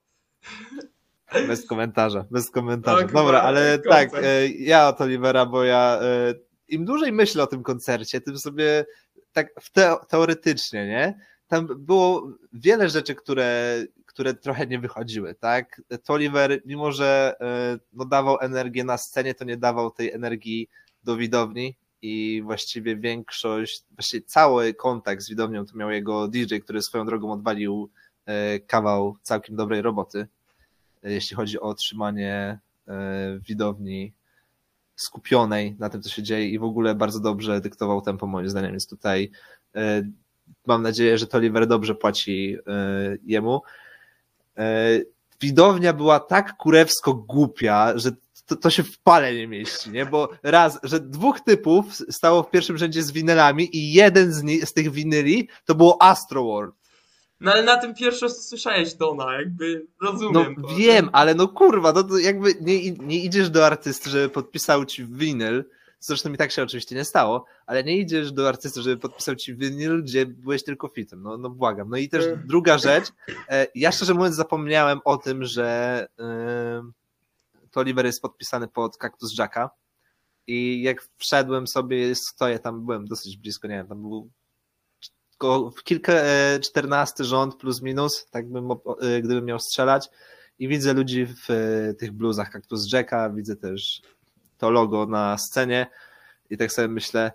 Bez 1.47 1.67
komentarza, 1.67 2.26
bez 2.32 2.52
komentarza. 2.52 2.97
Tak, 2.97 3.12
Dobra, 3.12 3.39
chyba 3.39 3.41
ale 3.41 3.80
koncert. 3.80 4.12
tak, 4.12 4.23
e, 4.23 4.47
ja 4.47 4.88
od 4.88 5.02
Olivera, 5.02 5.45
bo 5.45 5.63
ja 5.63 5.99
e, 6.02 6.34
im 6.67 6.86
dłużej 6.86 7.12
myślę 7.12 7.43
o 7.43 7.47
tym 7.47 7.63
koncercie, 7.63 8.21
tym 8.21 8.38
sobie 8.38 8.86
tak 9.34 9.47
w 9.62 9.71
te, 9.71 9.95
teoretycznie, 10.10 10.88
nie? 10.88 11.19
Tam 11.48 11.68
było 11.78 12.30
wiele 12.54 12.90
rzeczy, 12.90 13.16
które, 13.16 13.84
które 14.06 14.34
trochę 14.34 14.68
nie 14.68 14.80
wychodziły, 14.80 15.36
tak? 15.36 15.82
To 16.04 16.14
Oliver, 16.14 16.62
mimo 16.66 16.92
że 16.92 17.36
e, 17.42 17.80
no, 17.94 18.06
dawał 18.06 18.38
energię 18.42 18.84
na 18.84 18.98
scenie, 18.98 19.34
to 19.34 19.46
nie 19.46 19.58
dawał 19.58 19.92
tej 19.92 20.12
energii 20.12 20.70
do 21.04 21.18
widowni 21.18 21.76
i 22.02 22.42
właściwie 22.46 22.96
większość, 22.98 23.84
właściwie 23.92 24.26
cały 24.26 24.74
kontakt 24.74 25.22
z 25.22 25.30
widownią 25.30 25.66
to 25.66 25.78
miał 25.78 25.92
jego 25.92 26.28
DJ, 26.28 26.58
który 26.58 26.82
swoją 26.82 27.06
drogą 27.06 27.32
odwalił 27.32 27.90
e, 28.26 28.60
kawał 28.60 29.16
całkiem 29.22 29.56
dobrej 29.56 29.82
roboty 29.82 30.28
jeśli 31.04 31.36
chodzi 31.36 31.60
o 31.60 31.64
otrzymanie 31.64 32.60
e, 32.88 33.40
widowni 33.48 34.14
skupionej 34.96 35.76
na 35.80 35.90
tym, 35.90 36.02
co 36.02 36.10
się 36.10 36.24
dzieje 36.24 36.50
i 36.50 36.60
w 36.60 36.64
ogóle 36.64 36.96
bardzo 36.96 37.20
dobrze 37.20 37.62
dyktował 37.62 38.02
tempo 38.02 38.28
moim 38.28 38.50
zdaniem, 38.50 38.72
więc 38.72 38.88
tutaj 38.88 39.32
e, 39.76 40.04
mam 40.68 40.82
nadzieję, 40.82 41.18
że 41.18 41.28
to 41.28 41.38
Oliver 41.38 41.68
dobrze 41.68 41.96
płaci 41.96 42.58
e, 42.68 43.18
jemu. 43.26 43.62
E, 44.58 45.00
Widownia 45.42 45.94
była 45.94 46.20
tak 46.20 46.58
kurewsko 46.58 47.14
głupia, 47.14 47.94
że 47.96 48.12
to, 48.46 48.56
to 48.56 48.70
się 48.70 48.84
w 48.84 49.00
pale 49.00 49.36
nie 49.36 49.48
mieści, 49.48 49.90
nie? 49.92 50.06
Bo 50.06 50.30
raz, 50.44 50.80
że 50.84 51.00
dwóch 51.00 51.40
typów 51.42 51.86
stało 52.10 52.44
w 52.44 52.50
pierwszym 52.52 52.78
rzędzie 52.78 53.04
z 53.04 53.12
winylami 53.12 53.78
i 53.78 53.94
jeden 53.94 54.34
z, 54.34 54.44
ni- 54.44 54.62
z 54.66 54.74
tych 54.74 54.92
winyli 54.92 55.50
to 55.66 55.76
było 55.76 56.02
Astro 56.02 56.44
World. 56.44 56.76
No 57.40 57.52
ale 57.52 57.64
na 57.64 57.78
tym 57.78 57.94
pierwszy 57.96 58.30
słyszałeś 58.30 58.94
Dona, 58.94 59.34
jakby 59.34 59.86
No 60.02 60.12
rozumiem 60.12 60.56
to. 60.56 60.68
wiem, 60.76 61.10
ale 61.14 61.36
no 61.36 61.48
kurwa, 61.48 61.94
no 61.94 62.04
to 62.04 62.18
jakby 62.18 62.54
nie, 62.62 62.92
nie 62.92 63.24
idziesz 63.24 63.50
do 63.50 63.66
artysty, 63.66 64.10
żeby 64.10 64.30
podpisał 64.30 64.86
ci 64.86 65.06
winyl, 65.06 65.66
zresztą 66.06 66.30
mi 66.30 66.38
tak 66.38 66.52
się 66.52 66.63
oczywiście 66.63 66.96
nie 66.96 67.06
stało, 67.06 67.46
ale 67.66 67.84
nie 67.84 67.98
idziesz 67.98 68.32
do 68.32 68.50
artysty, 68.50 68.82
żeby 68.82 68.98
podpisał 68.98 69.36
ci 69.36 69.56
winyl, 69.56 70.04
gdzie 70.04 70.26
byłeś 70.26 70.63
tylko 70.63 70.88
fitem, 70.88 71.22
no, 71.24 71.38
no 71.38 71.50
błagam. 71.50 71.89
No 71.89 71.98
i 71.98 72.10
też 72.10 72.26
Mm. 72.26 72.48
druga 72.48 72.78
rzecz, 72.78 73.06
e, 73.50 73.68
ja 73.76 73.92
szczerze 73.92 74.13
mówiąc 74.13 74.36
zapomniałem 74.36 75.00
o 75.06 75.18
tym, 75.18 75.44
że 75.44 76.08
e, 76.20 76.84
to 77.72 77.80
Oliver 77.80 78.06
jest 78.06 78.22
podpisany 78.22 78.68
pod 78.68 78.98
Cactus 78.98 79.38
Jacka 79.38 79.70
i 80.48 80.82
jak 80.82 81.08
wszedłem 81.18 81.68
sobie, 81.68 82.16
stoję 82.16 82.60
tam, 82.60 82.86
byłem 82.86 83.06
dosyć 83.06 83.38
blisko, 83.38 83.68
nie 83.68 83.76
wiem, 83.76 83.88
tam 83.88 84.02
był 84.02 84.30
w 85.78 85.84
kilka, 85.84 86.13
e, 86.13 86.60
czternasty 86.60 87.24
rząd 87.24 87.56
plus 87.56 87.82
minus, 87.82 88.28
tak 88.32 88.50
bym, 88.50 88.70
gdybym 89.24 89.46
miał 89.46 89.60
strzelać 89.60 90.10
i 90.60 90.68
widzę 90.68 90.94
ludzi 90.94 91.26
w 91.26 91.48
tych 92.00 92.12
bluzach 92.12 92.52
Cactus 92.52 92.94
Jacka, 92.94 93.30
widzę 93.30 93.56
też 93.56 94.02
to 94.58 94.72
logo 94.72 95.06
na 95.06 95.38
scenie 95.38 95.88
i 96.50 96.58
tak 96.58 96.72
sobie 96.72 96.88
myślę, 96.88 97.32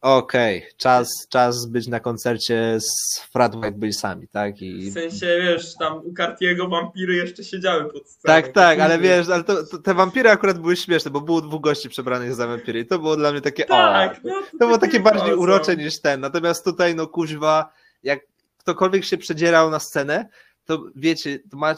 okej, 0.00 0.66
czas, 0.76 1.08
czas 1.28 1.66
być 1.66 1.86
na 1.86 2.00
koncercie 2.00 2.78
z 2.80 3.20
Frat 3.32 3.54
White 3.54 3.72
Boysami, 3.78 4.28
tak? 4.28 4.62
I 4.62 4.90
W 4.90 4.94
sensie, 4.94 5.38
wiesz, 5.42 5.74
tam 5.78 6.06
u 6.06 6.14
Cartiego 6.14 6.68
wampiry 6.68 7.14
jeszcze 7.14 7.44
siedziały 7.44 7.92
pod 7.92 8.08
sceną. 8.08 8.34
tak, 8.34 8.48
tak, 8.48 8.80
ale 8.80 8.98
wiesz, 8.98 9.28
ale 9.28 9.44
to, 9.44 9.66
to, 9.66 9.78
te 9.78 9.94
wampiry 9.94 10.30
akurat 10.30 10.58
były 10.58 10.76
śmieszne, 10.76 11.10
bo 11.10 11.20
było 11.20 11.40
dwóch 11.40 11.60
gości 11.60 11.88
przebranych 11.88 12.34
za 12.34 12.46
wampiry 12.46 12.80
i 12.80 12.86
to 12.86 12.98
było 12.98 13.16
dla 13.16 13.32
mnie 13.32 13.40
takie, 13.40 13.64
Tak, 13.64 14.16
o, 14.16 14.28
no, 14.28 14.42
to 14.50 14.58
było 14.66 14.78
takie 14.78 15.00
bardziej 15.00 15.34
urocze 15.34 15.76
niż 15.76 16.00
ten. 16.00 16.20
Natomiast 16.20 16.64
tutaj, 16.64 16.94
no 16.94 17.06
kuźwa, 17.06 17.72
jak 18.02 18.20
ktokolwiek 18.58 19.04
się 19.04 19.18
przedzierał 19.18 19.70
na 19.70 19.80
scenę, 19.80 20.28
to 20.70 20.84
wiecie, 20.96 21.38
to, 21.38 21.74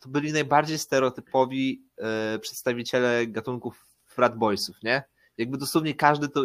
to 0.00 0.08
byli 0.08 0.32
najbardziej 0.32 0.78
stereotypowi 0.78 1.82
e, 1.98 2.38
przedstawiciele 2.38 3.26
gatunków 3.26 3.86
frat 4.06 4.38
boysów, 4.38 4.76
nie? 4.82 5.02
Jakby 5.38 5.58
dosłownie 5.58 5.94
każdy 5.94 6.28
to 6.28 6.44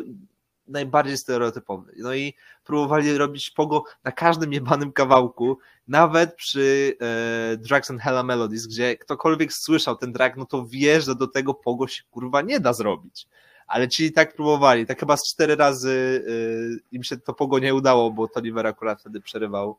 najbardziej 0.67 1.17
stereotypowy. 1.17 1.93
No 1.97 2.13
i 2.13 2.33
próbowali 2.63 3.17
robić 3.17 3.51
pogo 3.51 3.83
na 4.03 4.11
każdym 4.11 4.53
jebanym 4.53 4.91
kawałku, 4.91 5.57
nawet 5.87 6.35
przy 6.35 6.97
e, 7.01 7.57
Drugs 7.57 7.91
and 7.91 8.01
Hella 8.01 8.23
Melodies, 8.23 8.67
gdzie 8.67 8.97
ktokolwiek 8.97 9.53
słyszał 9.53 9.95
ten 9.95 10.11
drag, 10.11 10.37
no 10.37 10.45
to 10.45 10.65
wie, 10.65 11.01
że 11.01 11.15
do 11.15 11.27
tego 11.27 11.53
pogo 11.53 11.87
się 11.87 12.03
kurwa 12.11 12.41
nie 12.41 12.59
da 12.59 12.73
zrobić. 12.73 13.27
Ale 13.67 13.87
ci 13.87 14.11
tak 14.11 14.35
próbowali, 14.35 14.85
tak 14.85 14.99
chyba 14.99 15.17
z 15.17 15.23
cztery 15.23 15.55
razy 15.55 15.89
y, 15.91 16.95
im 16.95 17.03
się 17.03 17.17
to 17.17 17.33
pogo 17.33 17.59
nie 17.59 17.75
udało, 17.75 18.11
bo 18.11 18.27
Toliver 18.27 18.67
akurat 18.67 19.01
wtedy 19.01 19.21
przerywał 19.21 19.77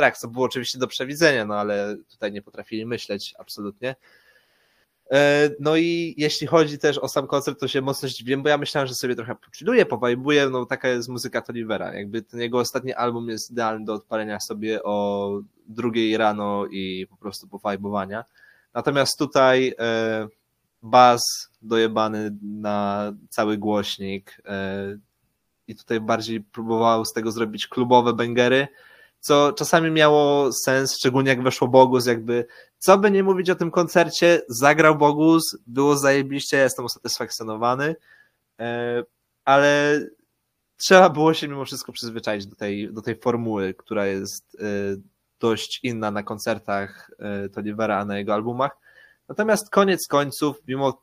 track, 0.00 0.18
co 0.18 0.28
było 0.28 0.44
oczywiście 0.44 0.78
do 0.78 0.86
przewidzenia, 0.86 1.44
no 1.44 1.54
ale 1.54 1.96
tutaj 2.10 2.32
nie 2.32 2.42
potrafili 2.42 2.86
myśleć 2.86 3.34
absolutnie. 3.38 3.96
E, 5.10 5.50
No 5.60 5.76
i 5.76 6.14
jeśli 6.16 6.46
chodzi 6.46 6.78
też 6.78 6.98
o 6.98 7.08
sam 7.08 7.26
koncert, 7.26 7.60
to 7.60 7.68
się 7.68 7.80
mocno 7.80 8.08
zdziwiłem, 8.08 8.42
bo 8.42 8.48
ja 8.48 8.58
myślałem, 8.58 8.88
że 8.88 8.94
sobie 8.94 9.16
trochę 9.16 9.34
pochilluję, 9.34 9.86
powajbuję, 9.86 10.48
no 10.50 10.66
taka 10.66 10.88
jest 10.88 11.08
muzyka 11.08 11.42
Tolivera. 11.42 11.94
Jakby 11.94 12.22
ten 12.22 12.40
jego 12.40 12.58
ostatni 12.58 12.94
album 12.94 13.28
jest 13.28 13.50
idealny 13.50 13.84
do 13.84 13.94
odpalenia 13.94 14.40
sobie 14.40 14.82
o 14.82 15.30
drugiej 15.66 16.16
rano 16.16 16.66
i 16.66 17.06
po 17.10 17.16
prostu 17.16 17.48
powajbowania. 17.48 18.24
Natomiast 18.74 19.18
tutaj 19.18 19.74
e, 19.78 20.28
bas 20.82 21.22
dojebany 21.62 22.36
na 22.42 23.12
cały 23.28 23.58
głośnik 23.58 24.42
e, 24.44 24.96
i 25.68 25.76
tutaj 25.76 26.00
bardziej 26.00 26.40
próbował 26.40 27.04
z 27.04 27.12
tego 27.12 27.32
zrobić 27.32 27.66
klubowe 27.66 28.12
bangery, 28.12 28.68
co 29.20 29.52
czasami 29.52 29.90
miało 29.90 30.52
sens, 30.52 30.96
szczególnie 30.96 31.30
jak 31.30 31.42
weszło 31.42 31.68
Bogus, 31.68 32.06
jakby 32.06 32.46
co 32.78 32.98
by 32.98 33.10
nie 33.10 33.22
mówić 33.22 33.50
o 33.50 33.54
tym 33.54 33.70
koncercie, 33.70 34.42
zagrał 34.48 34.96
Bogus, 34.96 35.56
było 35.66 35.96
zajebiście, 35.96 36.56
jestem 36.56 36.84
usatysfakcjonowany, 36.84 37.96
e, 38.60 39.02
ale 39.44 40.00
trzeba 40.76 41.10
było 41.10 41.34
się 41.34 41.48
mimo 41.48 41.64
wszystko 41.64 41.92
przyzwyczaić 41.92 42.46
do 42.46 42.56
tej, 42.56 42.92
do 42.92 43.02
tej 43.02 43.16
formuły, 43.16 43.74
która 43.74 44.06
jest 44.06 44.54
e, 44.54 44.64
dość 45.40 45.80
inna 45.82 46.10
na 46.10 46.22
koncertach 46.22 47.10
e, 47.18 47.48
Tolivera, 47.48 47.98
a 47.98 48.04
na 48.04 48.18
jego 48.18 48.34
albumach. 48.34 48.76
Natomiast 49.28 49.70
koniec 49.70 50.06
końców, 50.08 50.56
mimo 50.68 51.02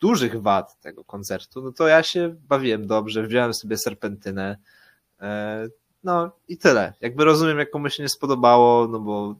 dużych 0.00 0.42
wad 0.42 0.80
tego 0.80 1.04
koncertu, 1.04 1.62
no 1.62 1.72
to 1.72 1.88
ja 1.88 2.02
się 2.02 2.36
bawiłem 2.48 2.86
dobrze, 2.86 3.22
wziąłem 3.22 3.54
sobie 3.54 3.78
serpentynę, 3.78 4.56
no 6.04 6.30
i 6.48 6.58
tyle. 6.58 6.92
Jakby 7.00 7.24
rozumiem, 7.24 7.58
jak 7.58 7.70
komuś 7.70 7.94
się 7.94 8.02
nie 8.02 8.08
spodobało, 8.08 8.88
no 8.88 9.00
bo 9.00 9.34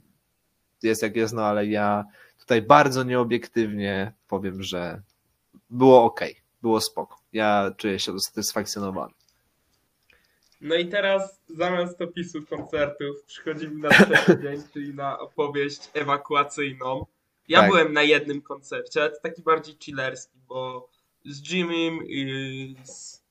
jest 0.83 1.03
jak 1.03 1.17
jest, 1.17 1.35
no 1.35 1.43
ale 1.45 1.67
ja 1.67 2.05
tutaj 2.39 2.63
bardzo 2.63 3.03
nieobiektywnie 3.03 4.13
powiem, 4.29 4.63
że 4.63 5.03
było 5.71 6.05
ok, 6.05 6.21
było 6.63 6.81
spoko. 6.81 7.19
Ja 7.33 7.71
czuję 7.77 7.99
się 7.99 8.13
usatysfakcjonowany. 8.13 9.15
No 10.61 10.75
i 10.75 10.89
teraz 10.89 11.41
zamiast 11.49 12.03
opisu 12.03 12.43
koncertów 12.47 13.23
przechodzimy 13.27 13.75
na 13.75 13.89
trzeci 13.89 14.43
dzień, 14.43 14.63
czyli 14.73 14.95
na 14.95 15.19
opowieść 15.19 15.91
ewakuacyjną. 15.95 17.07
Ja 17.49 17.61
Tak. 17.61 17.71
byłem 17.71 17.93
na 17.93 18.03
jednym 18.03 18.43
koncercie, 18.43 19.01
ale 19.01 19.11
to 19.11 19.21
taki 19.23 19.43
bardziej 19.43 19.77
chillerski, 19.81 20.39
bo 20.49 20.89
z 21.25 21.51
Jimmy 21.51 21.91
i 22.09 22.77
z, 22.85 23.23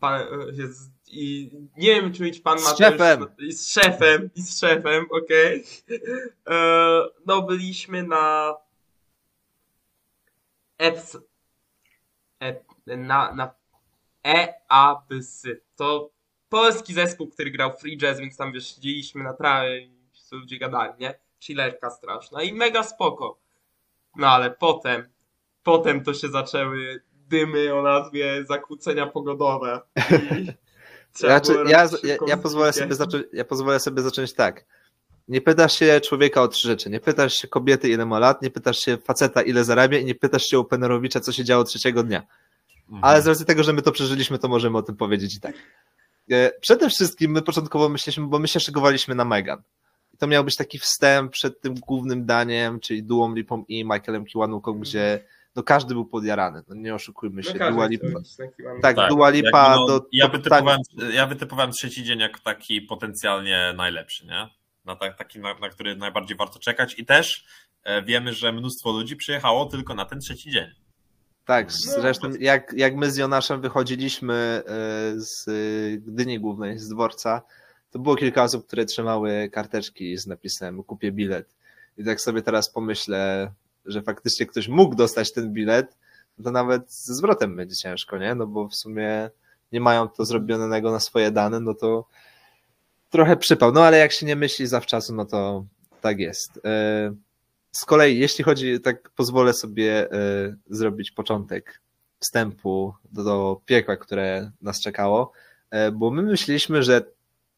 pan, 0.00 0.22
z, 0.52 0.90
i 1.10 1.50
nie 1.76 2.00
wiem 2.00 2.12
czy 2.12 2.22
mieć 2.22 2.40
pan 2.40 2.58
Z 2.58 2.64
Mateusz- 2.64 2.76
szefem. 2.78 3.26
I 3.38 3.52
z 3.52 3.68
szefem, 3.72 4.30
i 4.36 4.42
z 4.42 4.60
szefem, 4.60 5.06
okej. 5.10 5.64
E, 6.50 7.02
No 7.26 7.42
byliśmy 7.42 8.02
na 8.02 8.54
EPS, 10.78 11.18
ep, 12.40 12.64
na, 12.86 13.34
na 13.34 13.54
EABSy. 14.24 15.60
To 15.76 16.10
polski 16.48 16.94
zespół, 16.94 17.28
który 17.28 17.50
grał 17.50 17.72
free 17.78 17.98
jazz, 17.98 18.18
więc 18.20 18.36
tam 18.36 18.52
wiesz, 18.52 18.74
siedzieliśmy 18.74 19.24
na 19.24 19.32
trawie 19.32 19.78
i 19.80 19.90
ludzie 20.32 20.58
gadali, 20.58 20.92
nie? 21.00 21.14
Chillerka 21.40 21.90
straszna 21.90 22.42
i 22.42 22.52
mega 22.52 22.82
spoko. 22.82 23.38
No 24.16 24.26
ale 24.28 24.50
potem, 24.50 25.08
potem 25.62 26.04
to 26.04 26.14
się 26.14 26.28
zaczęły 26.28 27.02
dymy 27.12 27.74
o 27.74 27.82
nazwie 27.82 28.44
zakłócenia 28.44 29.06
pogodowe. 29.06 29.80
I 30.38 30.46
trzeba 31.18 31.32
Znaczy, 31.32 31.52
było 31.52 31.64
ja, 31.64 31.88
ja, 32.02 32.16
ja, 32.26 32.36
pozwolę 32.36 32.72
sobie 32.72 32.94
zacząć, 32.94 33.24
ja 33.32 33.44
pozwolę 33.44 33.80
sobie 33.80 34.02
zacząć 34.02 34.34
tak. 34.34 34.64
Nie 35.28 35.40
pytasz 35.40 35.78
się 35.78 36.00
człowieka 36.00 36.42
o 36.42 36.48
trzy 36.48 36.68
rzeczy. 36.68 36.90
Nie 36.90 37.00
pytasz 37.00 37.34
się 37.34 37.48
kobiety, 37.48 37.88
ile 37.88 38.06
ma 38.06 38.18
lat, 38.18 38.42
nie 38.42 38.50
pytasz 38.50 38.78
się 38.78 38.96
faceta, 38.96 39.42
ile 39.42 39.64
zarabia 39.64 39.98
i 39.98 40.04
nie 40.04 40.14
pytasz 40.14 40.42
się 40.42 40.58
Openerowicza, 40.58 41.20
co 41.20 41.32
się 41.32 41.44
działo 41.44 41.64
trzeciego 41.64 42.02
dnia. 42.02 42.22
Mhm. 42.82 43.04
Ale 43.04 43.22
z 43.22 43.26
racji 43.26 43.46
tego, 43.46 43.62
że 43.62 43.72
my 43.72 43.82
to 43.82 43.92
przeżyliśmy, 43.92 44.38
to 44.38 44.48
możemy 44.48 44.78
o 44.78 44.82
tym 44.82 44.96
powiedzieć 44.96 45.36
i 45.36 45.40
tak. 45.40 45.54
E, 46.30 46.52
Przede 46.60 46.90
wszystkim 46.90 47.30
my 47.30 47.42
początkowo 47.42 47.88
myśleliśmy, 47.88 48.26
bo 48.26 48.38
my 48.38 48.48
się 48.48 48.60
szykowaliśmy 48.60 49.14
na 49.14 49.24
Megan. 49.24 49.62
I 50.14 50.16
to 50.16 50.26
miał 50.26 50.44
być 50.44 50.56
taki 50.56 50.78
wstęp 50.78 51.32
przed 51.32 51.60
tym 51.60 51.74
głównym 51.74 52.26
daniem, 52.26 52.80
czyli 52.80 53.02
Duą 53.02 53.34
Lipą 53.34 53.64
i 53.68 53.84
Michaelem 53.84 54.24
Kiwanuką, 54.24 54.78
gdzie 54.78 55.24
no 55.56 55.62
każdy 55.62 55.94
był 55.94 56.06
podjarany. 56.06 56.62
No 56.68 56.74
nie 56.74 56.94
oszukujmy 56.94 57.42
się. 57.42 57.54
No 57.58 57.70
Dua 57.70 57.70
chciał 57.70 57.88
Lipa, 57.88 58.06
tak, 58.82 58.96
Tak, 58.96 59.08
Dua 59.10 59.30
Lipa 59.30 59.76
no, 59.76 59.86
do, 59.86 60.06
ja, 60.12 60.26
do 60.26 60.32
wytypowałem, 60.32 60.80
ja 61.12 61.26
wytypowałem 61.26 61.72
trzeci 61.72 62.04
dzień 62.04 62.18
jako 62.18 62.40
taki 62.44 62.80
potencjalnie 62.82 63.74
najlepszy, 63.76 64.26
nie? 64.26 64.48
Na 64.84 64.96
ta, 64.96 65.12
taki, 65.12 65.40
na, 65.40 65.54
na 65.54 65.68
który 65.68 65.96
najbardziej 65.96 66.36
warto 66.36 66.58
czekać 66.58 66.98
i 66.98 67.06
też 67.06 67.44
e, 67.84 68.02
wiemy, 68.02 68.32
że 68.32 68.52
mnóstwo 68.52 68.92
ludzi 68.92 69.16
przyjechało 69.16 69.66
tylko 69.66 69.94
na 69.94 70.04
ten 70.04 70.20
trzeci 70.20 70.50
dzień. 70.50 70.70
Tak, 71.44 71.66
No, 71.66 71.92
zresztą 72.00 72.32
jak, 72.40 72.72
jak 72.76 72.96
my 72.96 73.10
z 73.10 73.16
Jonaszem 73.16 73.60
wychodziliśmy 73.60 74.34
e, 74.34 74.62
z 75.16 75.44
Gdyni 76.04 76.40
Głównej, 76.40 76.78
z 76.78 76.88
dworca, 76.88 77.42
to 77.90 77.98
było 77.98 78.16
kilka 78.16 78.42
osób, 78.42 78.66
które 78.66 78.84
trzymały 78.84 79.50
karteczki 79.52 80.16
z 80.16 80.26
napisem 80.26 80.82
kupię 80.82 81.12
bilet. 81.12 81.56
I 81.98 82.04
tak 82.04 82.20
sobie 82.20 82.42
teraz 82.42 82.70
pomyślę, 82.70 83.52
że 83.88 84.02
faktycznie 84.02 84.46
ktoś 84.46 84.68
mógł 84.68 84.94
dostać 84.94 85.32
ten 85.32 85.52
bilet, 85.52 85.96
to 86.44 86.50
nawet 86.50 86.92
ze 86.92 87.14
zwrotem 87.14 87.56
będzie 87.56 87.76
ciężko, 87.76 88.18
nie? 88.18 88.34
No 88.34 88.46
bo 88.46 88.68
w 88.68 88.74
sumie 88.74 89.30
nie 89.72 89.80
mają 89.80 90.08
to 90.08 90.24
zrobionego 90.24 90.90
na 90.90 91.00
swoje 91.00 91.30
dane, 91.30 91.60
no 91.60 91.74
to 91.74 92.06
trochę 93.10 93.36
przypał. 93.36 93.72
No 93.72 93.84
ale 93.84 93.98
jak 93.98 94.12
się 94.12 94.26
nie 94.26 94.36
myśli 94.36 94.66
zawczasu, 94.66 95.14
no 95.14 95.24
to 95.24 95.64
tak 96.00 96.18
jest. 96.18 96.60
E, 96.64 97.14
Z 97.72 97.84
kolei, 97.84 98.18
jeśli 98.18 98.44
chodzi, 98.44 98.80
tak 98.80 99.10
pozwolę 99.10 99.52
sobie 99.52 100.12
e, 100.12 100.56
zrobić 100.70 101.10
początek 101.10 101.80
wstępu 102.20 102.94
do, 103.12 103.24
do 103.24 103.60
piekła, 103.66 103.96
które 103.96 104.50
nas 104.62 104.80
czekało, 104.80 105.32
e, 105.70 105.92
bo 105.92 106.10
my 106.10 106.22
myśleliśmy, 106.22 106.82
że 106.82 107.02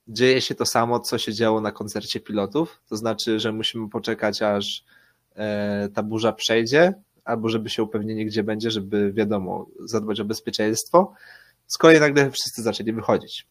dzieje 0.09 0.41
się 0.41 0.55
to 0.55 0.67
samo, 0.67 1.01
co 1.01 1.19
się 1.19 1.35
działo 1.35 1.61
na 1.61 1.73
koncercie 1.73 2.21
pilotów, 2.21 2.83
to 2.89 2.97
znaczy, 2.97 3.41
że 3.41 3.53
musimy 3.53 3.89
poczekać, 3.89 4.43
aż 4.43 4.85
ta 5.95 6.03
burza 6.03 6.33
przejdzie, 6.33 6.95
albo 7.25 7.49
żeby 7.49 7.71
się 7.71 7.83
upewnili, 7.83 8.27
gdzie 8.27 8.43
będzie, 8.43 8.71
żeby 8.71 9.13
wiadomo, 9.13 9.67
zadbać 9.85 10.21
o 10.21 10.25
bezpieczeństwo. 10.25 11.13
Z 11.67 11.79
kolei 11.79 12.01
nagle 12.01 12.31
wszyscy 12.31 12.63
zaczęli 12.63 12.93
wychodzić. 12.93 13.47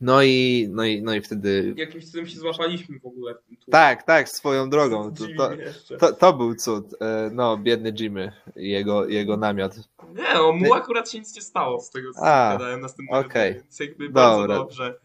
No 0.00 0.22
i, 0.22 0.68
no 0.70 0.84
i, 0.84 1.02
no 1.02 1.14
i 1.14 1.20
wtedy. 1.20 1.74
Jakimś 1.76 2.10
cudem 2.10 2.26
się 2.26 2.38
złapaliśmy 2.38 2.98
w 3.00 3.06
ogóle 3.06 3.34
tłumie. 3.34 3.58
Tak, 3.70 4.02
tak, 4.02 4.28
swoją 4.28 4.70
drogą. 4.70 5.14
To, 5.14 5.24
to, 5.36 5.50
to, 5.98 6.12
to 6.12 6.32
był 6.32 6.54
cud. 6.54 6.94
E, 7.00 7.30
No, 7.32 7.58
biedny 7.58 7.92
Jimmy 8.00 8.32
i 8.56 8.70
jego, 8.70 9.08
jego 9.08 9.36
namiot. 9.36 9.76
Nie, 10.14 10.34
no 10.34 10.52
mu 10.52 10.74
akurat 10.74 11.10
się 11.10 11.18
nic 11.18 11.36
nie 11.36 11.42
stało 11.42 11.80
z 11.80 11.90
tego, 11.90 12.12
co 12.12 12.20
A, 12.26 12.52
gadałem 12.52 12.80
następnego 12.80 13.26
okej. 13.26 13.52
dnia, 13.52 13.62
więc 13.62 13.80
jakby 13.80 14.10
bardzo 14.10 14.40
Dobra. 14.40 14.56
dobrze. 14.56 14.98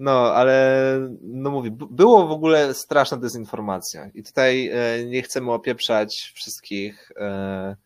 No, 0.00 0.34
ale 0.34 0.84
no 1.22 1.50
mówię, 1.50 1.70
było 1.90 2.26
w 2.26 2.30
ogóle 2.30 2.74
straszna 2.74 3.16
dezinformacja. 3.16 4.10
I 4.14 4.22
tutaj 4.22 4.68
e, 4.68 5.04
nie 5.04 5.22
chcemy 5.22 5.52
opieprzać 5.52 6.32
wszystkich. 6.34 7.12
E, 7.16 7.76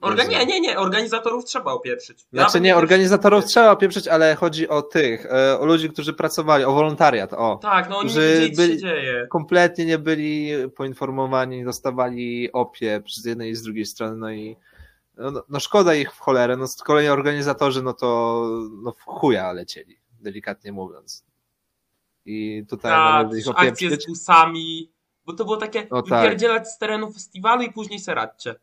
Orga 0.00 0.22
Jezu. 0.22 0.34
nie, 0.34 0.46
nie, 0.46 0.60
nie, 0.60 0.78
organizatorów 0.78 1.44
trzeba 1.44 1.72
opieprzyć. 1.72 2.18
Znaczy 2.20 2.46
Nawet 2.46 2.62
nie, 2.62 2.76
organizatorów 2.76 3.44
trzeba 3.44 3.70
opieprzyć, 3.70 4.08
ale 4.08 4.34
chodzi 4.34 4.68
o 4.68 4.82
tych, 4.82 5.26
e, 5.26 5.58
o 5.58 5.66
ludzi, 5.66 5.90
którzy 5.90 6.12
pracowali, 6.12 6.64
o 6.64 6.72
wolontariat, 6.72 7.32
o. 7.32 7.58
Tak, 7.62 7.88
no 7.90 7.98
oni 7.98 8.10
co 8.10 8.16
byli- 8.16 8.56
się 8.56 8.78
dzieje. 8.78 9.26
Kompletnie 9.30 9.84
nie 9.86 9.98
byli 9.98 10.50
poinformowani, 10.76 11.64
dostawali 11.64 12.52
opieprz 12.52 13.14
z 13.14 13.24
jednej 13.24 13.50
i 13.50 13.54
z 13.54 13.62
drugiej 13.62 13.86
strony, 13.86 14.16
no 14.16 14.30
i 14.32 14.56
no, 15.16 15.30
no, 15.30 15.42
no 15.48 15.60
szkoda 15.60 15.94
ich 15.94 16.12
w 16.14 16.18
cholerę, 16.18 16.56
no 16.56 16.66
z 16.66 16.76
kolei 16.76 17.08
organizatorzy, 17.08 17.82
no 17.82 17.92
to 17.92 18.40
no 18.82 18.92
w 18.92 19.02
chuja 19.04 19.52
lecieli, 19.52 19.96
delikatnie 20.24 20.72
mówiąc. 20.72 21.24
I 22.26 22.64
tutaj 22.68 22.92
Tak, 22.92 23.36
ich 23.38 23.46
akcje 23.56 23.90
z 23.90 24.06
busami, 24.06 24.90
bo 25.26 25.32
to 25.32 25.44
było 25.44 25.56
takie 25.56 25.86
No 25.90 26.02
tak. 26.02 26.22
wypierdzielać 26.22 26.68
z 26.68 26.78
terenu 26.78 27.12
festiwalu 27.12 27.62
i 27.62 27.72
później 27.72 28.00
seradcie. 28.00 28.54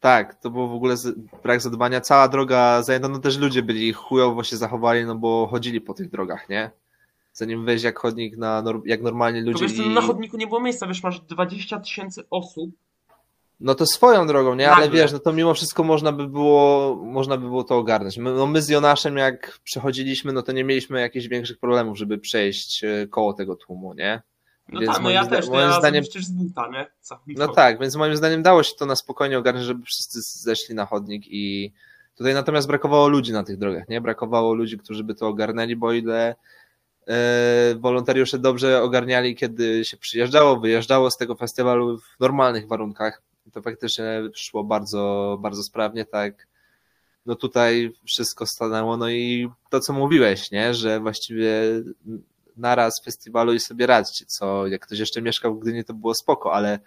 Tak, 0.00 0.34
to 0.34 0.50
było 0.50 0.68
w 0.68 0.72
ogóle 0.74 0.94
brak 1.42 1.60
zadbania. 1.60 2.00
Cała 2.00 2.28
droga 2.28 2.82
zajęta, 2.82 3.08
no 3.08 3.18
też 3.18 3.38
ludzie 3.38 3.62
byli 3.62 3.92
chujowo 3.92 4.44
się 4.44 4.56
zachowali, 4.56 5.04
no 5.04 5.14
bo 5.14 5.46
chodzili 5.46 5.80
po 5.80 5.94
tych 5.94 6.10
drogach, 6.10 6.48
nie? 6.48 6.70
Zanim 7.32 7.64
wejść 7.64 7.84
jak 7.84 7.98
chodnik 7.98 8.36
na, 8.36 8.64
jak 8.84 9.02
normalnie 9.02 9.44
To 9.44 9.50
ludzie 9.50 9.68
wiesz, 9.68 9.78
i... 9.78 9.90
na 9.90 10.00
chodniku 10.00 10.36
nie 10.36 10.46
było 10.46 10.60
miejsca, 10.60 10.86
wiesz, 10.86 11.02
masz 11.02 11.20
20 11.20 11.80
tysięcy 11.80 12.24
osób, 12.30 12.70
No 13.60 13.74
to 13.74 13.86
swoją 13.86 14.26
drogą, 14.26 14.54
nie? 14.54 14.70
Ale 14.70 14.90
wiesz, 14.90 15.12
no 15.12 15.18
to 15.18 15.32
mimo 15.32 15.54
wszystko 15.54 15.82
można 15.84 16.12
by 16.12 16.28
było, 16.28 16.96
można 17.04 17.36
by 17.36 17.46
było 17.46 17.64
to 17.64 17.76
ogarnąć. 17.76 18.18
My, 18.18 18.32
no 18.32 18.46
my 18.46 18.62
z 18.62 18.68
Jonaszem 18.68 19.16
jak 19.16 19.58
przechodziliśmy, 19.64 20.32
no 20.32 20.42
to 20.42 20.52
nie 20.52 20.64
mieliśmy 20.64 21.00
jakichś 21.00 21.26
większych 21.26 21.58
problemów, 21.58 21.98
żeby 21.98 22.18
przejść 22.18 22.84
e, 22.84 23.06
koło 23.06 23.32
tego 23.32 23.56
tłumu, 23.56 23.94
nie? 23.94 24.22
no 24.68 24.80
Więc 24.80 24.92
tak, 24.92 25.02
no 25.02 25.10
ja 25.10 25.24
zda- 25.24 25.36
też, 25.36 25.46
to 25.46 25.52
moim 25.52 25.70
ja 25.70 25.80
zdaniem- 25.80 26.02
przecież 26.02 26.24
z 26.26 26.30
buta, 26.30 26.68
nie? 26.72 26.86
No 27.38 27.48
tak, 27.54 27.80
więc 27.80 27.96
moim 27.96 28.16
zdaniem 28.16 28.42
dało 28.42 28.62
się 28.62 28.74
to 28.78 28.86
na 28.86 28.96
spokojnie 28.96 29.38
ogarnąć, 29.38 29.66
żeby 29.66 29.84
wszyscy 29.84 30.20
zeszli 30.22 30.74
na 30.74 30.86
chodnik 30.86 31.22
i 31.26 31.72
tutaj 32.16 32.34
natomiast 32.34 32.68
brakowało 32.68 33.08
ludzi 33.08 33.32
na 33.32 33.44
tych 33.44 33.58
drogach, 33.58 33.88
nie? 33.88 34.00
Brakowało 34.00 34.54
ludzi, 34.54 34.78
którzy 34.78 35.04
by 35.04 35.14
to 35.14 35.28
ogarnęli, 35.28 35.76
bo 35.76 35.92
ile 35.92 36.34
e, 37.08 37.74
wolontariusze 37.78 38.38
dobrze 38.38 38.82
ogarniali, 38.82 39.36
kiedy 39.36 39.84
się 39.84 39.96
przyjeżdżało, 39.96 40.60
wyjeżdżało 40.60 41.10
z 41.10 41.16
tego 41.16 41.34
festiwalu 41.34 41.98
w 41.98 42.20
normalnych 42.20 42.68
warunkach, 42.68 43.22
To 43.52 43.62
faktycznie 43.62 44.22
szło 44.34 44.64
bardzo, 44.64 45.36
bardzo 45.40 45.62
sprawnie, 45.62 46.04
tak. 46.04 46.46
No 47.26 47.34
tutaj 47.34 47.92
wszystko 48.06 48.46
stanęło, 48.46 48.96
no 48.96 49.10
i 49.10 49.48
to, 49.70 49.80
co 49.80 49.92
mówiłeś, 49.92 50.50
nie, 50.50 50.74
że 50.74 51.00
właściwie 51.00 51.52
naraz 52.56 53.02
festiwalu 53.04 53.52
i 53.54 53.60
sobie 53.60 53.86
radźcie, 53.86 54.24
co 54.26 54.66
jak 54.66 54.86
ktoś 54.86 54.98
jeszcze 54.98 55.22
mieszkał 55.22 55.54
w 55.54 55.60
Gdyni, 55.60 55.84
to 55.84 55.94
było 55.94 56.14
spoko, 56.14 56.52
ale 56.54 56.78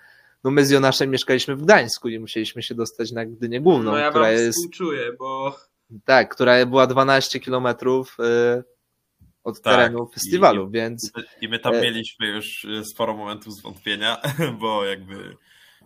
no 0.43 0.51
my 0.51 0.65
z 0.65 0.69
Jonaszem 0.69 1.09
mieszkaliśmy 1.09 1.55
w 1.55 1.61
Gdańsku 1.63 2.09
i 2.09 2.19
musieliśmy 2.19 2.63
się 2.63 2.75
dostać 2.75 3.11
na 3.11 3.25
Gdynię 3.25 3.61
Główną, 3.61 3.91
No 3.91 3.97
ja 3.97 4.09
która 4.09 4.31
jest, 4.31 4.57
współczuję, 4.57 5.13
bo 5.19 5.55
tak, 6.05 6.29
która 6.35 6.65
była 6.65 6.87
12 6.87 7.39
kilometrów 7.39 8.17
y, 8.59 8.63
od 9.43 9.61
Tak, 9.61 9.73
terenu 9.75 10.07
i- 10.11 10.13
festiwalu, 10.13 10.69
więc 10.69 11.11
I 11.41 11.47
my 11.47 11.59
tam 11.59 11.73
E- 11.73 11.81
mieliśmy 11.81 12.27
już 12.27 12.65
e, 12.65 12.85
sporo 12.85 13.17
momentów 13.17 13.53
zwątpienia, 13.53 14.17
bo 14.61 14.85
jakby 14.85 15.37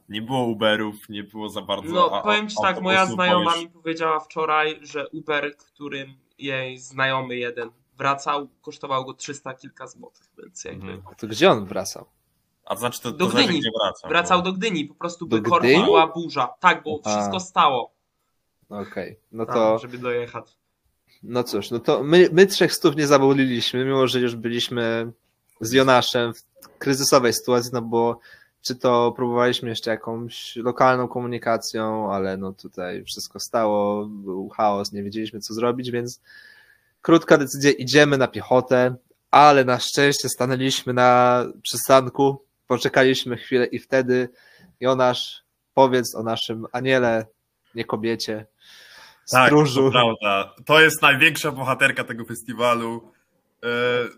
nie 0.10 0.22
było 0.22 0.44
Uberów, 0.46 1.10
nie 1.10 1.24
było 1.24 1.50
za 1.50 1.62
bardzo. 1.62 1.94
no 1.94 2.10
a- 2.12 2.22
powiem 2.22 2.50
ci 2.50 2.56
tak, 2.62 2.82
moja 2.82 3.06
znajoma 3.06 3.56
już- 3.56 3.64
mi 3.64 3.70
powiedziała 3.70 4.20
wczoraj, 4.20 4.80
że 4.82 5.10
Uber, 5.10 5.58
którym 5.58 6.14
jej 6.38 6.78
znajomy 6.78 7.36
jeden 7.36 7.70
wracał, 7.98 8.48
kosztował 8.62 9.06
go 9.06 9.14
300 9.14 9.54
kilka 9.54 9.88
złotych, 9.88 10.24
więc 10.38 10.64
jakby 10.64 10.92
Mhm. 10.92 11.16
to 11.18 11.28
gdzie 11.28 11.52
on 11.52 11.66
wracał? 11.66 12.06
A 12.66 12.74
to 12.74 12.80
znaczy 12.80 13.02
to, 13.02 13.12
Do 13.12 13.26
to 13.26 13.32
zależy, 13.32 13.48
Gdyni. 13.48 13.60
gdzie 13.60 13.70
wracał. 13.84 14.10
wracał 14.10 14.40
bo... 14.40 14.46
do 14.46 14.54
Gdyni, 14.54 14.86
po 14.86 14.96
prostu 14.96 15.26
Do 15.26 15.36
by 15.42 15.42
była 15.86 16.08
burza. 16.08 16.48
Tak, 16.60 16.84
bo 16.84 17.00
A. 17.04 17.10
wszystko 17.10 17.40
stało, 17.40 17.92
Okej, 18.70 19.20
no 19.32 19.46
tam, 19.46 19.56
to, 19.56 19.80
żeby 19.80 19.98
dojechać. 19.98 20.58
no 21.24 21.44
cóż, 21.44 21.72
no 21.72 21.80
to 21.80 22.04
my, 22.04 22.30
my 22.32 22.46
trzech 22.46 22.74
stów 22.74 22.96
nie 22.96 23.08
zabawiliśmy, 23.08 23.86
mimo 23.86 24.08
że 24.08 24.20
już 24.20 24.36
byliśmy 24.36 25.12
z 25.62 25.72
Jonaszem 25.74 26.34
w 26.34 26.44
kryzysowej 26.78 27.34
sytuacji, 27.34 27.70
no 27.74 27.82
bo 27.82 28.20
czy 28.68 28.76
to 28.76 29.12
próbowaliśmy 29.16 29.70
jeszcze 29.70 29.92
jakąś 29.92 30.56
lokalną 30.56 31.08
komunikacją, 31.08 32.14
ale 32.14 32.38
no 32.38 32.54
tutaj 32.54 33.04
wszystko 33.04 33.40
stało, 33.40 34.06
był 34.06 34.50
chaos, 34.50 34.92
nie 34.92 35.04
wiedzieliśmy 35.04 35.40
co 35.40 35.54
zrobić, 35.54 35.92
więc 35.92 36.22
krótka 37.02 37.38
decyzja, 37.38 37.72
idziemy 37.72 38.18
na 38.18 38.28
piechotę, 38.28 38.96
ale 39.32 39.66
na 39.66 39.80
szczęście 39.80 40.30
stanęliśmy 40.30 40.94
na 40.94 41.44
przystanku, 41.62 42.42
poczekaliśmy 42.68 43.38
chwilę 43.38 43.66
i 43.66 43.80
wtedy 43.80 44.30
Jonasz, 44.80 45.44
powiedz 45.74 46.16
o 46.16 46.24
naszym 46.24 46.66
aniele, 46.72 47.26
nie 47.76 47.86
kobiecie, 47.86 48.46
Tak, 49.32 49.48
stróżu. 49.48 49.92
to 49.92 49.92
prawda. 49.92 50.56
To 50.66 50.82
jest 50.82 51.02
największa 51.02 51.52
bohaterka 51.52 52.04
tego 52.04 52.26
festiwalu. 52.26 53.12
E, 53.64 53.68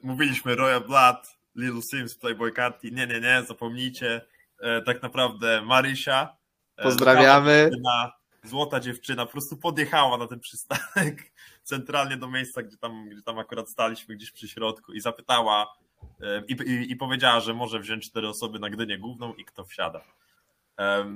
mówiliśmy 0.04 0.56
Royal 0.56 0.82
Blood, 0.82 1.28
Lil 1.56 1.82
Sims, 1.92 2.16
Playboy 2.16 2.52
Carti. 2.52 2.92
Nie, 2.92 3.08
nie, 3.08 3.22
nie, 3.22 3.44
zapomnijcie. 3.48 4.22
E, 4.60 4.82
tak 4.82 5.04
naprawdę 5.04 5.62
Marysia. 5.62 6.38
e, 6.78 6.84
Pozdrawiamy. 6.84 7.52
Złota 7.52 7.70
dziewczyna, 7.70 8.12
złota 8.44 8.80
dziewczyna 8.80 9.26
po 9.26 9.32
prostu 9.32 9.58
podjechała 9.58 10.18
na 10.18 10.28
ten 10.28 10.40
przystanek 10.40 11.32
centralnie 11.64 12.18
do 12.18 12.28
miejsca, 12.28 12.64
gdzie 12.64 12.78
tam, 12.78 13.10
gdzie 13.10 13.22
tam 13.22 13.40
akurat 13.40 13.70
staliśmy, 13.70 14.16
gdzieś 14.16 14.32
przy 14.32 14.48
środku 14.48 14.94
i 14.94 15.00
zapytała 15.00 15.74
e, 16.22 16.44
i, 16.48 16.54
i, 16.54 16.92
i 16.92 16.96
powiedziała, 16.96 17.40
że 17.40 17.54
może 17.54 17.80
wziąć 17.80 18.10
cztery 18.10 18.28
osoby 18.30 18.60
na 18.60 18.70
Gdynię 18.70 18.98
Główną 18.98 19.34
i 19.34 19.46
kto 19.46 19.66
wsiada. 19.66 20.02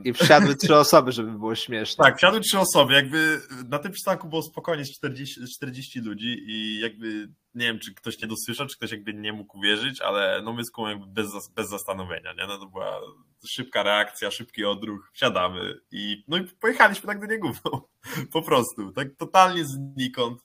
I 0.04 0.14
wsiadły 0.14 0.56
trzy 0.56 0.76
osoby, 0.76 1.12
żeby 1.12 1.32
było 1.32 1.56
śmieszne. 1.56 2.06
tak, 2.06 2.18
wsiadły 2.18 2.40
trzy 2.40 2.60
osoby, 2.60 2.94
jakby 2.94 3.42
na 3.70 3.80
tym 3.80 3.92
przystanku 3.92 4.30
było 4.30 4.44
spokojnie 4.44 4.86
z 4.86 4.92
40, 4.98 5.42
40 5.56 6.00
ludzi 6.00 6.44
i 6.48 6.80
jakby 6.80 7.28
nie 7.56 7.66
wiem, 7.66 7.80
czy 7.80 7.94
ktoś 7.94 8.22
nie 8.22 8.28
dosłyszał, 8.28 8.68
czy 8.68 8.78
ktoś 8.78 8.92
jakby 8.92 9.14
nie 9.14 9.34
mógł 9.34 9.58
uwierzyć, 9.58 10.02
ale 10.02 10.42
no 10.44 10.54
my 10.54 10.64
z 10.64 10.72
jakby 10.88 11.06
bez, 11.08 11.50
bez 11.56 11.70
zastanowienia, 11.70 12.34
nie? 12.34 12.48
No 12.48 12.58
to 12.58 12.66
była 12.66 13.00
szybka 13.48 13.84
reakcja, 13.84 14.32
szybki 14.32 14.66
odruch, 14.66 15.12
wsiadamy 15.14 15.80
i 15.92 16.24
no 16.28 16.38
i 16.38 16.44
pojechaliśmy 16.44 17.08
tak 17.08 17.20
do 17.20 17.26
niego, 17.26 17.52
po 18.34 18.42
prostu, 18.42 18.92
tak 18.92 19.08
totalnie 19.18 19.66
znikąd. 19.66 20.42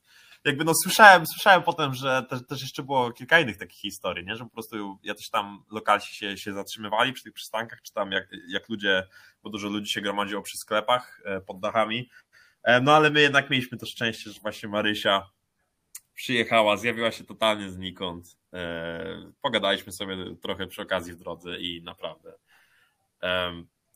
Jakby 0.47 0.65
no 0.65 0.75
słyszałem, 0.75 1.27
słyszałem 1.27 1.63
potem, 1.63 1.95
że 1.95 2.23
też, 2.31 2.47
też 2.47 2.63
jeszcze 2.63 2.83
było 2.83 3.13
kilka 3.13 3.41
innych 3.41 3.57
takich 3.57 3.79
historii, 3.79 4.27
nie? 4.27 4.37
że 4.37 4.45
po 4.45 4.51
prostu 4.51 4.99
jacyś 5.03 5.31
tam 5.31 5.65
lokalsi 5.71 6.17
się, 6.17 6.37
się 6.37 6.53
zatrzymywali 6.53 7.13
przy 7.13 7.25
tych 7.25 7.33
przystankach, 7.33 7.83
czy 7.83 7.93
tam 7.93 8.13
jak, 8.13 8.29
jak 8.49 8.69
ludzie, 8.69 9.07
bo 9.43 9.51
dużo 9.51 9.69
ludzi 9.69 9.93
się 9.93 10.01
gromadziło 10.01 10.43
przy 10.43 10.59
sklepach 10.59 11.21
e, 11.25 11.41
pod 11.41 11.61
dachami. 11.61 12.11
E, 12.63 12.81
No 12.81 12.97
ale 12.97 13.11
my 13.11 13.21
jednak 13.21 13.51
mieliśmy 13.51 13.79
to 13.79 13.87
szczęście, 13.87 14.31
że 14.31 14.41
właśnie 14.41 14.69
Marysia 14.69 15.31
przyjechała, 16.15 16.77
zjawiła 16.77 17.13
się 17.13 17.25
totalnie 17.25 17.71
znikąd. 17.71 18.37
E, 18.53 19.33
Pogadaliśmy 19.43 19.93
sobie 19.93 20.37
trochę 20.43 20.67
przy 20.67 20.83
okazji 20.83 21.13
w 21.13 21.17
drodze 21.17 21.59
i 21.59 21.83
naprawdę. 21.83 22.33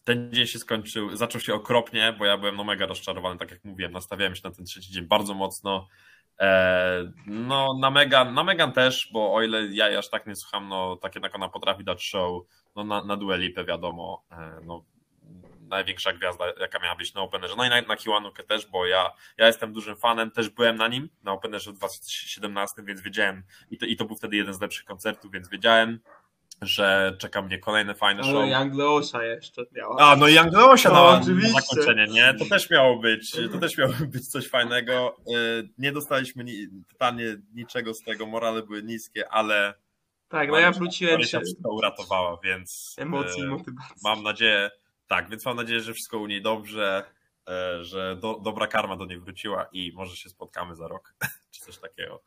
Ten 0.05 0.33
dzień 0.33 0.47
się 0.47 0.59
skończył, 0.59 1.17
zaczął 1.17 1.41
się 1.41 1.55
okropnie, 1.55 2.15
bo 2.19 2.25
ja 2.25 2.39
byłem 2.39 2.57
no 2.57 2.65
mega 2.65 2.87
rozczarowany, 2.87 3.39
tak 3.39 3.51
jak 3.51 3.65
mówiłem, 3.65 3.93
nastawiałem 3.93 4.35
się 4.35 4.41
na 4.45 4.51
ten 4.51 4.65
trzeci 4.65 4.93
dzień 4.93 5.07
bardzo 5.07 5.35
mocno. 5.35 5.89
E, 6.41 7.13
No, 7.27 7.75
na 7.81 7.91
Megan, 7.91 8.35
na 8.35 8.45
Megan 8.45 8.73
też, 8.73 9.11
bo 9.13 9.35
o 9.35 9.43
ile 9.43 9.67
ja 9.67 9.99
aż 9.99 10.11
tak 10.11 10.27
nie 10.27 10.37
słucham, 10.37 10.69
no 10.69 10.97
tak 10.97 11.15
jednak 11.15 11.35
ona 11.35 11.49
potrafi 11.49 11.85
dać 11.85 12.05
show, 12.05 12.43
no 12.77 12.85
na, 12.85 13.05
na 13.05 13.17
Dua 13.17 13.37
Lipę 13.37 13.65
wiadomo, 13.65 14.25
e, 14.33 14.61
no 14.65 14.85
największa 15.71 16.13
gwiazda, 16.13 16.45
jaka 16.61 16.79
miała 16.79 16.97
być 16.97 17.15
na 17.15 17.21
Openerze. 17.21 17.55
No 17.57 17.65
i 17.67 17.69
na, 17.69 17.83
na 17.83 17.97
Kiwanukę 17.97 18.43
też, 18.43 18.67
bo 18.67 18.87
ja, 18.87 19.11
ja 19.39 19.47
jestem 19.47 19.73
dużym 19.73 19.97
fanem, 19.97 20.31
też 20.31 20.49
byłem 20.49 20.77
na 20.77 20.89
nim, 20.89 21.09
na 21.23 21.33
Openerze 21.33 21.73
w 21.73 21.75
2017, 21.75 22.83
więc 22.83 23.01
wiedziałem, 23.01 23.43
i 23.71 23.79
to, 23.79 23.87
i 23.87 23.97
to 23.97 24.05
był 24.05 24.17
wtedy 24.17 24.37
jeden 24.37 24.55
z 24.55 24.61
lepszych 24.61 24.85
koncertów, 24.85 25.33
więc 25.33 25.49
wiedziałem, 25.49 26.01
że 26.63 27.17
czeka 27.19 27.43
mnie 27.43 27.59
kolejne 27.59 27.95
fajne 27.95 28.23
show. 28.25 28.35
Ale 28.35 28.49
Young 28.49 28.75
Leosia 28.75 29.25
jeszcze 29.25 29.63
miała. 29.73 29.97
A, 29.99 30.17
no 30.17 30.29
i 30.29 30.39
Angleosia 30.39 30.89
No, 30.89 31.05
na, 31.05 31.13
na 31.13 31.21
oczywiście. 31.21 31.61
zakończenie, 31.61 32.07
nie? 32.07 32.35
To 32.35 32.45
też 32.45 32.71
miało 32.71 32.99
być, 32.99 33.37
to 33.53 33.59
też 33.59 33.79
miało 33.79 33.93
być 34.09 34.29
coś 34.29 34.49
fajnego. 34.49 35.17
Y, 35.29 35.69
Nie 35.79 35.93
dostaliśmy 35.93 36.45
ni, 36.45 36.67
totalnie 36.93 37.25
niczego 37.55 37.95
z 37.95 38.03
tego, 38.03 38.27
morale 38.27 38.63
były 38.63 38.83
niskie, 38.83 39.29
ale 39.29 39.75
tak, 40.29 40.49
no 40.51 40.59
ja 40.59 40.73
wróciłem 40.73 41.23
się 41.23 41.41
wszystko 41.41 41.75
uratowała, 41.75 42.39
więc 42.45 42.97
emocji 42.99 43.41
i 43.43 43.45
y, 43.45 43.49
motywacji. 43.49 43.97
mam 44.05 44.23
nadzieję, 44.23 44.71
tak, 45.07 45.31
więc 45.31 45.45
mam 45.47 45.57
nadzieję, 45.57 45.81
że 45.81 45.95
wszystko 45.95 46.19
u 46.19 46.27
niej 46.27 46.43
dobrze, 46.43 47.05
y, 47.81 47.85
że 47.85 48.17
do, 48.17 48.41
dobra 48.45 48.67
karma 48.67 48.97
do 48.97 49.05
niej 49.05 49.21
wróciła 49.21 49.67
i 49.73 49.93
może 49.95 50.17
się 50.17 50.29
spotkamy 50.29 50.77
za 50.77 50.89
rok, 50.89 51.15
czy 51.51 51.61
coś 51.61 51.79
takiego. 51.79 52.23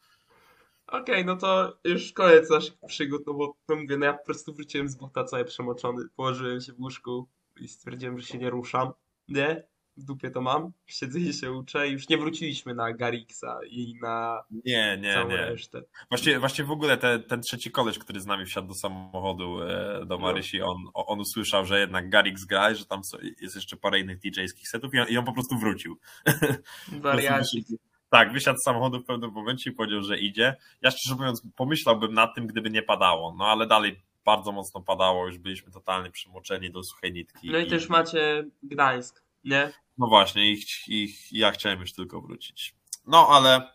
Okej, 0.88 1.26
no 1.26 1.36
to 1.36 1.80
już 1.84 2.14
koniec 2.14 2.50
naszych 2.50 2.74
przygód, 2.88 3.24
no 3.28 3.34
bo 3.34 3.56
no 3.70 3.76
mówię, 3.76 3.98
no 3.98 4.06
ja 4.06 4.14
po 4.14 4.26
prostu 4.26 4.54
wróciłem 4.54 4.90
z 4.90 4.96
buta 4.96 5.24
cały 5.24 5.46
przemoczony, 5.46 6.04
położyłem 6.16 6.62
się 6.62 6.74
w 6.74 6.80
łóżku 6.80 7.30
i 7.60 7.68
stwierdziłem, 7.68 8.20
że 8.20 8.28
się 8.28 8.38
nie 8.38 8.50
ruszam. 8.50 8.92
Nie, 9.28 9.68
w 9.98 10.04
dupie 10.04 10.32
to 10.32 10.42
mam, 10.42 10.72
siedzę 10.86 11.20
i 11.20 11.34
się 11.34 11.52
uczę 11.52 11.88
i 11.88 11.92
już 11.92 12.10
nie 12.10 12.18
wróciliśmy 12.18 12.76
na 12.76 12.94
Garixa 12.94 13.60
i 13.70 13.96
na 14.02 14.44
Nie, 14.66 14.98
nie, 15.02 15.14
całą 15.14 15.30
nie. 15.30 15.38
resztę. 15.38 15.82
Właśnie, 16.10 16.40
właśnie 16.40 16.66
w 16.66 16.72
ogóle 16.72 16.98
te, 16.98 17.20
ten 17.20 17.42
trzeci 17.42 17.72
koleś, 17.72 18.00
który 18.00 18.22
z 18.22 18.26
nami 18.26 18.46
wsiadł 18.46 18.68
do 18.68 18.74
samochodu 18.74 19.62
e, 19.62 20.06
do 20.06 20.18
Marysi, 20.18 20.62
on, 20.62 20.78
on 20.94 21.20
usłyszał, 21.20 21.66
że 21.66 21.80
jednak 21.80 22.10
Garix 22.10 22.46
gra 22.46 22.72
i 22.72 22.76
że 22.76 22.86
tam 22.86 23.02
jest 23.42 23.56
jeszcze 23.56 23.78
parę 23.78 24.00
innych 24.00 24.20
DJ-skich 24.20 24.68
setów 24.68 24.94
i 24.94 25.00
on, 25.00 25.08
i 25.08 25.18
on 25.18 25.26
po 25.26 25.34
prostu 25.34 25.58
wrócił. 25.58 26.00
Wariaci. 27.02 27.66
Tak, 28.14 28.34
wysiadł 28.34 28.60
z 28.60 28.64
samochodu 28.64 29.00
w 29.00 29.06
pewnym 29.06 29.32
momencie 29.32 29.70
i 29.70 29.74
powiedział, 29.74 30.02
że 30.04 30.18
idzie. 30.18 30.56
Ja 30.82 30.92
szczerze 30.92 31.16
mówiąc 31.16 31.44
pomyślałbym 31.56 32.14
nad 32.14 32.36
tym, 32.36 32.48
gdyby 32.48 32.70
nie 32.70 32.82
padało, 32.84 33.36
no 33.38 33.46
ale 33.46 33.68
dalej 33.68 34.02
bardzo 34.26 34.52
mocno 34.52 34.82
padało, 34.82 35.26
już 35.28 35.38
byliśmy 35.38 35.72
totalnie 35.72 36.12
przymoczeni 36.12 36.72
do 36.72 36.84
suchej 36.84 37.14
nitki. 37.14 37.52
No 37.52 37.58
i 37.58 37.68
też 37.68 37.90
macie 37.90 38.44
Gdańsk, 38.64 39.24
nie? 39.44 39.72
No 39.98 40.08
właśnie, 40.08 40.52
i, 40.52 40.62
ch- 40.62 40.88
i 40.88 41.08
ch- 41.08 41.32
ja 41.32 41.52
chciałem 41.52 41.80
już 41.80 41.94
tylko 41.94 42.22
wrócić. 42.22 42.76
No 43.08 43.28
ale 43.30 43.72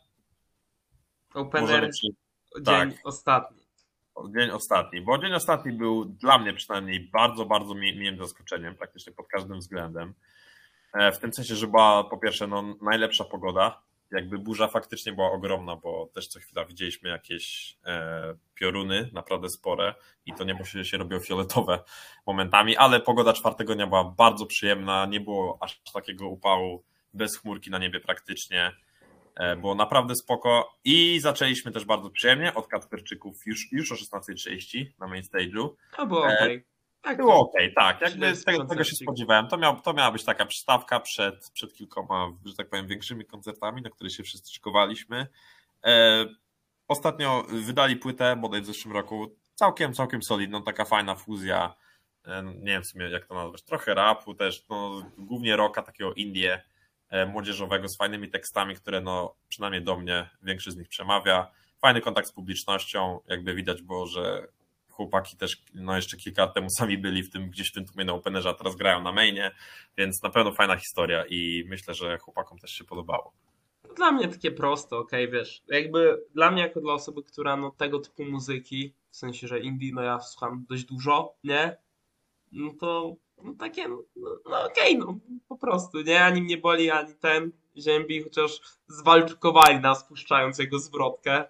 Opener, 1.34 1.62
możemy 1.68 1.89
przy... 1.89 2.07
dzień 2.61 2.93
tak. 2.93 3.01
ostatni. 3.05 3.59
Dzień 4.39 4.51
ostatni, 4.51 5.01
bo 5.01 5.18
dzień 5.18 5.32
ostatni 5.32 5.72
był 5.72 6.05
dla 6.05 6.39
mnie 6.39 6.53
przynajmniej 6.53 7.01
bardzo, 7.01 7.45
bardzo 7.45 7.74
mi- 7.74 7.97
miłym 7.99 8.18
zaskoczeniem, 8.18 8.74
praktycznie 8.74 9.12
pod 9.12 9.26
każdym 9.26 9.59
względem. 9.59 10.14
E, 10.93 11.12
W 11.12 11.18
tym 11.18 11.32
sensie, 11.32 11.55
że 11.57 11.66
była 11.66 12.05
po 12.05 12.18
pierwsze 12.18 12.47
no, 12.47 12.62
najlepsza 12.82 13.24
pogoda, 13.24 13.82
jakby 14.11 14.38
burza 14.38 14.68
faktycznie 14.68 15.12
była 15.12 15.30
ogromna, 15.30 15.76
bo 15.76 16.11
też 16.14 16.28
co 16.28 16.40
chwila 16.40 16.64
widzieliśmy 16.64 17.09
jakieś 17.09 17.76
e, 17.86 18.34
pioruny, 18.54 19.11
naprawdę 19.12 19.48
spore 19.48 19.94
i 20.26 20.32
to 20.32 20.44
niebo 20.44 20.64
się, 20.64 20.84
się 20.84 20.98
robiło 20.98 21.20
fioletowe 21.20 21.84
momentami, 22.26 22.76
ale 22.76 23.00
pogoda 23.00 23.32
czwartego 23.32 23.74
dnia 23.74 23.86
była 23.86 24.04
bardzo 24.04 24.46
przyjemna, 24.46 25.06
nie 25.06 25.20
było 25.20 25.59
aż 25.61 25.82
takiego 25.94 26.28
upału, 26.28 26.84
bez 27.14 27.38
chmurki 27.38 27.70
na 27.70 27.78
niebie 27.78 28.00
praktycznie. 28.00 28.72
E, 29.36 29.56
Było 29.56 29.74
naprawdę 29.74 30.14
spoko 30.14 30.72
i 30.84 31.20
zaczęliśmy 31.20 31.72
też 31.72 31.84
bardzo 31.84 32.11
przyjemnie 32.11 32.54
od 32.54 32.66
Kacperczyków 32.66 33.46
już, 33.46 33.72
już 33.72 33.92
o 33.92 33.94
16.30 33.94 34.86
na 34.98 35.06
main 35.06 35.22
stage'u. 35.22 35.68
To 35.96 36.06
było 36.06 36.30
E, 36.30 36.38
okej. 36.38 36.64
Tak, 37.03 37.16
Było 37.16 37.40
okej, 37.40 37.74
tak, 37.74 38.01
jakby 38.01 38.16
Przyjemny 38.16 38.44
tego, 38.44 38.64
tego 38.64 38.84
się 38.84 38.96
spodziewałem. 38.96 39.49
To, 39.49 39.57
miał, 39.57 39.80
to 39.80 39.92
miała 39.92 40.12
być 40.12 40.24
taka 40.24 40.46
przystawka 40.46 41.01
przed, 41.01 41.51
przed 41.51 41.74
kilkoma, 41.74 42.32
że 42.44 42.55
tak 42.55 42.68
powiem, 42.68 42.86
większymi 42.86 43.24
koncertami, 43.24 43.82
na 43.82 43.90
które 43.90 44.11
się 44.11 44.22
wszyscy 44.22 44.55
szykowaliśmy. 44.55 45.26
E, 45.84 46.24
ostatnio 46.88 47.44
wydali 47.49 47.96
płytę, 47.96 48.36
bodaj 48.36 48.62
w 48.62 48.66
zeszłym 48.66 48.94
roku, 48.94 49.36
całkiem, 49.55 49.92
całkiem 49.92 50.22
solidną, 50.22 50.62
taka 50.62 50.84
fajna 50.84 51.14
fuzja 51.14 51.74
e, 52.24 52.42
nie 52.42 52.72
wiem 52.72 52.82
w 52.82 52.86
sumie 52.86 53.11
jak 53.11 53.26
to 53.26 53.34
nazwać, 53.34 53.62
trochę 53.62 53.94
rapu 53.94 54.34
też, 54.34 54.68
no, 54.68 55.03
głównie 55.18 55.57
rocka, 55.57 55.82
takiego 55.82 56.14
indie 56.14 56.62
e, 57.09 57.26
młodzieżowego 57.26 57.88
z 57.88 57.96
fajnymi 57.96 58.30
tekstami, 58.30 58.74
które 58.74 59.01
no 59.01 59.34
przynajmniej 59.49 59.82
do 59.82 59.96
mnie 59.96 60.30
większość 60.42 60.76
z 60.76 60.78
nich 60.78 60.88
przemawia. 60.88 61.51
Fajny 61.80 62.01
kontakt 62.01 62.28
z 62.28 62.32
publicznością, 62.32 63.20
jakby 63.26 63.55
widać 63.55 63.82
było, 63.82 64.07
że 64.07 64.49
chłopaki 64.99 65.36
też 65.36 65.62
no 65.74 65.96
jeszcze 65.96 66.16
kilka 66.16 66.42
lat 66.42 66.55
temu 66.55 66.70
sami 66.70 66.99
byli 66.99 67.22
w 67.22 67.30
tym, 67.30 67.51
gdzieś 67.51 67.70
w 67.70 67.72
tym 67.72 67.86
tłumie 67.86 68.05
na 68.05 68.12
Openerze, 68.12 68.49
a 68.49 68.55
teraz 68.55 68.76
grają 68.76 69.03
na 69.03 69.12
mainie, 69.12 69.51
więc 69.96 70.22
na 70.22 70.30
pewno 70.30 70.53
fajna 70.53 70.76
historia 70.76 71.24
i 71.28 71.64
myślę, 71.68 71.94
że 71.94 72.18
chłopakom 72.18 72.59
też 72.59 72.70
się 72.70 72.84
podobało. 72.84 73.32
Dla 73.96 74.12
mnie 74.12 74.28
takie 74.28 74.51
proste, 74.51 74.96
okej, 74.96 75.30
wiesz, 75.30 75.62
jakby 75.68 76.22
dla 76.34 76.51
mnie 76.51 76.62
jako 76.62 76.80
dla 76.80 76.92
osoby, 76.92 77.22
która 77.22 77.57
no 77.57 77.70
tego 77.70 77.99
typu 77.99 78.24
muzyki, 78.24 78.94
w 79.11 79.16
sensie, 79.16 79.49
że 79.49 79.61
indie, 79.61 79.90
no 79.94 80.03
ja 80.03 80.20
słucham 80.20 80.64
dość 80.68 80.84
dużo, 80.84 81.34
nie? 81.44 81.76
No 82.53 82.70
to 82.80 83.16
no 83.42 83.55
takie, 83.59 83.88
no, 83.88 84.03
no 84.51 84.64
okej, 84.64 84.99
no 84.99 85.18
po 85.49 85.57
prostu, 85.57 86.01
nie? 86.01 86.24
Ani 86.24 86.42
mnie 86.42 86.59
boli, 86.59 86.90
ani 86.90 87.14
ten 87.14 87.53
ziębi, 87.76 88.22
chociaż 88.22 88.61
zwalczukowali 88.88 89.80
nas, 89.80 90.05
puszczając 90.05 90.59
jego 90.59 90.78
zwrotkę. 90.78 91.44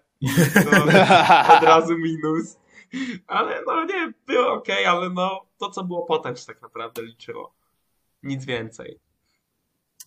To 0.65 0.85
od 1.57 1.63
razu 1.63 1.99
minus. 1.99 2.57
Ale 3.27 3.63
no 3.67 3.85
nie, 3.85 4.13
było 4.27 4.53
okej, 4.53 4.87
ale 4.87 5.11
no 5.11 5.47
to 5.59 5.71
co 5.71 5.85
było 5.85 6.03
potem 6.07 6.37
się 6.37 6.47
tak 6.47 6.63
naprawdę 6.63 7.03
liczyło. 7.03 7.55
Nic 8.23 8.45
więcej. 8.45 8.99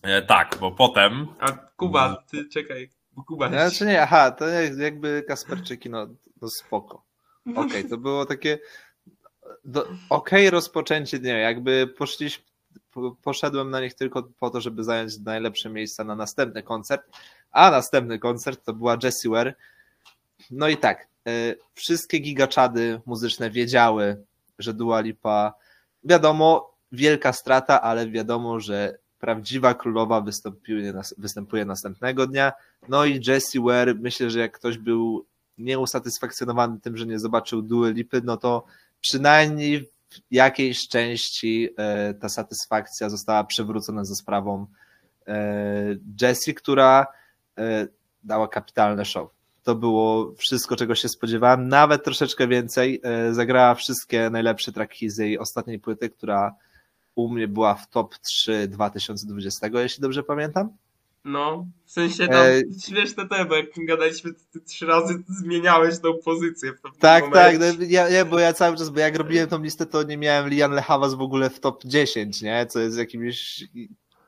E, 0.02 0.22
tak, 0.22 0.56
bo 0.60 0.72
potem 0.72 1.26
A 1.40 1.52
Kuba, 1.52 2.22
ty 2.30 2.48
czekaj, 2.48 2.90
bo 3.12 3.24
Kuba 3.24 3.48
Znaczy 3.48 3.86
nie, 3.86 4.02
aha, 4.02 4.30
to 4.30 4.46
jak- 4.48 4.78
jakby 4.78 5.24
Kasperczyki, 5.28 5.90
no, 5.90 6.06
no 6.42 6.48
spoko. 6.48 7.02
Okej, 7.56 7.88
to 7.88 7.96
było 7.98 8.26
takie 8.26 8.58
okej 10.10 10.50
rozpoczęcie 10.50 11.18
dnia, 11.18 11.38
jakby 11.38 11.86
poszliśmy, 11.98 12.44
po- 12.92 13.16
poszedłem 13.22 13.70
na 13.70 13.80
nich 13.80 13.94
tylko 13.94 14.22
po 14.22 14.50
to, 14.50 14.60
żeby 14.60 14.84
zająć 14.84 15.18
najlepsze 15.18 15.68
miejsca 15.70 16.04
na 16.04 16.16
następny 16.16 16.62
koncert, 16.62 17.02
a 17.50 17.70
następny 17.70 18.18
koncert 18.18 18.64
to 18.64 18.72
była 18.72 18.96
Jessie 19.02 19.28
Ware. 19.28 19.54
No 20.50 20.68
i 20.68 20.76
tak, 20.76 21.08
wszystkie 21.74 22.18
gigaczady 22.18 23.00
muzyczne 23.06 23.50
wiedziały, 23.50 24.24
że 24.58 24.74
Dua 24.74 25.00
Lipa, 25.00 25.54
wiadomo, 26.04 26.72
wielka 26.92 27.32
strata, 27.32 27.82
ale 27.82 28.08
wiadomo, 28.08 28.60
że 28.60 28.98
prawdziwa 29.20 29.74
królowa 29.74 30.20
występuje, 30.20 30.92
nas- 30.92 31.14
występuje 31.18 31.64
następnego 31.64 32.26
dnia. 32.26 32.52
No 32.88 33.04
i 33.04 33.20
Jessie 33.26 33.60
Ware, 33.60 33.94
myślę, 33.94 34.30
że 34.30 34.38
jak 34.40 34.52
ktoś 34.52 34.78
był 34.78 35.26
nieusatysfakcjonowany 35.58 36.80
tym, 36.80 36.96
że 36.96 37.06
nie 37.06 37.18
zobaczył 37.18 37.62
Duy 37.62 37.92
Lipy, 37.92 38.20
no 38.24 38.36
to 38.36 38.64
przynajmniej 39.00 39.80
w 39.80 40.20
jakiejś 40.30 40.88
części 40.88 41.68
e, 41.76 42.14
ta 42.14 42.28
satysfakcja 42.28 43.10
została 43.10 43.44
przywrócona 43.44 44.04
za 44.04 44.14
sprawą 44.14 44.66
e, 45.26 45.96
Jessie, 46.20 46.54
która 46.54 47.06
e, 47.58 47.86
dała 48.24 48.48
kapitalne 48.48 49.04
show. 49.04 49.30
To 49.62 49.74
było 49.74 50.32
wszystko, 50.38 50.76
czego 50.76 50.94
się 50.94 51.08
spodziewałem, 51.08 51.68
nawet 51.68 52.04
troszeczkę 52.04 52.48
więcej. 52.48 53.00
E, 53.02 53.34
zagrała 53.34 53.74
wszystkie 53.74 54.30
najlepsze 54.30 54.72
tracki 54.72 55.10
z 55.10 55.18
jej 55.18 55.38
ostatniej 55.38 55.78
płyty, 55.78 56.10
która 56.10 56.54
u 57.14 57.28
mnie 57.28 57.48
była 57.48 57.74
w 57.74 57.88
top 57.88 58.18
3 58.18 58.68
2020, 58.68 59.68
jeśli 59.74 60.02
dobrze 60.02 60.22
pamiętam. 60.22 60.68
No, 61.24 61.66
w 61.84 61.90
sensie 61.90 62.28
tam 62.28 62.36
E, 62.46 62.60
śmieszne 62.86 63.28
te, 63.28 63.44
bo 63.44 63.56
jak 63.56 63.66
gadaliśmy, 63.78 64.32
to 64.34 64.40
ty 64.52 64.60
trzy 64.60 64.86
razy 64.86 65.22
zmieniałeś 65.28 65.98
tą 65.98 66.18
pozycję 66.24 66.72
w 66.72 66.80
Tak, 66.82 67.24
tak, 67.32 67.54
momencie. 67.58 67.78
no, 67.78 67.86
ja, 67.88 68.08
ja, 68.08 68.24
bo 68.24 68.38
ja 68.38 68.52
cały 68.52 68.76
czas, 68.76 68.90
bo 68.90 69.00
jak 69.00 69.16
robiłem 69.16 69.48
tą 69.48 69.62
listę, 69.62 69.86
to 69.86 70.02
nie 70.02 70.16
miałem 70.16 70.48
Lian 70.50 70.72
Lehawas 70.72 71.14
w 71.14 71.20
ogóle 71.20 71.50
w 71.50 71.60
top 71.60 71.84
10, 71.84 72.42
nie? 72.42 72.66
Co 72.66 72.80
jest 72.80 72.98
jakimś 72.98 73.64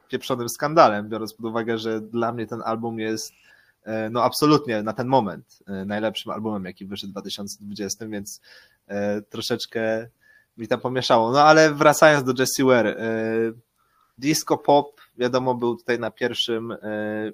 pieprzonym 0.08 0.48
skandalem, 0.48 1.08
biorąc 1.08 1.34
pod 1.34 1.46
uwagę, 1.46 1.78
że 1.78 2.00
dla 2.00 2.32
mnie 2.32 2.46
ten 2.46 2.62
album 2.64 2.98
jest 2.98 3.32
no 4.10 4.22
absolutnie 4.22 4.82
na 4.82 4.92
ten 4.92 5.06
moment 5.06 5.58
e, 5.66 5.84
najlepszym 5.84 6.32
albumem, 6.32 6.64
jaki 6.64 6.86
wyszedł 6.86 7.10
w 7.10 7.12
2020, 7.12 8.06
więc 8.06 8.40
e, 8.88 9.22
troszeczkę 9.22 10.08
mi 10.56 10.68
tam 10.68 10.80
pomieszało. 10.80 11.32
No 11.32 11.42
ale 11.42 11.74
wracając 11.74 12.24
do 12.24 12.32
Jessie 12.38 12.64
Ware, 12.64 12.86
e, 12.86 12.96
disco 14.18 14.58
pop, 14.58 15.00
wiadomo, 15.18 15.54
był 15.54 15.76
tutaj 15.76 15.98
na 15.98 16.10
pierwszym 16.10 16.72
e, 16.72 16.76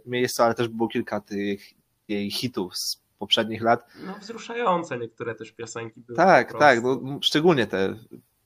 miejscu, 0.06 0.42
ale 0.42 0.54
też 0.54 0.68
było 0.68 0.88
kilka 0.88 1.20
tych 1.20 1.60
jej 2.08 2.30
hitów 2.30 2.76
z 2.76 3.00
poprzednich 3.18 3.62
lat, 3.62 3.86
No 4.06 4.14
wzruszające 4.20 4.98
niektóre 4.98 5.34
też 5.34 5.52
piosenki 5.52 6.00
były. 6.00 6.16
tak, 6.16 6.58
tak, 6.58 6.82
no, 6.82 7.00
szczególnie 7.22 7.66
te 7.66 7.94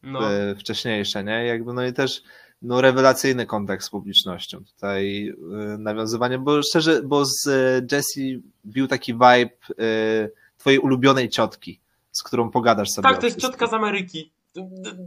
No, 0.02 0.32
e, 0.32 0.54
wcześniejsze, 0.54 1.24
nie? 1.24 1.46
Jakby, 1.46 1.72
no 1.72 1.86
i 1.86 1.92
też 1.92 2.22
no, 2.64 2.80
rewelacyjny 2.80 3.46
kontakt 3.46 3.84
z 3.84 3.90
publicznością. 3.90 4.64
Tutaj 4.64 5.28
e, 5.28 5.78
nawiązywanie, 5.78 6.38
bo 6.38 6.62
szczerze, 6.62 7.02
bo 7.02 7.24
z 7.24 7.46
e, 7.46 7.86
Jessie 7.92 8.42
bił 8.66 8.86
taki 8.86 9.12
vibe 9.12 9.50
e, 9.78 10.28
twojej 10.58 10.78
ulubionej 10.78 11.28
ciotki, 11.28 11.80
z 12.12 12.22
którą 12.22 12.50
pogadasz 12.50 12.90
sobie. 12.90 13.08
tak, 13.08 13.18
to 13.18 13.26
jest 13.26 13.38
ciotka 13.38 13.66
z 13.66 13.72
Ameryki. 13.72 14.32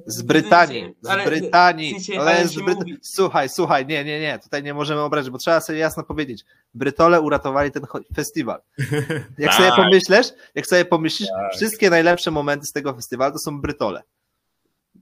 Z 0.05 0.21
Brytanii, 0.21 0.95
z 1.01 1.25
Brytanii, 1.25 1.95
ale 2.19 2.31
ale 2.31 2.47
z 2.47 2.51
się 2.51 2.63
Bryt... 2.63 2.77
mówi- 2.77 2.97
Słuchaj, 3.01 3.49
słuchaj, 3.49 3.85
nie, 3.85 4.03
nie, 4.03 4.19
nie, 4.19 4.39
tutaj 4.39 4.63
nie 4.63 4.73
możemy 4.73 5.01
obrazić, 5.01 5.31
bo 5.31 5.37
trzeba 5.37 5.61
sobie 5.61 5.79
jasno 5.79 6.03
powiedzieć. 6.03 6.45
Brytole 6.73 7.21
uratowali 7.21 7.71
ten 7.71 7.83
festiwal. 8.15 8.61
Jak 9.37 9.51
Tak. 9.51 9.53
sobie 9.53 9.71
pomyślisz, 9.75 10.27
jak 10.55 10.67
sobie 10.67 10.85
pomyślisz, 10.85 11.29
wszystkie 11.55 11.89
najlepsze 11.89 12.31
momenty 12.31 12.65
z 12.65 12.71
tego 12.71 12.93
festiwalu 12.93 13.33
to 13.33 13.39
są 13.39 13.61
Brytole. 13.61 14.03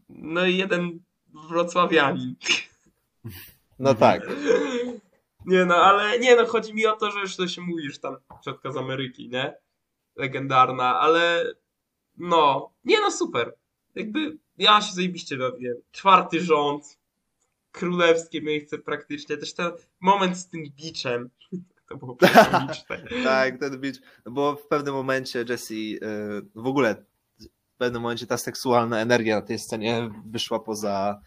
No 0.10 0.45
i 0.45 0.58
jeden 0.58 0.99
wrocławianin. 1.49 2.36
No 3.79 3.93
tak. 3.93 4.27
Nie 5.45 5.65
no, 5.65 5.75
ale 5.75 6.19
nie 6.19 6.36
no, 6.36 6.45
chodzi 6.45 6.73
mi 6.73 6.86
o 6.86 6.95
to, 6.95 7.11
że 7.11 7.19
już 7.19 7.36
to 7.36 7.47
się 7.47 7.61
mówisz 7.61 7.99
tam, 7.99 8.17
ciotka 8.45 8.71
z 8.71 8.77
Ameryki, 8.77 9.29
nie? 9.29 9.53
Legendarna, 10.15 10.99
ale 10.99 11.53
no, 12.17 12.71
nie 12.86 13.01
no, 13.01 13.11
super. 13.11 13.55
Jakby 13.95 14.38
ja 14.57 14.81
się 14.81 14.93
zajebiście 14.93 15.38
bawiłem. 15.38 15.77
Czwarty 15.91 16.41
rząd, 16.41 16.97
królewskie 17.71 18.41
miejsce 18.41 18.77
praktycznie, 18.77 19.38
też 19.38 19.53
ten 19.53 19.71
moment 19.99 20.38
z 20.38 20.49
tym 20.49 20.63
biczem. 20.75 21.29
To 21.89 21.97
było. 21.97 22.17
Tak, 23.23 23.59
ten 23.59 23.81
beat, 23.81 23.95
no 24.25 24.31
bo 24.31 24.55
w 24.55 24.67
pewnym 24.67 24.93
momencie 24.93 25.45
Jessie, 25.49 25.99
e, 26.01 26.41
w 26.55 26.67
ogóle 26.67 27.05
w 27.76 27.78
pewnym 27.78 28.01
momencie 28.01 28.28
ta 28.28 28.38
seksualna 28.38 28.99
energia 28.99 29.36
na 29.36 29.41
tej 29.41 29.59
scenie 29.59 30.09
wyszła 30.26 30.59
poza 30.59 31.21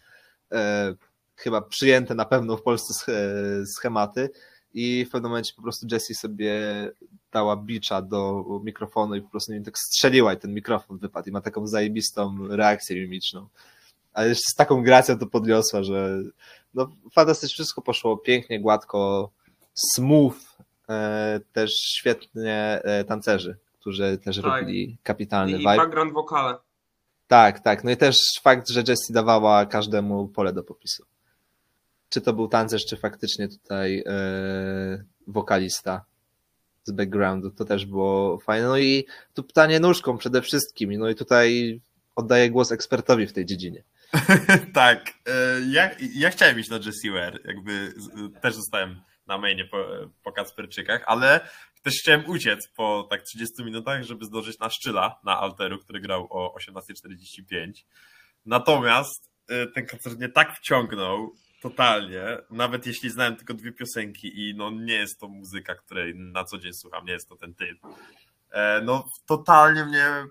e, 0.51 0.93
chyba 1.35 1.61
przyjęte 1.61 2.15
na 2.15 2.25
pewno 2.25 2.57
w 2.57 2.61
Polsce 2.61 2.93
sch- 2.93 3.65
schematy 3.65 4.29
i 4.73 5.05
w 5.05 5.11
pewnym 5.11 5.31
momencie 5.31 5.53
po 5.55 5.61
prostu 5.61 5.87
Jessie 5.91 6.15
sobie 6.15 6.61
dała 7.31 7.57
bicza 7.57 8.01
do 8.01 8.45
mikrofonu 8.63 9.15
i 9.15 9.21
po 9.21 9.29
prostu 9.29 9.53
nim 9.53 9.63
tak 9.63 9.77
strzeliła 9.77 10.33
i 10.33 10.37
ten 10.37 10.53
mikrofon 10.53 10.97
wypadł 10.97 11.29
i 11.29 11.31
ma 11.31 11.41
taką 11.41 11.67
zajebistą 11.67 12.47
reakcję 12.49 12.95
mimiczną. 12.95 13.47
Ale 14.13 14.35
z 14.35 14.55
taką 14.57 14.83
gracją 14.83 15.19
to 15.19 15.27
podniosła, 15.27 15.83
że 15.83 16.21
no 16.73 16.91
fantastycznie 17.13 17.53
wszystko 17.53 17.81
poszło 17.81 18.17
pięknie, 18.17 18.59
gładko, 18.59 19.29
smooth, 19.73 20.35
e, 20.89 21.39
też 21.53 21.71
świetnie 21.71 22.81
e, 22.83 23.03
tancerzy, 23.03 23.57
którzy 23.79 24.17
też 24.17 24.35
Tak. 24.35 24.45
robili 24.45 24.97
kapitalny 25.03 25.51
I 25.51 25.57
vibe. 25.57 25.75
background 25.75 26.13
wokale. 26.13 26.55
Tak, 27.27 27.59
tak. 27.59 27.83
No 27.83 27.91
i 27.91 27.97
też 27.97 28.17
fakt, 28.41 28.69
że 28.69 28.79
Jessie 28.79 29.13
dawała 29.13 29.65
każdemu 29.65 30.27
pole 30.27 30.53
do 30.53 30.63
popisu. 30.63 31.05
Czy 32.09 32.21
to 32.21 32.33
był 32.33 32.47
tancerz, 32.47 32.85
czy 32.85 32.97
faktycznie 32.97 33.47
tutaj 33.47 34.03
e, 34.05 35.03
wokalista 35.27 36.05
z 36.83 36.91
backgroundu, 36.91 37.51
to 37.51 37.65
też 37.65 37.85
było 37.85 38.39
fajne. 38.39 38.67
No 38.67 38.77
i 38.77 39.05
tu 39.33 39.43
pytanie 39.43 39.79
nóżką 39.79 40.17
przede 40.17 40.41
wszystkim. 40.41 40.91
No 40.97 41.09
i 41.09 41.15
tutaj 41.15 41.81
oddaję 42.15 42.49
głos 42.49 42.71
ekspertowi 42.71 43.27
w 43.27 43.33
tej 43.33 43.45
dziedzinie. 43.45 43.83
tak, 44.73 45.13
e, 45.27 45.31
ja, 45.71 45.89
ja 46.15 46.29
chciałem 46.29 46.59
iść 46.59 46.69
na 46.69 46.77
Jessie 46.77 47.11
Ware, 47.11 47.39
jakby 47.45 47.93
też 48.41 48.55
zostałem 48.55 49.01
na 49.27 49.37
mainie 49.37 49.65
po, 49.65 49.85
po 50.23 50.31
Kacperczykach, 50.31 51.03
ale 51.05 51.39
też 51.81 51.93
chciałem 52.01 52.29
uciec 52.29 52.67
po 52.75 53.07
tak 53.09 53.21
30 53.21 53.63
minutach, 53.63 54.03
żeby 54.03 54.25
zdążyć 54.25 54.59
na 54.59 54.69
Szczyla, 54.69 55.19
na 55.23 55.39
Alteru, 55.39 55.79
który 55.79 55.99
grał 55.99 56.27
o 56.29 56.55
18.45. 56.57 57.71
Natomiast 58.45 59.29
e, 59.47 59.67
ten 59.67 59.87
koncert 59.87 60.17
mnie 60.17 60.29
tak 60.29 60.57
wciągnął 60.57 61.33
totalnie, 61.61 62.23
nawet 62.49 62.85
jeśli 62.85 63.09
znałem 63.09 63.35
tylko 63.35 63.53
dwie 63.53 63.71
piosenki 63.71 64.49
i 64.49 64.55
no 64.55 64.71
nie 64.71 64.93
jest 64.93 65.19
to 65.19 65.27
muzyka, 65.27 65.75
której 65.75 66.15
na 66.15 66.43
co 66.43 66.57
dzień 66.57 66.73
słucham, 66.73 67.05
nie 67.05 67.13
jest 67.13 67.29
to 67.29 67.35
ten 67.35 67.55
typ. 67.55 67.79
E, 68.51 68.81
No 68.81 69.03
totalnie 69.25 69.85
mnie 69.85 70.25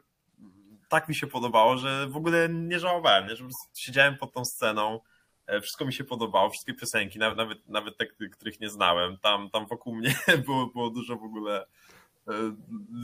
tak 0.88 1.08
mi 1.08 1.14
się 1.14 1.26
podobało, 1.26 1.78
że 1.78 2.06
w 2.08 2.16
ogóle 2.16 2.48
nie 2.48 2.78
żałowałem, 2.80 3.26
nie? 3.28 3.36
że 3.36 3.44
siedziałem 3.74 4.16
pod 4.16 4.32
tą 4.32 4.44
sceną, 4.44 5.00
wszystko 5.48 5.84
mi 5.84 5.92
się 5.92 6.04
podobało, 6.04 6.50
wszystkie 6.50 6.74
piosenki, 6.74 7.18
nawet, 7.18 7.36
nawet, 7.38 7.68
nawet 7.68 7.96
te, 7.96 8.06
których 8.06 8.60
nie 8.60 8.70
znałem, 8.70 9.18
tam, 9.18 9.50
tam 9.50 9.66
wokół 9.66 9.94
mnie 9.94 10.14
było, 10.46 10.66
było 10.66 10.90
dużo 10.90 11.16
w 11.16 11.22
ogóle 11.22 11.66
e, 12.28 12.32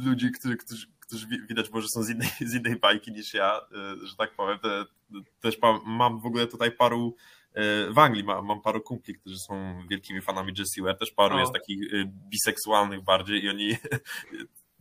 ludzi, 0.05 0.31
którzy, 0.33 0.57
którzy, 0.57 0.87
którzy 1.01 1.27
wi- 1.27 1.47
widać 1.47 1.71
może 1.71 1.89
są 1.89 2.03
z 2.03 2.11
innej, 2.11 2.29
z 2.41 2.55
innej 2.55 2.77
bajki 2.77 3.13
niż 3.13 3.35
ja, 3.35 3.61
e, 3.61 4.07
że 4.07 4.17
tak 4.17 4.35
powiem. 4.35 4.59
Te, 4.59 4.85
też 5.41 5.59
mam, 5.85 6.21
w 6.21 6.27
ogóle 6.27 6.47
tutaj 6.47 6.73
paru 6.73 7.17
e, 7.55 7.91
w 7.91 7.99
Anglii 7.99 8.25
mam, 8.25 8.47
mam 8.47 8.61
paru 8.63 8.81
kumpli, 8.81 9.15
którzy 9.15 9.39
są 9.39 9.83
wielkimi 9.91 10.21
fanami 10.21 10.53
Jessie 10.59 10.83
Ware, 10.83 10.99
też 10.99 11.11
paru 11.11 11.37
O. 11.37 11.39
jest 11.41 11.53
takich 11.53 11.95
e, 11.95 12.05
biseksualnych 12.31 13.03
bardziej 13.03 13.45
i 13.45 13.49
oni 13.49 13.69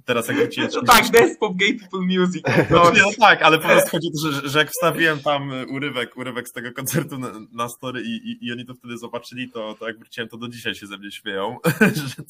teraz 0.05 0.27
jak 0.27 0.37
wróciłem 0.37 0.69
No 0.73 0.81
tak, 0.81 1.09
Dance 1.09 1.35
Pop 1.39 1.57
Gay 1.57 1.79
People 1.79 1.99
Music. 1.99 2.43
no, 2.71 2.91
No, 2.91 3.11
tak, 3.19 3.41
ale 3.41 3.59
po 3.59 3.67
prostu 3.67 3.89
chodzi 3.89 4.07
o 4.07 4.11
to, 4.11 4.31
że, 4.31 4.49
że 4.49 4.59
jak 4.59 4.69
wstawiłem 4.69 5.19
tam 5.19 5.51
y, 5.53 5.67
urywek, 5.67 6.17
urywek 6.17 6.49
z 6.49 6.51
tego 6.51 6.71
koncertu 6.71 7.17
na, 7.17 7.31
na 7.51 7.69
story 7.69 8.01
i, 8.01 8.31
i, 8.31 8.47
i 8.47 8.51
oni 8.51 8.65
to 8.65 8.73
wtedy 8.73 8.97
zobaczyli, 8.97 9.51
to, 9.51 9.75
to 9.79 9.87
jak 9.87 9.99
wróciłem, 9.99 10.29
to 10.29 10.37
do 10.37 10.47
dzisiaj 10.47 10.75
się 10.75 10.87
ze 10.87 10.97
mnie 10.97 11.11
śmieją, 11.11 11.57
że 11.95 12.23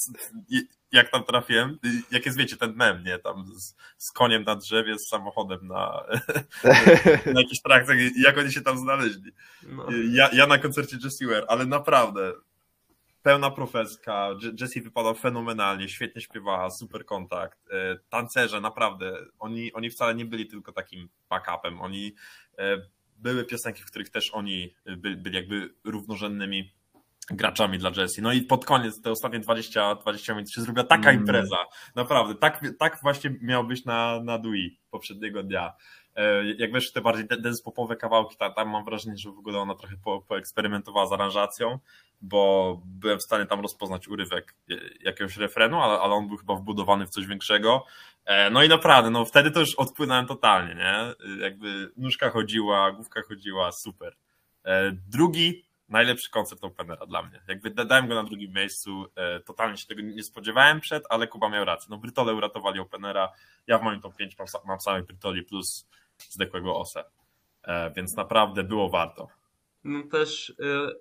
jak 0.91 1.11
tam 1.11 1.23
trafiłem, 1.23 1.79
jak 2.11 2.25
jest, 2.25 2.37
wiecie, 2.37 2.57
ten 2.57 2.75
mem, 2.75 3.03
nie, 3.03 3.19
tam 3.19 3.45
z, 3.55 3.75
z 3.97 4.11
koniem 4.11 4.43
na 4.43 4.55
drzewie, 4.55 4.99
z 4.99 5.07
samochodem 5.09 5.67
na, 5.67 6.03
na 7.33 7.41
jakichś 7.41 7.61
trakcjach, 7.61 7.97
jak 8.17 8.37
oni 8.37 8.51
się 8.51 8.61
tam 8.61 8.77
znaleźli. 8.77 9.31
no. 9.63 9.85
Ja, 10.11 10.29
ja 10.33 10.47
na 10.47 10.57
koncercie 10.57 10.97
Jessie 11.03 11.25
Ware, 11.25 11.45
ale 11.47 11.65
naprawdę 11.65 12.33
pełna 13.23 13.51
profeska, 13.51 14.29
Je- 14.41 14.51
Jessie 14.61 14.81
wypadał 14.81 15.15
fenomenalnie, 15.15 15.89
świetnie 15.89 16.21
śpiewała, 16.21 16.69
super 16.69 17.05
kontakt, 17.05 17.59
e, 17.71 17.99
tancerze 18.09 18.61
naprawdę, 18.61 19.17
oni, 19.39 19.73
oni 19.73 19.89
wcale 19.89 20.15
nie 20.15 20.25
byli 20.25 20.47
tylko 20.47 20.71
takim 20.71 21.09
backupem, 21.29 21.81
oni 21.81 22.15
e, 22.57 22.77
były 23.17 23.45
piosenki, 23.45 23.81
w 23.83 23.85
których 23.85 24.09
też 24.09 24.31
oni 24.33 24.75
by, 24.97 25.15
byli 25.15 25.35
jakby 25.35 25.73
równorzędnymi 25.83 26.73
graczami 27.31 27.77
dla 27.77 27.91
Jessie. 27.97 28.21
No 28.21 28.33
i 28.33 28.41
pod 28.41 28.65
koniec, 28.65 29.01
te 29.01 29.11
ostatnie 29.11 29.39
20, 29.39 29.95
20 29.95 30.33
minut 30.33 30.51
się 30.51 30.61
zrobiła 30.61 30.83
taka 30.85 31.09
Mm. 31.09 31.21
impreza. 31.21 31.57
Naprawdę, 31.95 32.35
tak, 32.35 32.61
tak 32.79 32.99
właśnie 33.01 33.35
miało 33.41 33.63
być 33.63 33.85
na, 33.85 34.19
na 34.23 34.37
Dui 34.37 34.79
poprzedniego 34.91 35.43
dnia. 35.43 35.73
E, 36.15 36.43
Jak 36.57 36.73
wiesz, 36.73 36.91
te 36.91 37.01
bardziej 37.01 37.27
dance 37.27 37.63
popowe 37.63 37.95
kawałki, 37.95 38.35
ta- 38.37 38.49
tam 38.49 38.69
mam 38.69 38.85
wrażenie, 38.85 39.17
że 39.17 39.31
w 39.31 39.37
ogóle 39.37 39.59
ona 39.59 39.75
trochę 39.75 39.95
po, 40.03 40.21
poeksperymentowała 40.21 41.07
z 41.07 41.11
aranżacją, 41.11 41.79
bo 42.25 42.81
byłem 42.85 43.19
w 43.19 43.23
stanie 43.23 43.45
tam 43.45 43.61
rozpoznać 43.61 44.07
urywek 44.07 44.55
jakiegoś 44.99 45.37
refrenu, 45.37 45.81
ale, 45.81 45.99
ale 45.99 46.13
on 46.13 46.27
był 46.27 46.37
chyba 46.37 46.55
wbudowany 46.55 47.05
w 47.05 47.09
coś 47.09 47.25
większego. 47.25 47.85
E, 48.25 48.49
No 48.49 48.63
i 48.63 48.69
naprawdę, 48.69 49.09
no 49.09 49.25
wtedy 49.25 49.51
to 49.51 49.59
już 49.59 49.75
odpłynąłem 49.75 50.25
totalnie, 50.25 50.75
nie? 50.75 50.95
Jakby 51.43 51.91
nóżka 51.97 52.29
chodziła, 52.29 52.91
główka 52.91 53.21
chodziła, 53.21 53.71
super. 53.71 54.15
E, 54.65 54.91
Drugi 54.91 55.65
najlepszy 55.89 56.31
koncert 56.31 56.63
Openera 56.63 57.05
dla 57.05 57.21
mnie. 57.23 57.41
Jakby 57.47 57.69
da- 57.69 57.85
dałem 57.85 58.07
go 58.07 58.15
na 58.15 58.23
drugim 58.23 58.53
miejscu, 58.53 59.05
e, 59.15 59.39
totalnie 59.39 59.77
się 59.77 59.87
tego 59.87 60.01
nie 60.01 60.23
spodziewałem 60.23 60.79
przed, 60.79 61.03
ale 61.09 61.27
Kuba 61.27 61.49
miał 61.49 61.65
rację. 61.65 61.87
No 61.89 61.97
Brytole 61.97 62.33
uratowali 62.33 62.79
Openera, 62.79 63.31
ja 63.67 63.77
w 63.77 63.83
moim 63.83 64.01
top 64.01 64.15
5 64.15 64.37
mam, 64.39 64.47
mam 64.65 65.03
Brytoli 65.05 65.43
plus 65.43 65.87
zdechłego 66.29 66.79
Ose. 66.79 67.03
Więc 67.95 68.15
naprawdę 68.15 68.63
było 68.63 68.89
warto. 68.89 69.27
No 69.83 70.03
też 70.03 70.49
y, 70.49 70.53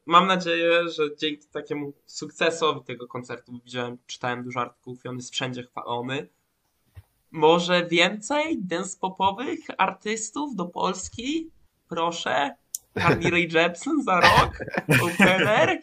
mam 0.07 0.27
nadzieję, 0.27 0.89
że 0.89 1.17
dzięki 1.17 1.47
takiemu 1.53 1.93
sukcesowi 2.07 2.85
tego 2.85 3.07
koncertu, 3.07 3.53
widziałem, 3.65 3.99
czytałem 4.07 4.45
dużo 4.45 4.61
artykułów 4.61 5.05
i 5.05 5.09
on 5.09 5.17
jest 5.17 5.33
wszędzie 5.33 5.63
chwalony, 5.63 6.29
może 7.31 7.87
więcej 7.87 8.59
dance 8.59 8.99
popowych 9.01 9.59
artystów 9.79 10.57
do 10.57 10.65
Polski? 10.65 11.51
Proszę. 11.89 12.51
Carly 12.99 13.31
Rae 13.31 13.63
Jepsen 13.63 14.03
za 14.03 14.21
rok? 14.21 14.59
Opener? 15.03 15.79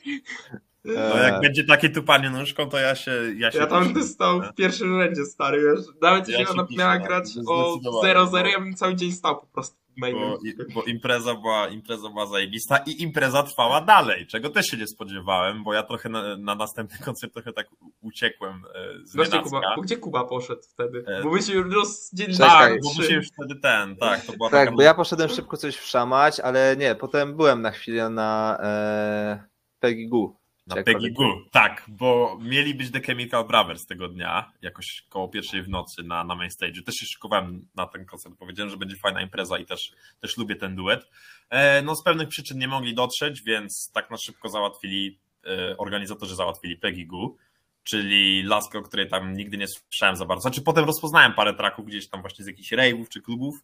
No 0.85 1.17
jak 1.17 1.41
będzie 1.41 1.63
takie 1.63 1.89
tupanie 1.89 2.29
nóżką, 2.29 2.69
to 2.69 2.77
ja 2.77 2.95
się 2.95 3.11
ja 3.37 3.51
się 3.51 3.57
Ja 3.57 3.67
tam 3.67 4.03
stał 4.03 4.41
w 4.41 4.55
pierwszym 4.55 5.01
rzędzie, 5.01 5.25
stary, 5.25 5.61
wiesz. 5.63 5.85
Nawet 6.01 6.27
Ja 6.27 6.39
jeśli 6.39 6.55
się 6.55 6.61
ona 6.61 6.67
miała 6.77 6.99
no, 6.99 7.05
grać 7.05 7.25
o 7.47 7.71
zdecydowanie, 7.71 8.13
0-0, 8.13 8.31
bo- 8.31 8.37
ja 8.37 8.59
bym 8.59 8.75
cały 8.75 8.95
dzień 8.95 9.11
stał 9.11 9.39
po 9.39 9.47
prostu. 9.47 9.77
Bo, 9.99 10.39
bo 10.73 10.83
impreza 10.83 11.35
była, 11.35 11.67
impreza 11.67 12.09
była 12.09 12.25
zajebista 12.25 12.77
i 12.77 13.01
impreza 13.01 13.43
trwała 13.43 13.81
dalej, 13.81 14.27
czego 14.27 14.49
też 14.49 14.65
się 14.65 14.77
nie 14.77 14.87
spodziewałem, 14.87 15.63
bo 15.63 15.73
ja 15.73 15.83
trochę 15.83 16.09
na, 16.09 16.37
na 16.37 16.55
następny 16.55 16.97
koncert 17.05 17.33
trochę 17.33 17.53
tak 17.53 17.67
uciekłem 18.01 18.63
e, 18.75 19.05
z 19.05 19.15
Właśnie. 19.15 19.39
Kuba, 19.39 19.61
bo 19.75 19.81
gdzie 19.81 19.97
Kuba 19.97 20.23
poszedł 20.23 20.61
wtedy? 20.61 21.03
E, 21.07 21.23
Bo 21.23 21.31
my 21.31 21.41
się 21.41 21.53
już 21.53 21.73
rozdzieliliśmy. 21.73 22.45
Czekaj, 22.45 22.73
Tak, 22.73 22.81
bo 22.83 22.93
mu 22.93 23.03
się 23.03 23.15
już 23.15 23.27
wtedy 23.27 23.55
ten, 23.61 23.95
tak, 23.95 24.25
to 24.25 24.33
była 24.33 24.49
Tak, 24.49 24.65
taka... 24.65 24.71
bo 24.71 24.81
ja 24.81 24.93
poszedłem 24.93 25.29
szybko 25.29 25.57
coś 25.57 25.75
wszamać, 25.75 26.39
ale 26.39 26.75
nie, 26.77 26.95
potem 26.95 27.35
byłem 27.35 27.61
na 27.61 27.71
chwilę 27.71 28.09
na 28.09 28.57
e, 28.63 29.43
Peggy 29.79 30.07
Goo. 30.07 30.38
Na. 30.69 30.75
Goo, 31.11 31.45
tak, 31.51 31.85
bo 31.87 32.37
mieli 32.41 32.75
być 32.75 32.91
The 32.91 33.01
Chemical 33.01 33.47
Brothers 33.47 33.85
tego 33.85 34.07
dnia, 34.07 34.51
jakoś 34.61 35.05
koło 35.09 35.27
pierwszej 35.27 35.63
w 35.63 35.69
nocy 35.69 36.03
na, 36.03 36.23
na 36.23 36.35
main 36.35 36.51
stage. 36.51 36.81
Też 36.81 36.95
się 36.95 37.05
szykowałem 37.05 37.67
na 37.75 37.87
ten 37.87 38.05
koncert, 38.05 38.35
powiedziałem, 38.39 38.69
że 38.69 38.77
będzie 38.77 38.95
fajna 38.95 39.21
impreza 39.21 39.57
i 39.57 39.65
też, 39.65 39.91
też 40.19 40.37
lubię 40.37 40.55
ten 40.55 40.75
duet. 40.75 41.09
E, 41.49 41.81
no 41.81 41.95
z 41.95 42.03
pewnych 42.03 42.29
przyczyn 42.29 42.57
nie 42.57 42.67
mogli 42.67 42.95
dotrzeć, 42.95 43.41
więc 43.41 43.91
tak 43.93 44.11
na 44.11 44.17
szybko 44.17 44.49
załatwili, 44.49 45.19
e, 45.45 45.77
organizatorzy 45.77 46.35
załatwili 46.35 46.77
Peggy 46.77 47.05
Goo, 47.05 47.35
czyli 47.83 48.43
laskę, 48.43 48.79
o 48.79 48.81
której 48.81 49.09
tam 49.09 49.33
nigdy 49.33 49.57
nie 49.57 49.67
słyszałem 49.67 50.15
za 50.15 50.25
bardzo. 50.25 50.41
Znaczy 50.41 50.61
potem 50.61 50.85
rozpoznałem 50.85 51.33
parę 51.33 51.53
traków 51.53 51.85
gdzieś 51.85 52.09
tam 52.09 52.21
właśnie 52.21 52.45
z 52.45 52.47
jakichś 52.47 52.71
rave'ów 52.71 53.09
czy 53.09 53.21
klubów, 53.21 53.55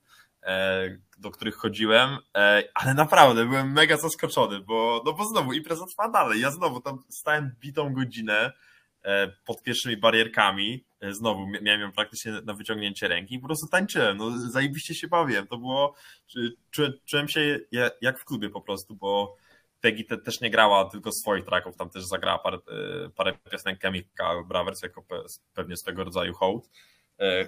do 1.18 1.32
których 1.32 1.56
chodziłem, 1.56 2.18
e, 2.38 2.64
ale 2.74 2.94
naprawdę 2.94 3.46
byłem 3.46 3.72
mega 3.72 3.98
zaskoczony, 3.98 4.60
bo, 4.60 5.02
no 5.06 5.14
bo 5.14 5.26
znowu 5.26 5.54
impreza 5.54 5.86
trwa 5.86 6.10
dalej. 6.10 6.42
Ja 6.42 6.52
znowu 6.52 6.82
tam 6.82 7.00
stałem 7.10 7.56
bitą 7.60 7.94
godzinę 7.94 8.52
e, 9.04 9.28
pod 9.46 9.64
pierwszymi 9.64 9.98
barierkami, 9.98 10.86
e, 11.02 11.14
znowu 11.14 11.48
mia- 11.48 11.62
miałem 11.62 11.82
ją 11.82 11.92
praktycznie 11.92 12.32
na 12.32 12.54
wyciągnięcie 12.54 13.08
ręki 13.08 13.36
i 13.36 13.40
po 13.40 13.48
prostu 13.48 13.68
tańczyłem, 13.68 14.18
no 14.18 14.32
zajebiście 14.50 14.96
się 14.96 15.08
bawiłem, 15.08 15.48
to 15.48 15.58
było, 15.58 15.96
czułem, 17.06 17.28
się 17.28 17.60
ja- 17.72 17.92
jak 18.02 18.20
w 18.20 18.26
klubie 18.26 18.50
po 18.50 18.62
prostu, 18.62 18.96
bo 18.96 19.36
Peggy 19.82 20.04
te, 20.04 20.18
też 20.18 20.42
nie 20.42 20.50
grała 20.50 20.86
tylko 20.90 21.12
swoich 21.12 21.46
tracków, 21.46 21.78
tam 21.78 21.90
też 21.90 22.04
zagrała 22.06 22.40
parę, 22.40 22.58
e, 22.58 23.10
parę 23.10 23.34
piosenek 23.52 23.82
Chemical 23.82 24.46
Brothers 24.46 24.82
jako 24.84 25.02
pe, 25.02 25.16
pewnie 25.54 25.78
swego 25.78 26.04
rodzaju 26.04 26.34
hołd. 26.34 26.66
e, 26.66 26.70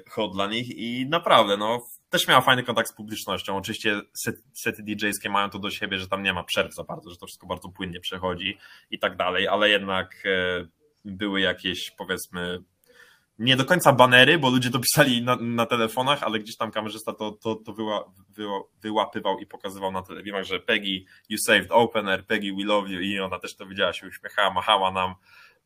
hołd 0.10 0.34
dla 0.34 0.48
nich 0.48 0.78
i 0.78 1.06
naprawdę, 1.10 1.58
no, 1.58 1.88
też 2.10 2.28
miała 2.28 2.42
fajny 2.42 2.64
kontakt 2.64 2.90
z 2.90 2.94
publicznością. 2.94 3.58
Oczywiście 3.58 4.02
set, 4.14 4.36
sety 4.54 4.84
DJ-skie 4.84 5.30
mają 5.30 5.50
to 5.50 5.60
do 5.60 5.72
siebie, 5.72 5.98
że 5.98 6.08
tam 6.08 6.24
nie 6.24 6.34
ma 6.34 6.44
przerw 6.44 6.76
za 6.76 6.84
bardzo, 6.84 7.10
że 7.10 7.18
to 7.18 7.26
wszystko 7.26 7.48
bardzo 7.48 7.70
płynnie 7.70 8.00
przechodzi 8.00 8.58
i 8.92 9.00
tak 9.00 9.18
dalej, 9.18 9.48
ale 9.48 9.70
jednak 9.70 10.24
e, 10.26 10.66
były 11.06 11.42
jakieś, 11.42 11.92
powiedzmy, 11.92 12.64
nie 13.40 13.56
do 13.56 13.66
końca 13.66 13.94
banery, 13.94 14.38
bo 14.38 14.50
ludzie 14.50 14.70
to 14.70 14.80
pisali 14.80 15.24
na, 15.24 15.36
na 15.36 15.66
telefonach, 15.66 16.24
ale 16.24 16.40
gdzieś 16.40 16.58
tam 16.58 16.72
kamerzysta 16.72 17.14
to, 17.14 17.32
to, 17.32 17.56
to 17.56 17.74
wyła, 17.74 18.12
wyła, 18.30 18.60
wyłapywał 18.82 19.40
i 19.40 19.46
pokazywał 19.46 19.92
na 19.92 20.02
telewizorach, 20.02 20.46
że 20.46 20.60
Peggy, 20.60 21.06
you 21.30 21.38
saved 21.38 21.72
opener, 21.72 22.26
Peggy, 22.26 22.54
we 22.54 22.64
love 22.64 22.90
you 22.90 23.00
i 23.00 23.20
ona 23.20 23.40
też 23.40 23.56
to 23.56 23.66
widziała, 23.66 23.94
się 23.94 24.08
uśmiechała, 24.08 24.54
machała 24.54 24.92
nam, 24.92 25.16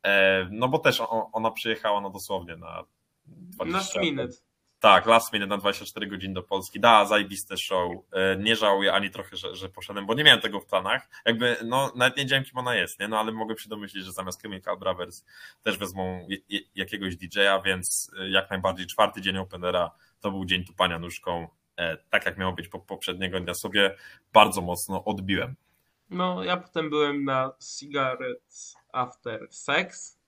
e, 0.02 0.48
no 0.50 0.68
bo 0.68 0.78
też 0.78 1.02
ona 1.32 1.50
przyjechała 1.50 2.00
no 2.00 2.10
dosłownie 2.10 2.56
na 2.56 2.84
20 3.26 3.78
Last 3.78 3.96
minute. 3.96 4.32
tak, 4.80 5.06
last 5.06 5.32
minute 5.32 5.48
na 5.48 5.56
24 5.58 6.06
godziny 6.06 6.34
do 6.34 6.42
Polski. 6.42 6.80
Da, 6.80 7.04
zajebiste 7.04 7.56
show. 7.56 7.92
E, 8.12 8.36
Nie 8.36 8.56
żałuję 8.56 8.92
ani 8.92 9.10
trochę, 9.10 9.36
że, 9.36 9.56
że 9.56 9.68
poszedłem, 9.68 10.06
bo 10.06 10.14
nie 10.14 10.24
miałem 10.24 10.40
tego 10.40 10.60
w 10.60 10.66
planach. 10.66 11.08
Jakby, 11.26 11.56
no, 11.64 11.92
nawet 11.96 12.16
nie 12.16 12.22
wiedziałem, 12.22 12.44
kim 12.44 12.58
ona 12.58 12.74
jest, 12.74 13.00
nie? 13.00 13.08
No, 13.08 13.18
ale 13.18 13.32
mogłem 13.32 13.58
się 13.58 13.68
domyślić, 13.68 14.04
że 14.04 14.12
zamiast 14.12 14.42
Chemical 14.42 14.78
Brothers 14.78 15.24
też 15.62 15.78
wezmą 15.78 16.26
jakiegoś 16.74 17.16
DJ-a, 17.16 17.60
więc 17.62 18.10
e, 18.18 18.28
jak 18.30 18.50
najbardziej 18.50 18.86
czwarty 18.86 19.20
dzień 19.20 19.36
Openera 19.38 19.90
to 20.20 20.30
był 20.30 20.44
dzień 20.44 20.64
tupania 20.64 20.98
nóżką. 20.98 21.48
E, 21.76 21.96
Tak 21.96 22.26
jak 22.26 22.38
miało 22.38 22.52
być 22.52 22.68
po 22.68 22.78
poprzedniego 22.78 23.40
dnia 23.40 23.54
sobie 23.54 23.96
bardzo 24.32 24.60
mocno 24.60 25.04
odbiłem. 25.04 25.54
No, 26.10 26.44
ja 26.44 26.56
potem 26.56 26.90
byłem 26.90 27.24
na 27.24 27.52
Cigarette 27.78 28.44
After 28.92 29.46
Sex 29.50 30.18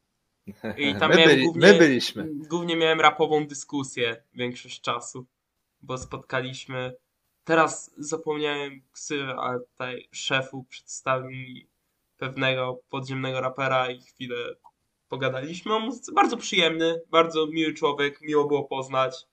i 0.79 0.95
tam 0.95 1.11
My, 1.11 1.17
miałem 1.17 1.31
byli, 1.31 1.45
głównie, 1.45 1.73
my 1.73 1.79
byliśmy. 1.79 2.29
głównie 2.35 2.77
miałem 2.77 3.01
rapową 3.01 3.47
dyskusję 3.47 4.23
większość 4.35 4.81
czasu, 4.81 5.27
bo 5.83 5.99
spotkaliśmy, 5.99 6.97
teraz 7.45 7.95
zapomniałem 7.99 8.83
ksywę, 8.93 9.37
ale 9.39 9.61
tutaj 9.61 10.09
szefu 10.13 10.65
przedstawił 10.65 11.31
mi 11.31 11.67
pewnego 12.17 12.81
podziemnego 12.91 13.41
rapera 13.41 13.91
i 13.91 14.01
chwilę 14.01 14.37
pogadaliśmy 15.09 15.75
o 15.75 15.81
muzyce. 15.81 16.13
Bardzo 16.13 16.37
przyjemny, 16.37 17.01
bardzo 17.11 17.47
miły 17.47 17.73
człowiek, 17.73 18.21
miło 18.21 18.45
było 18.45 18.65
poznać. 18.65 19.27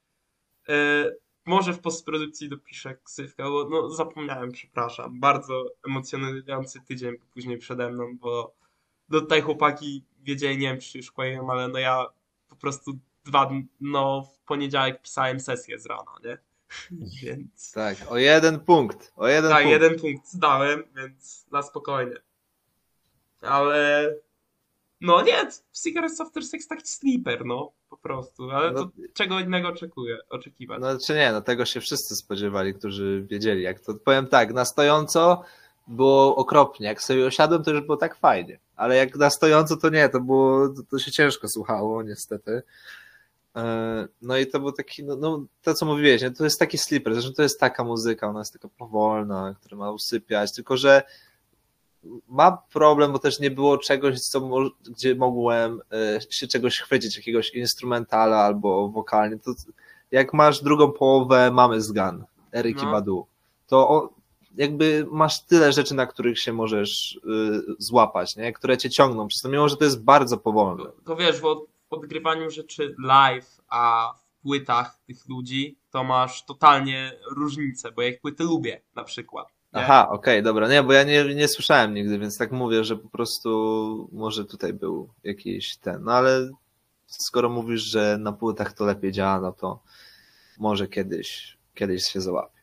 E, 0.70 1.06
może 1.46 1.74
w 1.74 1.80
postprodukcji 1.80 2.50
dopiszę 2.50 2.96
ksywkę, 3.04 3.44
bo 3.44 3.70
no, 3.70 3.90
zapomniałem, 3.90 4.52
przepraszam. 4.52 5.20
Bardzo 5.20 5.66
emocjonujący 5.88 6.82
tydzień 6.82 7.16
później 7.34 7.58
przede 7.58 7.92
mną, 7.92 8.18
bo 8.18 8.54
no, 9.10 9.20
tutaj 9.20 9.42
chłopaki 9.42 10.04
wiedzieli, 10.22 10.58
nie 10.58 10.68
wiem 10.68 10.80
czy 10.80 10.98
już 10.98 11.12
powiem, 11.12 11.50
ale 11.50 11.68
no 11.68 11.80
ja 11.80 12.06
po 12.50 12.56
prostu 12.56 12.92
dwa 13.26 13.46
dni, 13.46 13.68
no 13.82 14.22
w 14.22 14.40
poniedziałek 14.48 15.02
pisałem 15.02 15.40
sesję 15.40 15.80
z 15.80 15.86
rana, 15.86 16.12
nie? 16.24 16.38
Więc 17.24 17.72
Tak, 17.72 17.98
o 18.10 18.18
jeden 18.18 18.60
punkt. 18.60 19.12
O 19.16 19.28
jeden 19.28 19.52
tak, 19.52 19.64
punkt. 19.64 19.72
jeden 19.82 20.00
punkt 20.00 20.28
zdałem, 20.28 20.84
więc 20.96 21.46
na 21.52 21.62
spokojnie. 21.64 22.16
Ale 23.42 24.14
No 25.04 25.22
nie, 25.22 25.48
Cigarettes 25.84 26.22
After 26.22 26.44
Sex 26.44 26.68
taki 26.68 26.88
sleeper, 26.88 27.46
no 27.46 27.72
po 27.90 27.98
prostu, 27.98 28.52
ale 28.52 28.72
No- 28.72 28.86
to 28.86 28.92
czego 29.14 29.40
innego 29.40 29.68
oczekuję, 29.68 30.18
oczekiwać. 30.30 30.82
No 30.82 30.88
czy 31.06 31.14
nie, 31.14 31.32
no 31.32 31.42
tego 31.42 31.66
się 31.66 31.82
wszyscy 31.82 32.16
spodziewali, 32.16 32.74
którzy 32.74 33.26
wiedzieli, 33.30 33.62
jak 33.64 33.80
to 33.80 33.94
powiem 33.96 34.28
tak, 34.28 34.54
na 34.54 34.66
stojąco 34.66 35.44
było 35.88 36.36
okropnie, 36.36 36.88
jak 36.88 37.02
sobie 37.02 37.26
osiadłem, 37.26 37.64
to 37.64 37.72
już 37.72 37.82
było 37.82 37.98
tak 37.98 38.16
fajnie, 38.16 38.60
ale 38.82 38.96
jak 38.96 39.16
na 39.16 39.30
stojąco 39.30 39.78
to 39.78 39.90
nie, 39.90 40.10
to 40.10 40.20
było, 40.20 40.70
to, 40.70 40.82
to 40.90 41.00
się 41.00 41.12
ciężko 41.12 41.48
słuchało 41.48 42.04
niestety. 42.04 42.62
E, 43.56 44.08
No 44.22 44.38
i 44.38 44.48
to 44.48 44.60
był 44.60 44.72
taki, 44.72 45.04
no, 45.04 45.16
no 45.16 45.46
to 45.62 45.74
co 45.74 45.86
mówiłeś, 45.86 46.22
nie? 46.22 46.32
to 46.32 46.44
jest 46.44 46.60
taki 46.60 46.78
sleeper, 46.78 47.14
zresztą 47.14 47.34
to 47.34 47.44
jest 47.44 47.60
taka 47.60 47.84
muzyka, 47.84 48.28
ona 48.28 48.40
jest 48.40 48.54
taka 48.54 48.68
powolna, 48.78 49.56
która 49.60 49.78
ma 49.78 49.92
usypiać, 49.92 50.54
tylko 50.54 50.78
że 50.78 51.04
ma 52.28 52.58
problem, 52.74 53.12
bo 53.12 53.20
też 53.20 53.40
nie 53.40 53.52
było 53.52 53.78
czegoś, 53.78 54.20
co, 54.20 54.50
gdzie 54.90 55.16
mogłem 55.16 55.82
e, 55.92 56.20
się 56.30 56.48
czegoś 56.48 56.80
chwycić, 56.80 57.18
jakiegoś 57.18 57.50
instrumentala 57.50 58.38
albo 58.38 58.90
wokalnie, 58.90 59.40
to 59.40 59.52
jak 60.12 60.34
masz 60.34 60.64
drugą 60.64 60.92
połowę 60.92 61.52
Mamy 61.52 61.82
z 61.82 61.92
Gun, 61.92 62.24
Eryki 62.54 62.86
No. 62.86 62.92
Badu, 62.92 63.26
to 63.68 64.10
jakby 64.56 65.08
masz 65.12 65.46
tyle 65.46 65.74
rzeczy, 65.74 65.96
na 65.96 66.06
których 66.06 66.40
się 66.40 66.54
możesz 66.54 67.16
y, 67.16 67.20
złapać, 67.80 68.36
nie? 68.36 68.54
które 68.54 68.78
cię 68.78 68.90
ciągną 68.90 69.28
przez 69.28 69.42
to, 69.42 69.50
mimo 69.50 69.70
że 69.70 69.78
to 69.78 69.84
jest 69.84 70.04
bardzo 70.04 70.38
powolne. 70.38 70.84
To, 70.84 70.94
to 71.06 71.16
wiesz, 71.16 71.42
bo 71.42 71.66
w 71.90 71.94
odgrywaniu 71.94 72.50
rzeczy 72.50 72.96
live, 73.04 73.62
a 73.70 74.14
w 74.18 74.42
płytach 74.42 75.00
tych 75.08 75.30
ludzi, 75.30 75.78
to 75.92 76.04
masz 76.04 76.46
totalnie 76.46 77.12
różnicę, 77.36 77.92
bo 77.92 78.02
ja 78.02 78.08
ich 78.08 78.22
płyty 78.22 78.44
lubię 78.44 78.82
na 78.96 79.04
przykład. 79.04 79.48
nie? 79.48 79.80
Aha, 79.80 80.10
okej, 80.10 80.44
dobra, 80.44 80.68
nie, 80.68 80.84
bo 80.84 80.94
ja 80.94 81.04
nie, 81.04 81.36
nie 81.36 81.48
słyszałem 81.48 81.94
nigdy, 81.94 82.20
więc 82.20 82.38
tak 82.38 82.52
mówię, 82.52 82.84
że 82.84 82.98
po 82.98 83.10
prostu 83.10 84.10
może 84.12 84.46
tutaj 84.46 84.74
był 84.74 85.10
jakiś 85.24 85.78
ten, 85.78 86.04
no 86.04 86.12
ale 86.12 86.50
skoro 87.08 87.50
mówisz, 87.50 87.82
że 87.82 88.18
na 88.20 88.32
płytach 88.32 88.74
to 88.74 88.86
lepiej 88.86 89.12
działa, 89.12 89.42
no 89.42 89.52
to 89.52 89.80
może 90.60 90.88
kiedyś, 90.88 91.58
kiedyś 91.76 92.04
się 92.04 92.22
załapie. 92.22 92.61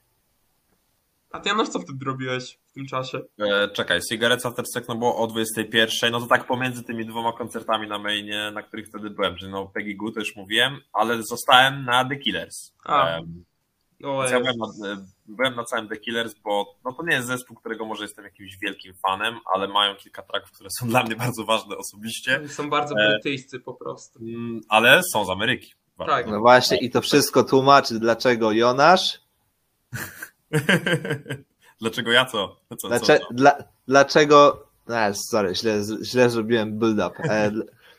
A 1.30 1.40
ty 1.40 1.48
Janusz, 1.48 1.68
co 1.68 1.78
wtedy 1.78 2.04
robiłeś 2.04 2.58
w 2.68 2.72
tym 2.72 2.86
czasie? 2.86 3.20
E, 3.38 3.68
czekaj, 3.68 4.00
Cigarettes 4.10 4.46
After 4.46 4.64
Sex 4.74 4.88
no 4.88 4.94
było 4.94 5.16
o 5.16 5.26
21, 5.26 6.12
no 6.12 6.20
to 6.20 6.26
tak 6.26 6.46
pomiędzy 6.46 6.82
tymi 6.82 7.06
dwoma 7.06 7.32
koncertami 7.32 7.88
na 7.88 7.98
mainie, 7.98 8.50
na 8.54 8.62
których 8.62 8.88
wtedy 8.88 9.10
byłem, 9.10 9.36
czyli 9.36 9.50
no 9.50 9.66
Peggy 9.66 9.94
Goo 9.94 10.12
to 10.12 10.20
już 10.20 10.36
mówiłem, 10.36 10.80
ale 10.92 11.22
zostałem 11.22 11.84
na 11.84 12.04
The 12.04 12.16
Killers. 12.16 12.72
A. 12.84 13.18
Więc 14.00 14.30
ja 14.30 14.40
byłem 14.40 14.56
na, 14.58 14.88
e, 14.88 15.06
byłem 15.26 15.54
na 15.54 15.64
całym 15.64 15.88
The 15.88 15.96
Killers, 15.96 16.34
bo 16.34 16.74
no 16.84 16.92
to 16.92 17.02
nie 17.02 17.14
jest 17.14 17.26
zespół, 17.26 17.56
którego 17.56 17.84
może 17.84 18.04
jestem 18.04 18.24
jakimś 18.24 18.56
wielkim 18.62 18.94
fanem, 19.06 19.38
ale 19.54 19.68
mają 19.68 19.96
kilka 19.96 20.22
tracków, 20.22 20.52
które 20.52 20.70
są 20.70 20.88
dla 20.88 21.02
mnie 21.02 21.16
bardzo 21.16 21.44
ważne 21.44 21.76
osobiście, 21.76 22.48
są 22.48 22.70
bardzo 22.70 22.94
E. 22.94 23.10
brytyjscy 23.10 23.60
po 23.60 23.74
prostu. 23.74 24.18
Mm, 24.18 24.60
ale 24.68 25.00
są 25.12 25.24
z 25.24 25.30
Ameryki. 25.30 25.72
Bardzo. 25.98 26.14
Tak. 26.14 26.26
No 26.26 26.40
właśnie, 26.40 26.76
i 26.76 26.90
to 26.90 27.00
wszystko 27.00 27.44
tłumaczy, 27.44 27.98
dlaczego 27.98 28.52
Jonasz, 28.52 29.20
Dlaczego 31.80 32.12
ja 32.12 32.24
co? 32.24 32.56
co, 32.68 32.76
co, 32.76 32.88
dlacze, 32.88 33.18
co? 33.18 33.34
Dla, 33.34 33.58
dlaczego, 33.88 34.66
no, 34.86 34.96
sorry, 35.14 35.54
źle, 35.54 35.80
źle 36.02 36.30
zrobiłem 36.30 36.78
build-up, 36.78 37.22
e, 37.22 37.52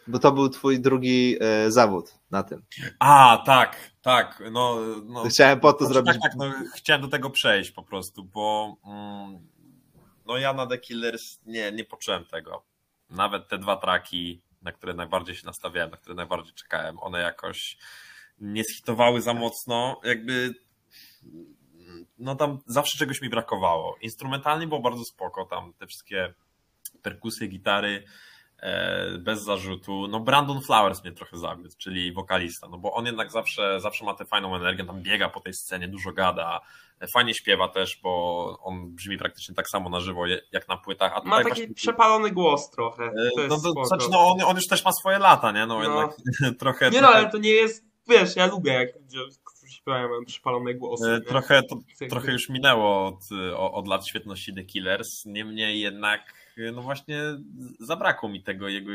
bo 0.08 0.20
to 0.20 0.32
był 0.32 0.50
twój 0.50 0.80
drugi 0.80 1.38
e, 1.42 1.72
zawód 1.72 2.14
na 2.32 2.44
tym. 2.44 2.64
A, 3.00 3.44
tak, 3.46 3.92
tak. 4.02 4.44
No, 4.52 4.80
no, 5.06 5.24
Chciałem 5.24 5.60
po 5.60 5.74
to 5.74 5.80
Znaczy, 5.80 5.94
zrobić 5.94 6.14
Tak, 6.14 6.22
tak, 6.22 6.36
no, 6.36 6.54
chciałem 6.76 7.02
do 7.02 7.08
tego 7.08 7.30
przejść 7.30 7.72
po 7.72 7.84
prostu, 7.84 8.24
bo 8.24 8.78
mm, 8.86 9.48
no 10.26 10.38
ja 10.38 10.54
na 10.54 10.68
The 10.68 10.78
Killers 10.78 11.40
nie, 11.46 11.72
nie 11.72 11.86
poczułem 11.86 12.26
tego. 12.26 12.64
Nawet 13.10 13.48
te 13.48 13.58
dwa 13.58 13.76
traki, 13.76 14.42
na 14.62 14.72
które 14.72 14.94
najbardziej 14.94 15.36
się 15.36 15.46
nastawiałem, 15.46 15.92
na 15.92 15.98
które 15.98 16.16
najbardziej 16.16 16.54
czekałem, 16.54 17.00
one 17.00 17.20
jakoś 17.20 17.78
nie 18.40 18.64
schitowały 18.64 19.22
za 19.22 19.34
mocno. 19.34 20.02
Jakby 20.04 20.56
no 22.20 22.36
tam 22.36 22.60
zawsze 22.66 22.98
czegoś 22.98 23.22
mi 23.22 23.30
brakowało. 23.30 23.96
Instrumentalnie 24.02 24.68
było 24.68 24.80
bardzo 24.82 25.04
spoko, 25.06 25.46
tam 25.46 25.74
te 25.74 25.88
wszystkie 25.88 26.34
perkusje, 27.02 27.48
gitary, 27.48 28.04
e, 28.60 29.18
bez 29.18 29.44
zarzutu. 29.44 30.08
No 30.08 30.20
Brandon 30.20 30.62
Flowers 30.62 31.04
mnie 31.04 31.12
trochę 31.14 31.38
zawiódł, 31.38 31.70
czyli 31.78 32.14
wokalista, 32.14 32.68
no 32.70 32.78
bo 32.78 32.94
on 32.94 33.06
jednak 33.06 33.32
zawsze, 33.32 33.80
zawsze 33.80 34.06
ma 34.06 34.14
tę 34.14 34.26
fajną 34.26 34.56
energię, 34.56 34.86
tam 34.86 35.02
biega 35.02 35.30
po 35.30 35.40
tej 35.40 35.54
scenie, 35.54 35.88
dużo 35.88 36.12
gada, 36.12 36.60
fajnie 37.14 37.34
śpiewa 37.34 37.68
też, 37.68 38.00
bo 38.04 38.46
on 38.64 38.96
brzmi 38.96 39.18
praktycznie 39.18 39.56
tak 39.56 39.70
samo 39.70 39.90
na 39.90 40.00
żywo 40.00 40.24
jak 40.52 40.68
na 40.68 40.78
płytach. 40.78 41.12
A 41.16 41.22
Ma 41.24 41.38
taki 41.38 41.48
właśnie- 41.50 41.74
przepalony 41.74 42.32
głos 42.32 42.70
trochę. 42.70 43.04
e, 43.04 43.30
To 43.36 43.48
no, 43.48 43.74
to, 43.74 43.86
znaczy, 43.86 44.06
no 44.12 44.28
on, 44.32 44.42
on 44.42 44.56
już 44.56 44.68
też 44.68 44.86
ma 44.86 44.92
swoje 44.92 45.20
lata, 45.20 45.52
nie? 45.52 45.66
No, 45.66 45.80
No. 45.80 45.84
jednak 45.84 46.18
trochę... 46.60 46.90
Nie 46.90 47.02
no, 47.02 47.08
trochę... 47.08 47.20
ale 47.24 47.30
to 47.32 47.38
nie 47.38 47.50
jest, 47.50 47.86
wiesz, 48.08 48.36
ja 48.36 48.46
lubię 48.46 48.74
jak 48.74 48.90
śpiewają 49.90 50.10
mają 50.10 50.26
przepalone 50.26 50.74
głosy. 50.74 51.12
E? 51.12 51.22
Trochę, 51.22 51.64
to, 51.64 51.76
trochę 52.10 52.32
już 52.32 52.50
minęło 52.50 53.08
od, 53.08 53.20
od 53.58 53.88
lat 53.88 54.08
świetności 54.08 54.54
The 54.54 54.64
Killers, 54.64 55.26
niemniej 55.26 55.80
jednak 55.82 56.34
e, 56.58 56.72
no 56.72 56.82
właśnie 56.82 57.22
zabrakło 57.80 58.30
mi 58.30 58.44
tego 58.44 58.68
jego 58.68 58.92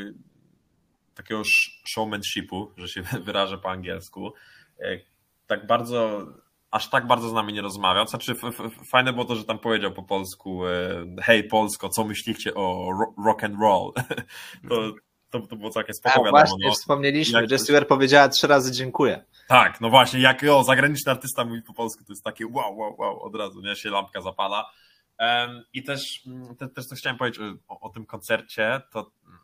takiego 1.14 1.40
sh- 1.40 1.88
showmanshipu, 1.94 2.72
że 2.76 2.88
się 2.88 3.02
wyrażę 3.26 3.58
po 3.58 3.70
angielsku. 3.70 4.32
E, 4.80 4.98
Tak 5.46 5.66
bardzo, 5.66 6.26
aż 6.70 6.90
tak 6.90 7.06
bardzo 7.06 7.28
z 7.28 7.32
nami 7.32 7.52
nie 7.52 7.62
rozmawiał. 7.62 8.06
Znaczy 8.06 8.34
fajne 8.90 9.12
było 9.12 9.24
to, 9.24 9.36
że 9.36 9.44
tam 9.44 9.58
powiedział 9.58 9.92
po 9.92 10.02
polsku 10.02 10.60
hej 11.22 11.44
Polsko, 11.48 11.88
co 11.88 12.04
myślicie 12.04 12.54
o 12.54 12.90
ro- 13.00 13.24
rock 13.26 13.44
and 13.44 13.56
roll? 13.60 13.92
To, 14.68 14.92
to, 15.40 15.46
to 15.46 15.56
było 15.56 15.70
całkiem 15.70 15.90
A, 15.90 15.94
spoko, 15.94 16.18
wiadomo, 16.24 16.30
właśnie, 16.30 16.66
no. 16.66 16.72
wspomnieliśmy, 16.72 17.40
Jak 17.40 17.50
Jessie 17.50 17.66
coś- 17.66 17.74
Ware 17.74 17.86
powiedziała 17.86 18.28
trzy 18.28 18.46
razy 18.46 18.72
dziękuję. 18.72 19.24
Tak, 19.48 19.80
no 19.80 19.90
właśnie, 19.90 20.20
jak 20.20 20.44
o, 20.50 20.64
zagraniczny 20.64 21.12
artysta 21.12 21.44
mówi 21.44 21.62
po 21.62 21.74
polsku, 21.74 22.04
to 22.04 22.12
jest 22.12 22.24
takie 22.24 22.46
wow, 22.46 22.78
wow, 22.78 22.94
wow, 22.98 23.22
od 23.22 23.34
razu, 23.34 23.60
nie, 23.60 23.76
się 23.76 23.90
lampka 23.90 24.20
zapala. 24.20 24.70
Em, 25.18 25.64
I 25.72 25.82
też, 25.82 26.22
mm, 26.26 26.56
te, 26.56 26.68
też 26.68 26.86
co 26.86 26.94
chciałem 26.94 27.18
powiedzieć 27.18 27.40
o, 27.68 27.80
o 27.80 27.88
tym 27.88 28.06
koncercie, 28.06 28.80
to 28.92 29.10
mm, 29.26 29.38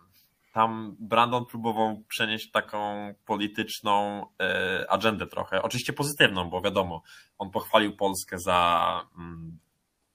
tam 0.53 0.97
Brandon 1.01 1.47
próbował 1.47 2.03
przenieść 2.09 2.51
taką 2.51 3.14
polityczną 3.26 4.26
e, 4.41 4.86
agendę 4.91 5.26
trochę, 5.26 5.62
oczywiście 5.62 5.93
pozytywną, 5.93 6.51
bo 6.51 6.61
wiadomo, 6.61 7.03
on 7.38 7.51
pochwalił 7.51 7.97
Polskę 7.97 8.38
za 8.38 9.01
mm, 9.18 9.59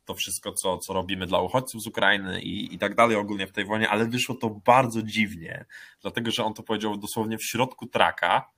to 0.05 0.13
wszystko, 0.13 0.51
co, 0.51 0.77
co 0.77 0.93
robimy 0.93 1.25
dla 1.25 1.41
uchodźców 1.41 1.81
z 1.81 1.87
Ukrainy 1.87 2.41
i, 2.41 2.73
i 2.75 2.77
tak 2.77 2.95
dalej 2.95 3.17
ogólnie 3.17 3.47
w 3.47 3.51
tej 3.51 3.65
wojnie, 3.65 3.89
ale 3.89 4.05
wyszło 4.05 4.35
to 4.35 4.49
bardzo 4.49 5.03
dziwnie, 5.03 5.65
dlatego 6.01 6.31
że 6.31 6.43
on 6.43 6.53
to 6.53 6.63
powiedział 6.63 6.97
dosłownie 6.97 7.37
w 7.37 7.43
środku 7.43 7.87
traka, 7.87 8.55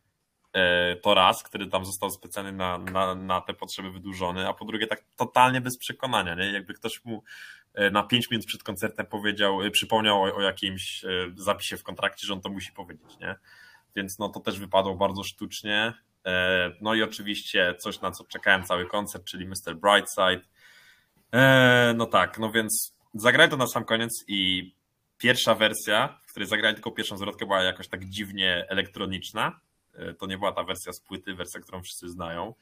E, 0.58 0.96
to 0.96 1.14
raz, 1.14 1.44
który 1.44 1.68
tam 1.68 1.86
został 1.86 2.10
specjalnie 2.10 2.52
na, 2.52 2.78
na, 2.78 3.16
na 3.16 3.42
te 3.42 3.54
potrzeby 3.54 3.92
wydłużony, 3.92 4.48
a 4.48 4.54
po 4.54 4.66
drugie 4.66 4.88
tak 4.88 5.04
totalnie 5.16 5.62
bez 5.62 5.78
przekonania, 5.78 6.36
nie? 6.36 6.52
Jakby 6.52 6.74
ktoś 6.74 7.06
mu 7.06 7.24
e, 7.74 7.92
na 7.92 8.04
5 8.04 8.32
minut 8.32 8.46
przed 8.46 8.64
koncertem 8.64 9.06
powiedział, 9.06 9.62
e, 9.62 9.72
przypomniał 9.72 10.24
o, 10.24 10.36
o 10.36 10.42
jakimś 10.42 11.06
zapisie 11.36 11.78
w 11.78 11.84
kontrakcie, 11.84 12.28
że 12.28 12.34
on 12.34 12.42
to 12.42 12.50
musi 12.50 12.72
powiedzieć, 12.72 13.20
nie? 13.20 13.36
Więc 13.96 14.20
no 14.20 14.30
to 14.30 14.40
też 14.40 14.60
wypadło 14.60 14.96
bardzo 14.96 15.24
sztucznie. 15.24 15.94
No 16.82 16.94
i 16.94 17.04
oczywiście 17.04 17.76
coś, 17.80 18.02
na 18.02 18.12
co 18.12 18.24
czekałem 18.24 18.64
cały 18.64 18.86
koncert, 18.86 19.26
czyli 19.26 19.48
Mr. 19.48 19.76
Brightside. 19.76 20.42
E, 21.34 21.94
No 21.98 22.06
tak, 22.06 22.40
no 22.40 22.52
więc 22.52 22.94
zagrałem 23.14 23.52
to 23.52 23.58
na 23.58 23.68
sam 23.68 23.86
koniec 23.86 24.24
i 24.28 24.72
pierwsza 25.18 25.56
wersja, 25.56 26.20
w 26.28 26.32
której 26.32 26.48
zagrałem 26.50 26.76
tylko 26.76 26.92
pierwszą 26.92 27.18
zwrotkę, 27.18 27.46
była 27.46 27.64
jakoś 27.64 27.88
tak 27.88 28.06
dziwnie 28.06 28.66
elektroniczna. 28.70 29.60
E, 29.94 30.14
To 30.14 30.26
nie 30.28 30.38
była 30.38 30.52
ta 30.52 30.64
wersja 30.64 30.94
z 30.94 31.02
płyty, 31.02 31.34
wersja, 31.36 31.60
którą 31.62 31.82
wszyscy 31.82 32.10
znają. 32.10 32.54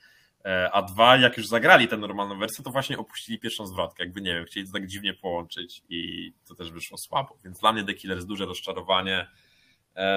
E, 0.45 0.69
A 0.71 0.81
dwa, 0.81 1.17
jak 1.17 1.37
już 1.37 1.47
zagrali 1.47 1.87
tę 1.87 1.97
normalną 1.97 2.39
wersję, 2.39 2.63
to 2.63 2.71
właśnie 2.71 2.97
opuścili 2.97 3.39
pierwszą 3.39 3.65
zwrotkę. 3.67 4.03
Jakby 4.03 4.21
nie 4.21 4.33
wiem, 4.33 4.45
chcieli 4.45 4.65
to 4.67 4.73
tak 4.73 4.87
dziwnie 4.87 5.13
połączyć 5.13 5.81
i 5.89 6.33
to 6.47 6.55
też 6.55 6.71
wyszło 6.71 6.97
słabo. 6.97 7.37
Więc 7.43 7.59
dla 7.59 7.73
mnie 7.73 7.83
The 7.83 7.93
Killers 7.93 8.25
duże 8.25 8.45
rozczarowanie. 8.45 9.27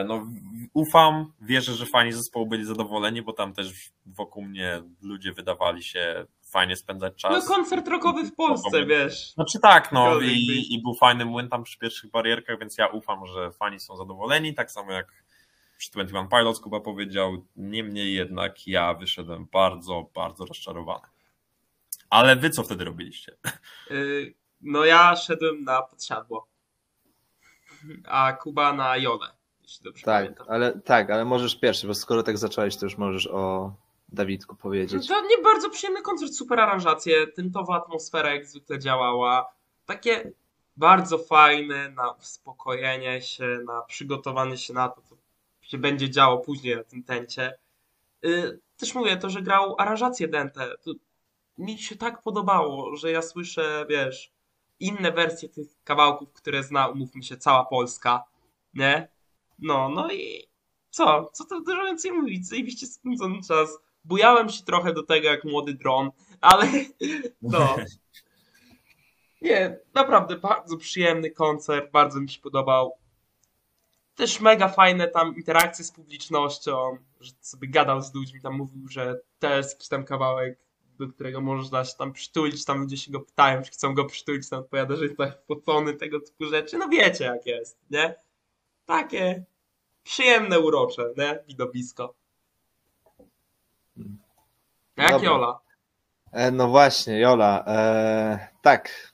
No, 0.07 0.27
ufam, 0.75 1.33
wierzę, 1.41 1.73
że 1.75 1.87
fani 1.87 2.13
zespołu 2.13 2.47
byli 2.47 2.65
zadowoleni, 2.65 3.23
bo 3.23 3.33
tam 3.33 3.53
też 3.55 3.91
wokół 4.07 4.45
mnie 4.45 4.83
ludzie 5.03 5.33
wydawali 5.33 5.83
się 5.85 6.27
fajnie 6.51 6.77
spędzać 6.77 7.15
czas. 7.15 7.49
No 7.49 7.55
koncert 7.55 7.89
rockowy 7.89 8.25
w 8.25 8.35
Polsce, 8.35 8.87
wiesz. 8.87 9.33
Znaczy 9.35 9.59
tak, 9.61 9.93
no 9.93 10.21
i, 10.21 10.67
i 10.75 10.83
był 10.83 10.95
fajny 10.95 11.25
młyn 11.25 11.49
tam 11.49 11.63
przy 11.65 11.79
pierwszych 11.79 12.11
barierkach, 12.11 12.59
więc 12.59 12.79
ja 12.79 12.87
ufam, 12.87 13.27
że 13.27 13.51
fani 13.53 13.81
są 13.81 13.97
zadowoleni, 13.97 14.55
tak 14.55 14.71
samo 14.71 14.93
jak 14.93 15.25
przy 15.79 15.91
21 15.91 16.29
Pilots 16.29 16.61
Kuba 16.61 16.81
powiedział, 16.81 17.45
niemniej 17.57 18.15
jednak 18.15 18.67
ja 18.67 18.95
wyszedłem 18.95 19.47
bardzo, 19.53 20.11
bardzo 20.15 20.45
rozczarowany. 20.45 21.07
Ale 22.11 22.37
wy 22.37 22.51
co 22.51 22.63
wtedy 22.63 22.85
robiliście? 22.85 23.37
Y, 23.91 24.35
No 24.61 24.85
ja 24.85 25.17
szedłem 25.17 25.65
na 25.65 25.83
podsiadło. 25.83 26.49
A 28.05 28.33
Kuba 28.33 28.73
na 28.73 28.97
Jolę, 28.97 29.27
jeśli 29.63 29.85
dobrze 29.85 30.05
Tak, 30.05 30.23
pamiętam. 30.25 30.47
ale 30.51 30.81
tak, 30.81 31.11
ale 31.11 31.25
możesz 31.25 31.61
pierwszy, 31.61 31.87
bo 31.87 31.95
skoro 31.95 32.23
tak 32.23 32.39
zacząłeś, 32.39 32.77
to 32.77 32.87
już 32.87 32.99
możesz 32.99 33.27
o 33.27 33.73
Dawidku 34.09 34.57
powiedzieć. 34.57 35.09
To 35.09 35.21
nie 35.21 35.39
bardzo 35.43 35.71
przyjemny 35.71 36.03
koncert, 36.03 36.33
super 36.33 36.61
aranżacje, 36.61 37.27
tymtowa 37.27 37.77
atmosfera 37.77 38.35
jak 38.35 38.47
zwykle 38.47 38.79
działała. 38.79 39.53
Takie 39.87 40.33
bardzo 40.77 41.19
fajny 41.19 41.91
na 41.91 42.11
uspokojenie 42.11 43.23
się, 43.23 43.59
na 43.67 43.83
przygotowanie 43.83 44.57
się 44.57 44.75
na 44.75 44.89
to, 44.89 45.03
co 45.03 45.17
się 45.61 45.79
będzie 45.79 46.11
działo 46.11 46.39
później 46.39 46.77
na 46.77 46.85
tym 46.85 47.03
tencie. 47.05 47.59
Y, 48.25 48.61
Też 48.79 48.95
mówię, 48.95 49.17
to, 49.17 49.31
że 49.31 49.43
grał 49.43 49.75
aranżację 49.79 50.29
Dente, 50.29 50.75
to 50.83 50.91
mi 51.59 51.79
się 51.79 51.97
tak 51.97 52.23
podobało, 52.23 52.97
że 52.97 53.11
ja 53.11 53.23
słyszę, 53.23 53.87
wiesz, 53.89 54.33
inne 54.81 55.13
wersje 55.13 55.49
tych 55.49 55.69
kawałków, 55.85 56.33
które 56.33 56.63
zna, 56.63 56.89
umówmy 56.89 57.23
się, 57.23 57.37
cała 57.37 57.65
Polska, 57.65 58.25
nie? 58.75 59.09
No, 59.59 59.89
no 59.89 60.13
i 60.13 60.49
co? 60.91 61.31
Co 61.33 61.45
to 61.45 61.61
dużo 61.61 61.85
więcej 61.85 62.13
mówić? 62.13 62.47
Zajebiście 62.49 62.87
spędzony 62.87 63.43
czas. 63.49 63.79
Bujałem 64.09 64.49
się 64.49 64.65
trochę 64.65 64.93
do 64.93 65.03
tego 65.03 65.29
jak 65.29 65.45
młody 65.45 65.75
dron, 65.75 66.11
ale 66.41 66.67
no. 67.43 67.77
Nie, 69.43 69.79
naprawdę 69.95 70.37
bardzo 70.37 70.77
przyjemny 70.77 71.31
koncert, 71.31 71.91
bardzo 71.91 72.21
mi 72.21 72.31
się 72.31 72.41
podobał. 72.41 72.93
Też 74.15 74.41
mega 74.41 74.69
fajne 74.69 75.09
tam 75.09 75.37
interakcje 75.37 75.85
z 75.85 75.93
publicznością, 75.93 76.99
że 77.21 77.33
sobie 77.41 77.69
gadał 77.69 78.03
z 78.03 78.15
ludźmi, 78.15 78.41
tam 78.41 78.55
mówił, 78.55 78.89
że 78.89 79.21
to 79.39 79.57
jest 79.57 79.73
jakiś 79.73 79.89
tam 79.89 80.05
kawałek, 80.05 80.59
do 80.99 81.09
którego 81.09 81.41
można 81.41 81.85
się 81.85 81.97
tam 81.99 82.13
przytulić, 82.13 82.65
tam 82.65 82.81
ludzie 82.81 82.97
się 82.97 83.13
go 83.13 83.21
pytają, 83.21 83.63
czy 83.63 83.71
chcą 83.71 83.95
go 83.95 84.05
przytulić, 84.05 84.49
tam 84.49 84.61
odpowiada, 84.61 84.97
że 84.97 85.05
jest 85.05 85.17
tak 85.17 85.43
pocony, 85.47 85.95
tego 85.95 86.21
typu 86.21 86.45
rzeczy. 86.45 86.79
No 86.79 86.89
wiecie 86.89 87.25
jak 87.25 87.47
jest, 87.47 87.79
nie? 87.91 88.15
Takie 88.87 89.45
przyjemne, 90.03 90.61
urocze, 90.61 91.13
nie? 91.17 91.45
Widowisko. 91.49 92.18
A 94.99 95.03
jak 95.03 95.13
Dobra. 95.13 95.29
Jola? 95.29 95.61
E, 96.33 96.51
no 96.51 96.69
właśnie, 96.69 97.21
Jola. 97.21 97.65
E, 97.67 98.49
tak. 98.63 99.13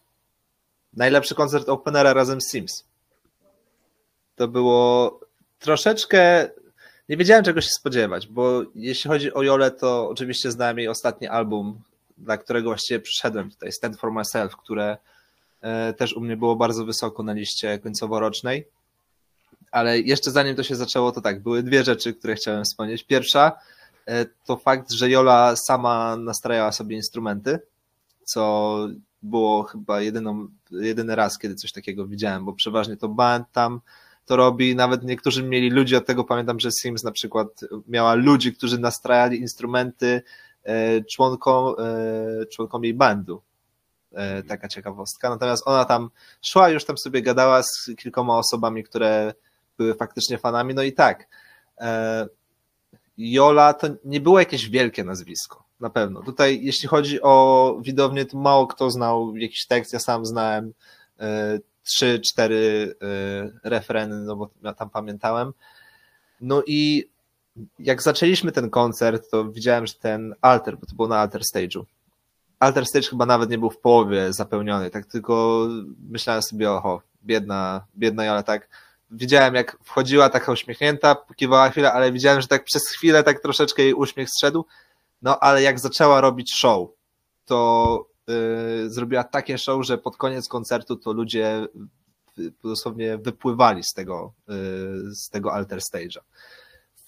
Najlepszy 0.93 1.35
koncert 1.35 1.69
Openera 1.69 2.13
razem 2.13 2.41
z 2.41 2.51
Sims. 2.51 2.85
To 4.37 4.49
było 4.49 5.21
troszeczkę. 5.59 6.49
Nie 7.09 7.17
wiedziałem 7.17 7.45
czego 7.45 7.61
się 7.61 7.69
spodziewać, 7.69 8.27
bo 8.27 8.63
jeśli 8.75 9.11
chodzi 9.11 9.35
o 9.35 9.43
Jolę, 9.43 9.71
to 9.71 10.09
oczywiście 10.09 10.51
znałem 10.51 10.79
jej 10.79 10.89
ostatni 10.89 11.29
album, 11.29 11.81
dla 12.19 12.39
którego 12.39 12.71
właściwie 12.71 13.01
przyszedłem 13.01 13.51
tutaj, 13.51 13.73
Stand 13.73 13.97
for 13.97 14.13
Myself, 14.13 14.57
które 14.57 14.97
e, 15.61 15.93
też 15.93 16.13
u 16.13 16.21
mnie 16.21 16.37
było 16.37 16.57
bardzo 16.57 16.85
wysoko 16.85 17.23
na 17.23 17.33
liście 17.33 17.79
końcowo-rocznej. 17.79 18.65
Ale 19.71 20.01
jeszcze 20.01 20.31
zanim 20.31 20.57
to 20.57 20.63
się 20.63 20.75
zaczęło, 20.77 21.13
to 21.13 21.21
tak, 21.21 21.43
były 21.43 21.63
dwie 21.63 21.85
rzeczy, 21.85 22.15
które 22.15 22.35
chciałem 22.35 22.65
wspomnieć. 22.65 23.05
Pierwsza 23.05 23.53
to 24.45 24.57
fakt, 24.57 24.93
że 24.93 25.11
Jola 25.11 25.57
sama 25.57 26.17
nastrajała 26.17 26.73
sobie 26.73 26.97
instrumenty, 26.97 27.59
co 28.25 28.79
było 29.23 29.63
chyba 29.63 30.01
jedyną, 30.01 30.49
jedyny 30.71 31.15
raz, 31.15 31.39
kiedy 31.39 31.55
coś 31.55 31.73
takiego 31.73 32.07
widziałem, 32.07 32.45
bo 32.45 32.53
przeważnie 32.53 32.97
to 32.97 33.09
band 33.09 33.47
tam 33.53 33.81
to 34.27 34.37
robi, 34.37 34.77
nawet 34.77 35.03
niektórzy 35.03 35.43
mieli 35.43 35.71
ludzi, 35.71 35.97
od 35.97 36.07
tego 36.07 36.25
pamiętam, 36.25 36.61
że 36.61 36.71
Sims 36.73 37.05
na 37.05 37.13
przykład 37.13 37.49
miała 37.89 38.15
ludzi, 38.15 38.53
którzy 38.53 38.79
nastrajali 38.79 39.41
instrumenty 39.41 40.23
e, 40.63 41.05
członkom, 41.05 41.75
e, 41.79 42.47
członkom 42.47 42.85
jej 42.85 42.95
bandu. 42.95 43.43
E, 44.13 44.43
Taka 44.43 44.69
ciekawostka. 44.69 45.31
Natomiast 45.31 45.63
ona 45.67 45.85
tam 45.85 46.11
szła, 46.43 46.69
już 46.69 46.85
tam 46.85 46.99
sobie 46.99 47.23
gadała 47.23 47.63
z 47.63 47.91
kilkoma 47.99 48.39
osobami, 48.39 48.85
które 48.85 49.35
były 49.79 49.95
faktycznie 49.95 50.39
fanami. 50.39 50.75
No 50.75 50.83
i 50.83 50.93
tak, 50.93 51.29
e, 51.81 52.27
Jola 53.19 53.75
to 53.75 53.87
nie 54.05 54.21
było 54.21 54.39
jakieś 54.39 54.69
wielkie 54.71 55.05
nazwisko, 55.05 55.65
na 55.81 55.91
pewno. 55.91 56.23
Tutaj, 56.23 56.61
jeśli 56.63 56.89
chodzi 56.89 57.23
o 57.23 57.77
widownię, 57.83 58.27
to 58.27 58.39
mało 58.39 58.67
kto 58.67 58.91
znał 58.91 59.37
jakiś 59.37 59.67
tekst, 59.67 59.93
ja 59.93 59.99
sam 59.99 60.27
znałem 60.27 60.73
e, 61.21 61.59
trzy, 61.85 62.21
cztery 62.21 62.95
e, 63.03 63.71
refreny, 63.71 64.21
no 64.21 64.37
bo 64.37 64.51
ja 64.63 64.75
tam 64.75 64.91
pamiętałem. 64.91 65.53
No 66.41 66.63
i 66.67 67.09
jak 67.79 68.03
zaczęliśmy 68.03 68.53
ten 68.53 68.71
koncert, 68.71 69.31
to 69.31 69.45
widziałem, 69.45 69.87
że 69.87 69.95
ten 69.95 70.35
alter, 70.41 70.79
bo 70.79 70.87
to 70.87 70.95
było 70.95 71.09
na 71.09 71.19
alter 71.19 71.43
stage'u. 71.43 71.85
Alter 72.59 72.87
stage 72.87 73.09
chyba 73.09 73.27
nawet 73.27 73.51
nie 73.51 73.59
był 73.59 73.71
w 73.71 73.79
połowie 73.79 74.33
zapełniony, 74.33 74.91
tak 74.91 75.07
tylko 75.07 75.67
myślałem 76.11 76.43
sobie, 76.43 76.71
oho, 76.71 77.03
biedna, 77.25 77.87
biedna 77.97 78.25
Jola, 78.25 78.43
tak 78.43 78.69
widziałem, 79.15 79.55
jak 79.55 79.79
wchodziła 79.85 80.29
taka 80.29 80.53
uśmiechnięta, 80.53 81.15
pokiwała 81.15 81.71
chwilę, 81.71 81.93
ale 81.93 82.13
widziałem, 82.13 82.41
że 82.41 82.49
tak 82.49 82.65
przez 82.65 82.89
chwilę 82.89 83.23
tak 83.23 83.41
troszeczkę 83.41 83.83
jej 83.83 83.95
uśmiech 83.95 84.31
zszedł. 84.31 84.67
No 85.23 85.41
ale 85.41 85.63
jak 85.63 85.81
zaczęła 85.81 86.21
robić 86.21 86.55
show, 86.55 86.89
to 87.45 88.07
yy, 88.27 88.91
zrobiła 88.91 89.25
takie 89.25 89.59
show, 89.59 89.87
że 89.87 89.99
pod 89.99 90.17
koniec 90.17 90.49
koncertu 90.49 90.97
to 90.97 91.13
ludzie 91.13 91.67
y, 92.39 92.53
dosłownie 92.65 93.19
wypływali 93.19 93.83
z 93.83 93.93
tego, 93.93 94.33
yy, 94.49 95.15
z 95.15 95.29
tego 95.31 95.53
alter 95.53 95.79
stage'a. 95.79 96.21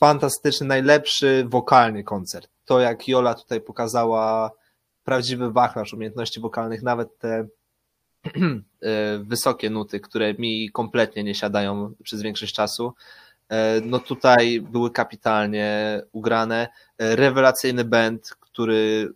Fantastyczny, 0.00 0.66
najlepszy 0.66 1.46
wokalny 1.48 2.04
koncert. 2.04 2.50
To 2.64 2.80
jak 2.80 3.08
Jola 3.08 3.34
tutaj 3.34 3.60
pokazała 3.60 4.50
prawdziwy 5.04 5.52
wachlarz 5.52 5.92
umiejętności 5.92 6.40
wokalnych, 6.40 6.82
nawet 6.82 7.18
te 7.18 7.46
wysokie 9.18 9.70
nuty, 9.70 10.00
które 10.00 10.34
mi 10.34 10.70
kompletnie 10.70 11.24
nie 11.24 11.34
siadają 11.34 11.94
przez 12.02 12.22
większość 12.22 12.54
czasu. 12.54 12.92
E, 13.48 13.80
No 13.80 13.98
tutaj 13.98 14.60
były 14.60 14.90
kapitalnie 14.90 16.00
ugrane. 16.12 16.68
E, 16.98 17.16
Rewelacyjny 17.16 17.84
band, 17.84 18.36
który 18.40 19.12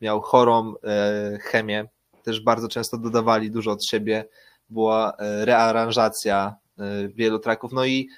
miał 0.00 0.20
chorą 0.20 0.74
e, 0.84 1.38
chemię, 1.38 1.88
też 2.22 2.40
bardzo 2.40 2.68
często 2.68 2.98
dodawali 2.98 3.50
dużo 3.50 3.70
od 3.70 3.86
siebie. 3.86 4.24
Była 4.70 5.12
e, 5.16 5.44
rearanżacja 5.44 6.56
e, 6.78 7.08
wielu 7.08 7.38
traków. 7.38 7.72
No 7.72 7.84
i 7.84 8.08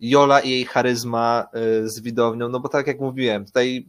Jola 0.00 0.40
i 0.40 0.50
jej 0.50 0.64
charyzma 0.64 1.46
e, 1.52 1.88
z 1.88 2.00
widownią, 2.00 2.48
no 2.48 2.60
bo 2.60 2.68
tak 2.68 2.86
jak 2.86 3.00
mówiłem, 3.00 3.44
tutaj 3.44 3.86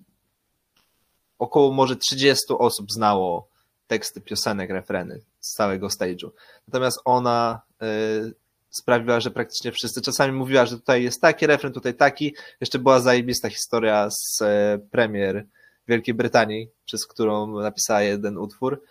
około 1.40 1.72
może 1.74 1.96
30 1.96 2.44
osób 2.50 2.92
znało 2.92 3.48
teksty 3.88 4.22
piosenek, 4.22 4.70
refreny 4.70 5.22
z 5.40 5.54
całego 5.54 5.88
stage'u. 5.88 6.30
Natomiast 6.68 7.02
ona 7.06 7.62
y, 7.84 8.34
sprawiła, 8.70 9.20
że 9.20 9.32
praktycznie 9.32 9.72
wszyscy, 9.72 10.02
czasami 10.02 10.34
mówiła, 10.34 10.66
że 10.66 10.76
tutaj 10.76 11.04
jest 11.04 11.22
taki 11.22 11.48
refren, 11.48 11.74
tutaj 11.74 11.94
taki. 11.94 12.36
Jeszcze 12.62 12.80
była 12.80 13.00
zajebista 13.00 13.50
historia 13.50 14.10
z 14.10 14.42
e, 14.42 14.80
premier 14.92 15.46
Wielkiej 15.88 16.14
Brytanii, 16.14 16.70
przez 16.86 17.08
którą 17.08 17.60
napisała 17.60 18.02
jeden 18.02 18.38
utwór. 18.38 18.84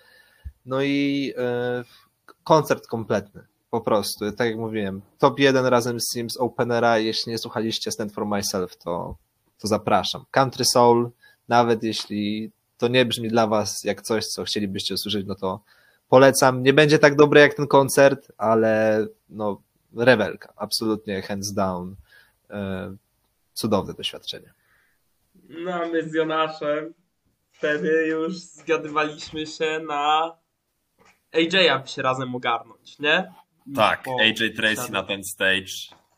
No 0.66 0.82
i 0.82 1.32
e, 1.36 1.84
koncert 2.44 2.86
kompletny. 2.86 3.46
Po 3.70 3.80
prostu, 3.80 4.32
tak 4.32 4.48
jak 4.48 4.56
mówiłem, 4.58 5.02
top 5.18 5.38
1 5.38 5.66
razem 5.66 6.00
z 6.00 6.12
Sims 6.12 6.36
Openera. 6.36 6.98
Jeśli 6.98 7.32
nie 7.32 7.38
słuchaliście 7.38 7.90
Stand 7.90 8.12
for 8.12 8.26
Myself, 8.26 8.76
to, 8.76 9.16
to 9.58 9.68
zapraszam. 9.68 10.24
Country 10.30 10.64
Soul, 10.64 11.10
nawet 11.48 11.82
jeśli 11.82 12.50
to 12.78 12.88
nie 12.88 13.04
brzmi 13.06 13.28
dla 13.28 13.46
was 13.46 13.84
jak 13.84 14.02
coś, 14.02 14.26
co 14.26 14.44
chcielibyście 14.44 14.94
usłyszeć, 14.94 15.26
no 15.26 15.34
to 15.34 15.60
polecam. 16.08 16.62
Nie 16.62 16.72
będzie 16.72 16.98
tak 16.98 17.16
dobre 17.16 17.40
jak 17.40 17.54
ten 17.54 17.66
koncert, 17.66 18.32
ale 18.38 19.06
no 19.28 19.62
rewelka, 19.96 20.52
absolutnie 20.56 21.22
hands 21.22 21.52
down. 21.52 21.96
E, 22.50 22.96
Cudowne 23.52 23.94
doświadczenie. 23.94 24.52
No, 25.48 25.72
a 25.74 25.86
my 25.86 26.08
z 26.08 26.14
Jonaszem 26.14 26.94
wtedy 27.52 28.06
już 28.06 28.34
zgadywaliśmy 28.38 29.46
się 29.46 29.80
na 29.88 30.32
AJ, 31.34 31.50
by 31.82 31.88
się 31.88 32.02
razem 32.02 32.34
ogarnąć, 32.34 32.98
nie? 32.98 33.32
Tak, 33.76 34.02
Po- 34.02 34.16
AJ 34.20 34.54
Tracy 34.56 34.92
na 34.92 35.02
ten 35.02 35.24
stage. 35.24 35.72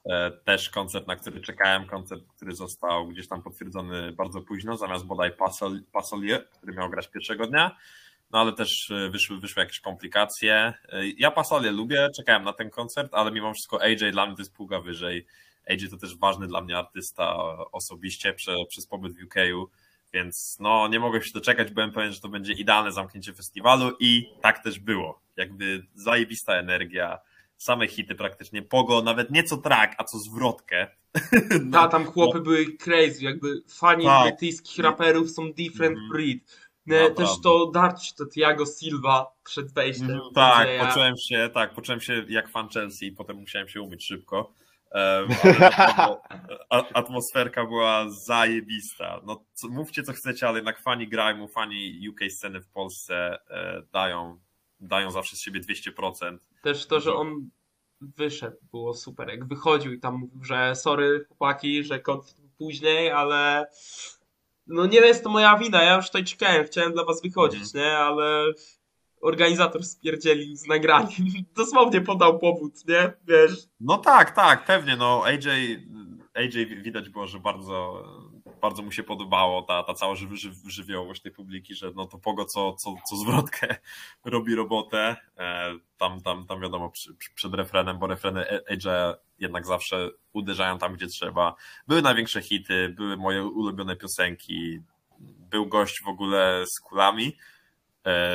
e, 0.05 0.31
Też 0.31 0.71
koncert, 0.71 1.07
na 1.07 1.17
który 1.17 1.41
czekałem, 1.41 1.87
koncert, 1.87 2.25
który 2.37 2.55
został 2.55 3.09
gdzieś 3.09 3.29
tam 3.29 3.43
potwierdzony 3.43 4.13
bardzo 4.13 4.41
późno, 4.41 4.77
zamiast 4.77 5.05
bodaj 5.05 5.31
Pasol- 5.33 5.83
Pasolier, 5.93 6.49
który 6.51 6.73
miał 6.73 6.91
grać 6.91 7.09
pierwszego 7.09 7.47
dnia. 7.47 7.77
No 8.33 8.39
ale 8.41 8.53
też 8.53 8.91
e, 8.91 9.11
wyszły, 9.11 9.41
wyszły 9.41 9.63
jakieś 9.63 9.81
komplikacje. 9.81 10.55
E, 10.89 11.09
Ja 11.19 11.31
Pasolier 11.31 11.73
lubię, 11.75 12.09
czekałem 12.17 12.45
na 12.45 12.53
ten 12.53 12.71
koncert, 12.71 13.15
ale 13.15 13.31
mimo 13.33 13.55
wszystko 13.55 13.83
AJ 13.83 13.97
dla 14.13 14.27
mnie 14.27 14.37
to 14.37 14.43
jest 14.43 14.55
półka 14.55 14.81
wyżej. 14.81 15.27
AJ 15.71 15.89
to 15.91 15.97
też 15.97 16.17
ważny 16.17 16.47
dla 16.47 16.61
mnie 16.61 16.79
artysta 16.79 17.37
osobiście 17.73 18.33
prze, 18.33 18.55
przez 18.69 18.87
pobyt 18.87 19.13
w 19.19 19.23
UK-u, 19.25 19.69
więc 20.13 20.57
no 20.61 20.89
nie 20.89 21.01
mogę 21.01 21.23
się 21.23 21.31
doczekać, 21.35 21.71
byłem 21.71 21.93
pewien, 21.93 22.13
że 22.13 22.21
to 22.21 22.29
będzie 22.29 22.53
idealne 22.53 22.93
zamknięcie 22.93 23.33
festiwalu 23.35 23.97
i 24.01 24.27
tak 24.43 24.63
też 24.65 24.79
było. 24.79 25.21
Jakby 25.37 25.83
zajebista 25.95 26.55
energia, 26.55 27.19
same 27.57 27.87
hity 27.89 28.15
praktycznie, 28.15 28.63
pogo, 28.63 29.03
nawet 29.03 29.31
nie 29.31 29.43
co 29.45 29.57
track, 29.57 29.95
a 29.99 30.05
co 30.05 30.19
zwrotkę. 30.19 30.87
Ta, 31.73 31.89
tam 31.89 32.05
chłopy 32.07 32.41
były 32.41 32.77
crazy, 32.77 33.25
jakby 33.25 33.63
fani 33.69 34.05
Tak. 34.05 34.23
brytyjskich 34.29 34.85
raperów 34.85 35.31
są 35.31 35.53
different 35.53 35.99
Mhm. 35.99 36.09
breed. 36.13 36.70
Nie, 36.87 37.01
Naprawdę. 37.01 37.25
też 37.25 37.41
to 37.43 37.67
Darci, 37.67 38.15
to 38.15 38.27
Thiago 38.27 38.65
Silva 38.67 39.27
przed 39.45 39.73
wejściem. 39.73 40.11
Mhm, 40.11 40.35
tak, 40.35 40.67
AJ-a. 40.67 40.87
poczułem 40.87 41.17
się, 41.17 41.51
tak, 41.55 41.75
poczułem 41.75 42.01
się 42.01 42.25
jak 42.29 42.49
fan 42.49 42.69
Chelsea 42.69 43.07
i 43.07 43.13
potem 43.13 43.37
musiałem 43.37 43.69
się 43.69 43.83
umyć 43.83 44.07
szybko. 44.07 44.53
Atmosferka 46.95 47.67
była 47.67 48.11
zajebista. 48.11 49.21
No, 49.25 49.45
co, 49.53 49.69
mówcie 49.69 50.03
co 50.03 50.13
chcecie, 50.13 50.49
ale 50.49 50.59
jednak 50.59 50.81
fani 50.81 51.09
Grime'u, 51.09 51.49
fani 51.49 52.09
UK 52.09 52.21
sceny 52.31 52.61
w 52.61 52.69
Polsce 52.69 53.39
e, 53.51 53.83
dają 53.93 54.39
dają 54.81 55.11
zawsze 55.11 55.37
z 55.37 55.41
siebie 55.41 55.61
200%. 55.61 56.39
Też 56.63 56.87
to, 56.87 57.01
że 57.01 57.15
on 57.15 57.51
wyszedł, 58.01 58.57
było 58.71 58.95
super. 58.95 59.29
Jak 59.29 59.49
wychodził 59.49 59.93
i 59.93 60.01
tam 60.01 60.15
mówił, 60.15 60.45
że 60.45 60.77
sorry 60.77 61.25
chłopaki, 61.29 61.85
że 61.85 62.01
koncert 62.01 62.41
był 62.41 62.51
później, 62.59 63.11
ale 63.11 63.67
no 64.67 64.87
nie 64.87 64.99
jest 64.99 65.25
to 65.25 65.31
moja 65.31 65.57
wina, 65.59 65.83
ja 65.83 65.97
już 65.97 66.07
tutaj 66.07 66.25
czekałem, 66.25 66.65
chciałem 66.65 66.93
dla 66.93 67.05
was 67.05 67.23
wychodzić, 67.23 67.63
Mhm. 67.63 67.85
nie, 67.85 67.99
ale 67.99 68.45
organizator 69.21 69.85
spierdzielił 69.85 70.57
z 70.57 70.67
nagraniem. 70.67 71.27
Dosłownie 71.57 72.01
podał 72.01 72.39
powód, 72.39 72.73
nie, 72.89 73.13
wiesz. 73.29 73.53
No 73.81 73.99
tak, 73.99 74.31
tak, 74.31 74.65
pewnie. 74.65 74.97
No 74.97 75.23
AJ, 75.25 75.49
AJ 76.35 76.67
widać 76.67 77.09
było, 77.09 77.27
że 77.27 77.39
bardzo, 77.39 78.05
bardzo 78.61 78.83
mu 78.83 78.93
się 78.93 79.03
podobało 79.03 79.63
ta, 79.63 79.83
ta 79.83 79.95
cała 79.95 80.15
żyw, 80.15 80.31
żyw, 80.33 80.55
żywiołowość 80.67 81.23
tej 81.23 81.33
publiki, 81.33 81.75
że 81.75 81.93
no 81.95 82.07
to 82.07 82.19
Pogo 82.19 82.45
co, 82.45 82.73
co, 82.73 82.95
co 83.11 83.17
zwrotkę 83.17 83.77
robi 84.25 84.55
robotę. 84.55 85.17
E, 85.39 85.75
tam, 85.99 86.21
tam, 86.21 86.47
tam 86.47 86.61
wiadomo 86.61 86.91
przy, 86.91 87.15
przy, 87.15 87.35
przed 87.35 87.55
refrenem, 87.55 87.99
bo 87.99 88.07
refreny 88.07 88.47
AJ 88.71 89.15
jednak 89.41 89.67
zawsze 89.67 90.11
uderzają 90.33 90.79
tam, 90.79 90.95
gdzie 90.95 91.07
trzeba. 91.07 91.55
Były 91.89 92.03
największe 92.03 92.43
hity, 92.43 92.89
były 92.97 93.17
moje 93.17 93.45
ulubione 93.45 93.97
piosenki. 93.97 94.81
Był 95.51 95.67
gość 95.67 96.03
w 96.05 96.09
ogóle 96.09 96.65
z 96.67 96.81
kulami. 96.81 97.37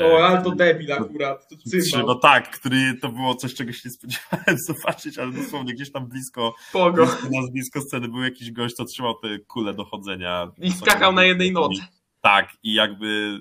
O, 0.04 0.26
ale 0.28 0.44
to 0.44 0.52
debil 0.52 0.94
akurat, 0.94 1.50
to 1.50 1.56
czy, 1.72 1.82
cymbał. 1.82 2.08
no 2.08 2.16
tak, 2.16 2.52
który 2.60 2.98
to 3.02 3.10
było 3.10 3.36
coś, 3.36 3.54
czego 3.54 3.72
się 3.72 3.82
nie 3.86 3.92
spodziewałem 3.92 4.58
zobaczyć, 4.68 5.18
ale 5.18 5.32
dosłownie 5.32 5.74
gdzieś 5.74 5.92
tam 5.92 6.08
blisko, 6.08 6.56
Pogo. 6.74 7.06
blisko 7.06 7.30
nas, 7.32 7.52
blisko 7.52 7.82
sceny 7.82 8.08
był 8.08 8.24
jakiś 8.24 8.52
gość, 8.52 8.76
co 8.76 8.86
trzymał 8.86 9.14
te 9.20 9.40
kule 9.40 9.74
dochodzenia. 9.74 10.52
I 10.58 10.72
skakał 10.72 11.14
na 11.14 11.24
jednej 11.24 11.52
nodze. 11.52 11.82
Tak, 12.22 12.50
i 12.64 12.74
jakby 12.74 13.40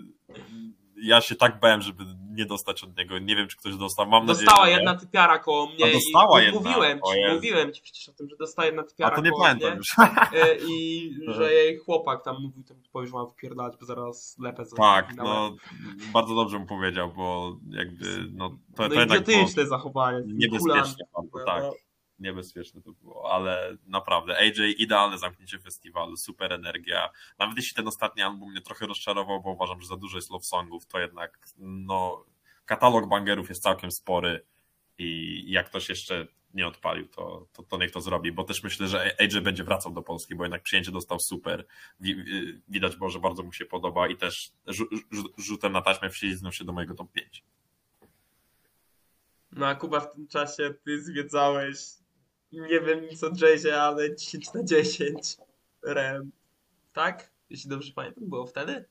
ja 1.03 1.21
się 1.21 1.35
tak 1.35 1.61
bałem, 1.61 1.83
żeby 1.83 2.05
nie 2.31 2.47
dostać 2.47 2.85
od 2.85 2.97
niego. 2.99 3.19
Nie 3.19 3.37
wiem, 3.37 3.49
czy 3.49 3.57
ktoś 3.57 3.77
dostał. 3.77 4.07
Mam 4.07 4.27
nadzieję, 4.27 4.47
Dostała 4.47 4.67
nie. 4.67 4.73
jedna 4.73 4.95
typiara 4.95 5.39
koło 5.39 5.67
mnie 5.67 5.85
A 5.85 5.93
dostała 5.93 6.43
i 6.43 6.45
jedna? 6.45 6.61
mówiłem 6.61 6.99
ci, 6.99 7.35
mówiłem 7.35 7.73
ci 7.73 7.83
przecież 7.83 8.09
o 8.09 8.13
tym, 8.13 8.29
że 8.29 8.37
dostała 8.37 8.67
jedna 8.67 8.83
A 8.83 8.85
typiara 8.85 9.17
to 9.17 9.23
nie 9.23 9.31
koło 9.31 9.43
pamiętam 9.43 9.69
mnie. 9.71 9.77
już. 9.79 9.89
E, 10.33 10.57
i 10.71 11.11
że 11.29 11.53
jej 11.55 11.79
chłopak 11.79 12.25
tam 12.25 12.37
mówił, 12.43 12.63
to 12.65 12.75
mi 12.75 12.83
powie, 12.93 13.07
że 13.07 13.13
mam 13.13 13.29
wypierdalać, 13.29 13.75
bo 13.81 13.87
zaraz 13.87 14.37
lepę 14.39 14.65
za 14.65 14.77
Tak, 14.77 15.17
no 15.17 15.57
bardzo 16.13 16.35
dobrze 16.35 16.59
mu 16.59 16.67
powiedział, 16.67 17.13
bo 17.17 17.57
jakby 17.71 18.05
no 18.33 18.49
to, 18.77 18.83
no 18.83 18.89
to 18.89 18.95
jednak 18.95 19.25
było 19.25 19.47
zachowanie. 19.67 20.21
niebezpieczne 20.27 21.05
bardzo, 21.17 21.45
tak. 21.47 21.63
No. 21.63 21.73
Niebezpieczne 22.19 22.83
to 22.83 22.93
było, 22.93 23.33
ale 23.33 23.77
naprawdę 23.87 24.37
AJ 24.39 24.75
idealne 24.79 25.19
zamknięcie 25.19 25.59
festiwalu, 25.59 26.17
super 26.17 26.53
energia. 26.53 27.11
Nawet 27.39 27.57
jeśli 27.57 27.75
ten 27.75 27.89
ostatni 27.89 28.23
album 28.23 28.51
mnie 28.51 28.61
trochę 28.61 28.87
rozczarował, 28.87 29.43
bo 29.43 29.51
uważam, 29.51 29.81
że 29.81 29.87
za 29.87 29.97
dużo 29.97 30.19
jest 30.19 30.31
love 30.31 30.45
songów, 30.45 30.87
to 30.87 30.99
jednak 30.99 31.39
no 31.59 32.25
katalog 32.67 33.09
bangerów 33.09 33.49
jest 33.49 33.63
całkiem 33.63 33.91
spory 33.91 34.45
i 34.99 35.43
jak 35.53 35.67
ktoś 35.67 35.89
jeszcze 35.89 36.27
nie 36.55 36.67
odpalił, 36.67 37.09
to, 37.09 37.47
to, 37.53 37.63
to 37.63 37.79
niech 37.79 37.91
to 37.91 38.01
zrobi, 38.01 38.33
bo 38.33 38.45
też 38.45 38.63
myślę, 38.63 38.89
że 38.89 39.17
AJ 39.21 39.41
będzie 39.41 39.65
wracał 39.65 39.93
do 39.93 40.03
Polski, 40.03 40.35
bo 40.35 40.45
jednak 40.45 40.63
przyjęcie 40.63 40.93
dostał 40.93 41.21
super. 41.21 41.67
Wi- 42.01 42.25
Widać 42.69 42.97
było, 42.97 43.11
że 43.11 43.19
bardzo 43.21 43.43
mu 43.43 43.53
się 43.53 43.65
podoba 43.65 44.09
i 44.09 44.17
też 44.17 44.53
rzu- 44.67 44.89
rzu- 45.13 45.33
rzutem 45.39 45.73
na 45.73 45.83
taśmę 45.83 46.11
wślizgnął 46.11 46.53
się 46.53 46.65
do 46.65 46.73
mojego 46.73 46.95
top 46.95 47.13
5. 47.13 47.45
no 49.53 49.67
a 49.67 49.75
Kuba 49.75 50.01
w 50.01 50.15
tym 50.15 50.29
czasie 50.29 50.75
ty 50.85 51.03
zwiedzałeś, 51.03 51.79
nie 52.61 52.81
wiem 52.81 53.03
nic 53.03 53.25
o 53.25 53.31
jazzie, 53.43 53.81
ale 53.81 54.17
10 54.17 54.53
na 54.53 54.65
10 54.65 55.37
rem. 55.83 56.33
Tak? 56.93 57.31
Jeśli 57.51 57.71
dobrze 57.71 57.93
pamiętam, 57.93 58.25
było 58.29 58.47
wtedy? 58.47 58.85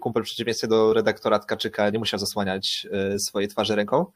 Kumpel 0.00 0.22
w 0.22 0.26
przeciwieństwie 0.26 0.68
do 0.68 0.92
redaktora 0.92 1.38
Tkaczyka 1.38 1.90
nie 1.90 1.98
musiał 1.98 2.20
zasłaniać 2.20 2.86
e, 2.92 3.18
swojej 3.18 3.48
twarzy 3.48 3.76
ręką. 3.76 4.06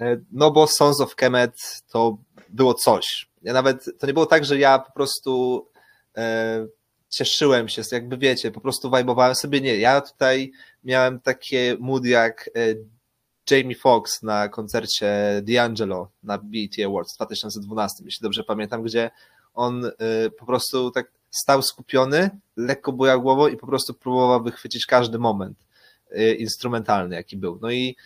E, 0.00 0.16
No 0.32 0.50
bo 0.50 0.66
Sons 0.66 1.00
of 1.00 1.14
Kemet 1.14 1.82
to 1.88 2.18
było 2.48 2.74
coś. 2.74 3.30
Ja 3.42 3.52
nawet, 3.52 3.84
to 3.98 4.06
nie 4.06 4.12
było 4.12 4.26
tak, 4.26 4.44
że 4.44 4.58
ja 4.58 4.78
po 4.78 4.92
prostu 4.92 5.66
e, 6.16 6.66
cieszyłem 7.08 7.68
się, 7.68 7.82
jakby 7.92 8.18
wiecie, 8.18 8.50
po 8.50 8.60
prostu 8.60 8.90
wajbowałem 8.90 9.34
sobie. 9.34 9.60
Nie, 9.60 9.76
ja 9.76 10.00
tutaj 10.00 10.52
miałem 10.84 11.20
takie 11.20 11.76
mood 11.80 12.04
jak 12.04 12.50
e, 12.54 12.60
Jamie 13.50 13.74
Foxx 13.74 14.22
na 14.22 14.48
koncercie 14.48 15.42
D'Angelo 15.44 16.06
na 16.22 16.38
BET 16.38 16.86
Awards 16.86 17.12
w 17.12 17.16
2012, 17.16 18.04
jeśli 18.04 18.22
dobrze 18.22 18.44
pamiętam, 18.44 18.82
gdzie 18.82 19.10
on 19.54 19.84
e, 19.84 19.90
po 20.38 20.46
prostu 20.46 20.90
tak 20.90 21.10
stał 21.30 21.62
skupiony, 21.62 22.30
lekko 22.56 22.92
bujał 22.92 23.22
głową 23.22 23.48
i 23.48 23.56
po 23.56 23.66
prostu 23.66 23.94
próbował 23.94 24.42
wychwycić 24.42 24.86
każdy 24.86 25.18
moment 25.18 25.58
y, 26.12 26.34
instrumentalny, 26.34 27.16
jaki 27.16 27.36
był. 27.36 27.58
No 27.62 27.70
i 27.70 27.96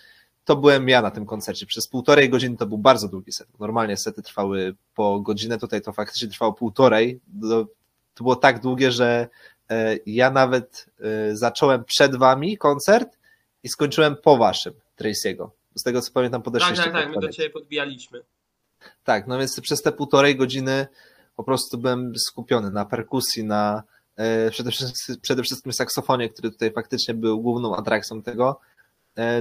to 0.45 0.57
byłem 0.57 0.89
ja 0.89 1.03
na 1.03 1.11
tym 1.11 1.27
koncercie. 1.27 1.67
Przez 1.67 1.89
półtorej 1.89 2.31
godziny 2.31 2.57
to 2.57 2.67
był 2.67 2.79
bardzo 2.79 3.09
długi 3.09 3.33
set. 3.33 3.49
Normalnie 3.61 3.97
sety 3.97 4.23
trwały 4.23 4.75
po 4.95 5.21
godzinę, 5.21 5.59
tutaj 5.59 5.83
to 5.83 5.93
faktycznie 5.93 6.29
trwało 6.29 6.53
półtorej. 6.53 7.21
Do- 7.27 7.67
To 8.21 8.25
było 8.25 8.37
tak 8.37 8.61
długie, 8.61 8.93
że 8.93 9.29
e, 9.71 9.97
ja 10.07 10.31
nawet 10.31 10.87
e, 11.01 11.37
zacząłem 11.37 11.85
przed 11.85 12.17
wami 12.17 12.59
koncert 12.59 13.19
i 13.63 13.69
skończyłem 13.69 14.17
po 14.17 14.37
waszym, 14.37 14.73
Tracy'ego. 14.99 15.49
Z 15.75 15.83
tego 15.83 16.03
co 16.03 16.13
pamiętam, 16.13 16.43
Tak, 16.43 16.45
podeszliście 16.45 16.85
tak, 16.85 16.93
pod 16.93 17.03
tak, 17.03 17.15
my 17.15 17.21
do 17.21 17.29
ciebie 17.29 17.51
podbijaliśmy. 17.51 18.23
Tak, 19.05 19.27
no 19.27 19.39
więc 19.39 19.61
przez 19.61 19.83
te 19.83 19.93
półtorej 19.93 20.37
godziny 20.37 20.87
po 21.37 21.45
prostu 21.45 21.79
byłem 21.79 22.19
skupiony 22.19 22.71
na 22.71 22.85
perkusji, 22.85 23.45
na 23.45 23.83
e, 24.17 24.51
przede 24.51 24.71
wszystkim, 24.71 25.17
przede 25.23 25.43
wszystkim 25.43 25.73
saksofonie, 25.73 26.29
który 26.29 26.51
tutaj 26.51 26.73
faktycznie 26.73 27.15
był 27.15 27.41
główną 27.41 27.77
atrakcją 27.77 28.23
tego. 28.23 28.61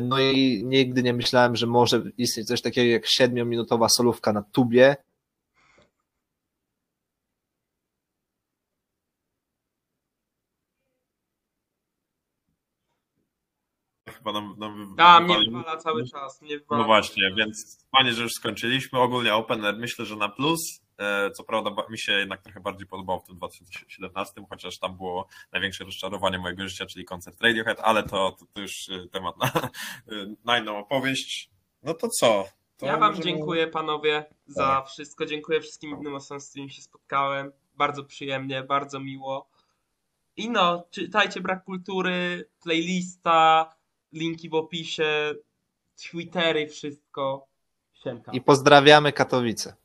No 0.01 0.19
i 0.19 0.63
nigdy 0.65 1.03
nie 1.03 1.13
myślałem, 1.13 1.55
że 1.55 1.67
może 1.67 2.01
istnieć 2.17 2.47
coś 2.47 2.61
takiego 2.61 2.91
jak 2.91 3.07
siedmiominutowa 3.07 3.89
solówka 3.89 4.33
na 4.33 4.41
tubie. 4.41 4.95
Chyba 14.19 14.31
nam, 14.31 14.55
nam 14.57 14.89
wy- 14.91 14.95
Ta, 14.97 15.19
mnie 15.19 15.27
wypalił. 15.27 15.51
wywala 15.57 15.77
cały 15.77 16.07
czas, 16.07 16.41
mnie 16.41 16.59
wywala. 16.59 16.81
No 16.81 16.87
właśnie, 16.87 17.33
więc 17.37 17.85
fajnie, 17.97 18.13
że 18.13 18.23
już 18.23 18.31
skończyliśmy. 18.33 18.99
Ogólnie 18.99 19.35
Open 19.35 19.65
Air 19.65 19.77
myślę, 19.77 20.05
że 20.05 20.15
na 20.15 20.29
plus. 20.29 20.59
E, 20.97 21.31
Co 21.31 21.43
prawda 21.43 21.71
mi 21.89 21.99
się 21.99 22.11
jednak 22.11 22.41
trochę 22.41 22.59
bardziej 22.59 22.87
podobało 22.87 23.19
w 23.19 23.23
tym 23.23 23.35
2017, 23.35 24.45
chociaż 24.49 24.79
tam 24.79 24.97
było 24.97 25.27
największe 25.51 25.83
rozczarowanie 25.83 26.39
mojego 26.39 26.67
życia, 26.67 26.85
czyli 26.85 27.05
koncert 27.05 27.41
Radiohead, 27.41 27.79
ale 27.83 28.03
to, 28.03 28.31
to, 28.39 28.45
to 28.53 28.61
już 28.61 28.89
e, 28.89 29.07
temat 29.07 29.37
na, 29.37 29.47
e, 30.11 30.33
na 30.45 30.57
inną 30.59 30.77
opowieść. 30.77 31.49
No 31.83 31.93
to 31.93 32.07
co? 32.19 32.45
To 32.77 32.85
Ja 32.85 32.97
wam 32.97 33.09
możemy- 33.09 33.23
dziękuję 33.23 33.67
panowie 33.67 34.25
za 34.47 34.63
Tak. 34.67 34.87
wszystko. 34.87 35.25
Dziękuję 35.25 35.61
wszystkim 35.61 35.91
innym 35.91 36.15
osobom, 36.15 36.41
z 36.41 36.49
którymi 36.49 36.71
się 36.71 36.81
spotkałem. 36.81 37.51
Bardzo 37.75 38.03
przyjemnie, 38.03 38.63
bardzo 38.63 38.99
miło. 38.99 39.49
I 40.37 40.49
no, 40.49 40.83
czytajcie 40.91 41.41
Brak 41.41 41.63
Kultury, 41.63 42.49
playlista, 42.63 43.69
linki 44.13 44.49
w 44.49 44.53
opisie, 44.53 45.33
Twittery, 46.09 46.67
wszystko. 46.67 47.47
Siemka. 47.93 48.31
I 48.31 48.41
pozdrawiamy 48.41 49.13
Katowice. 49.13 49.75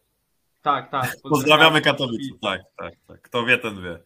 Tak, 0.62 0.90
tak. 0.90 1.16
Pozdrawiamy 1.22 1.80
Katowice. 1.80 2.38
Tak, 2.42 2.60
tak, 2.76 2.94
tak. 3.08 3.22
Kto 3.22 3.44
wie, 3.44 3.58
ten 3.58 3.82
wie. 3.82 3.98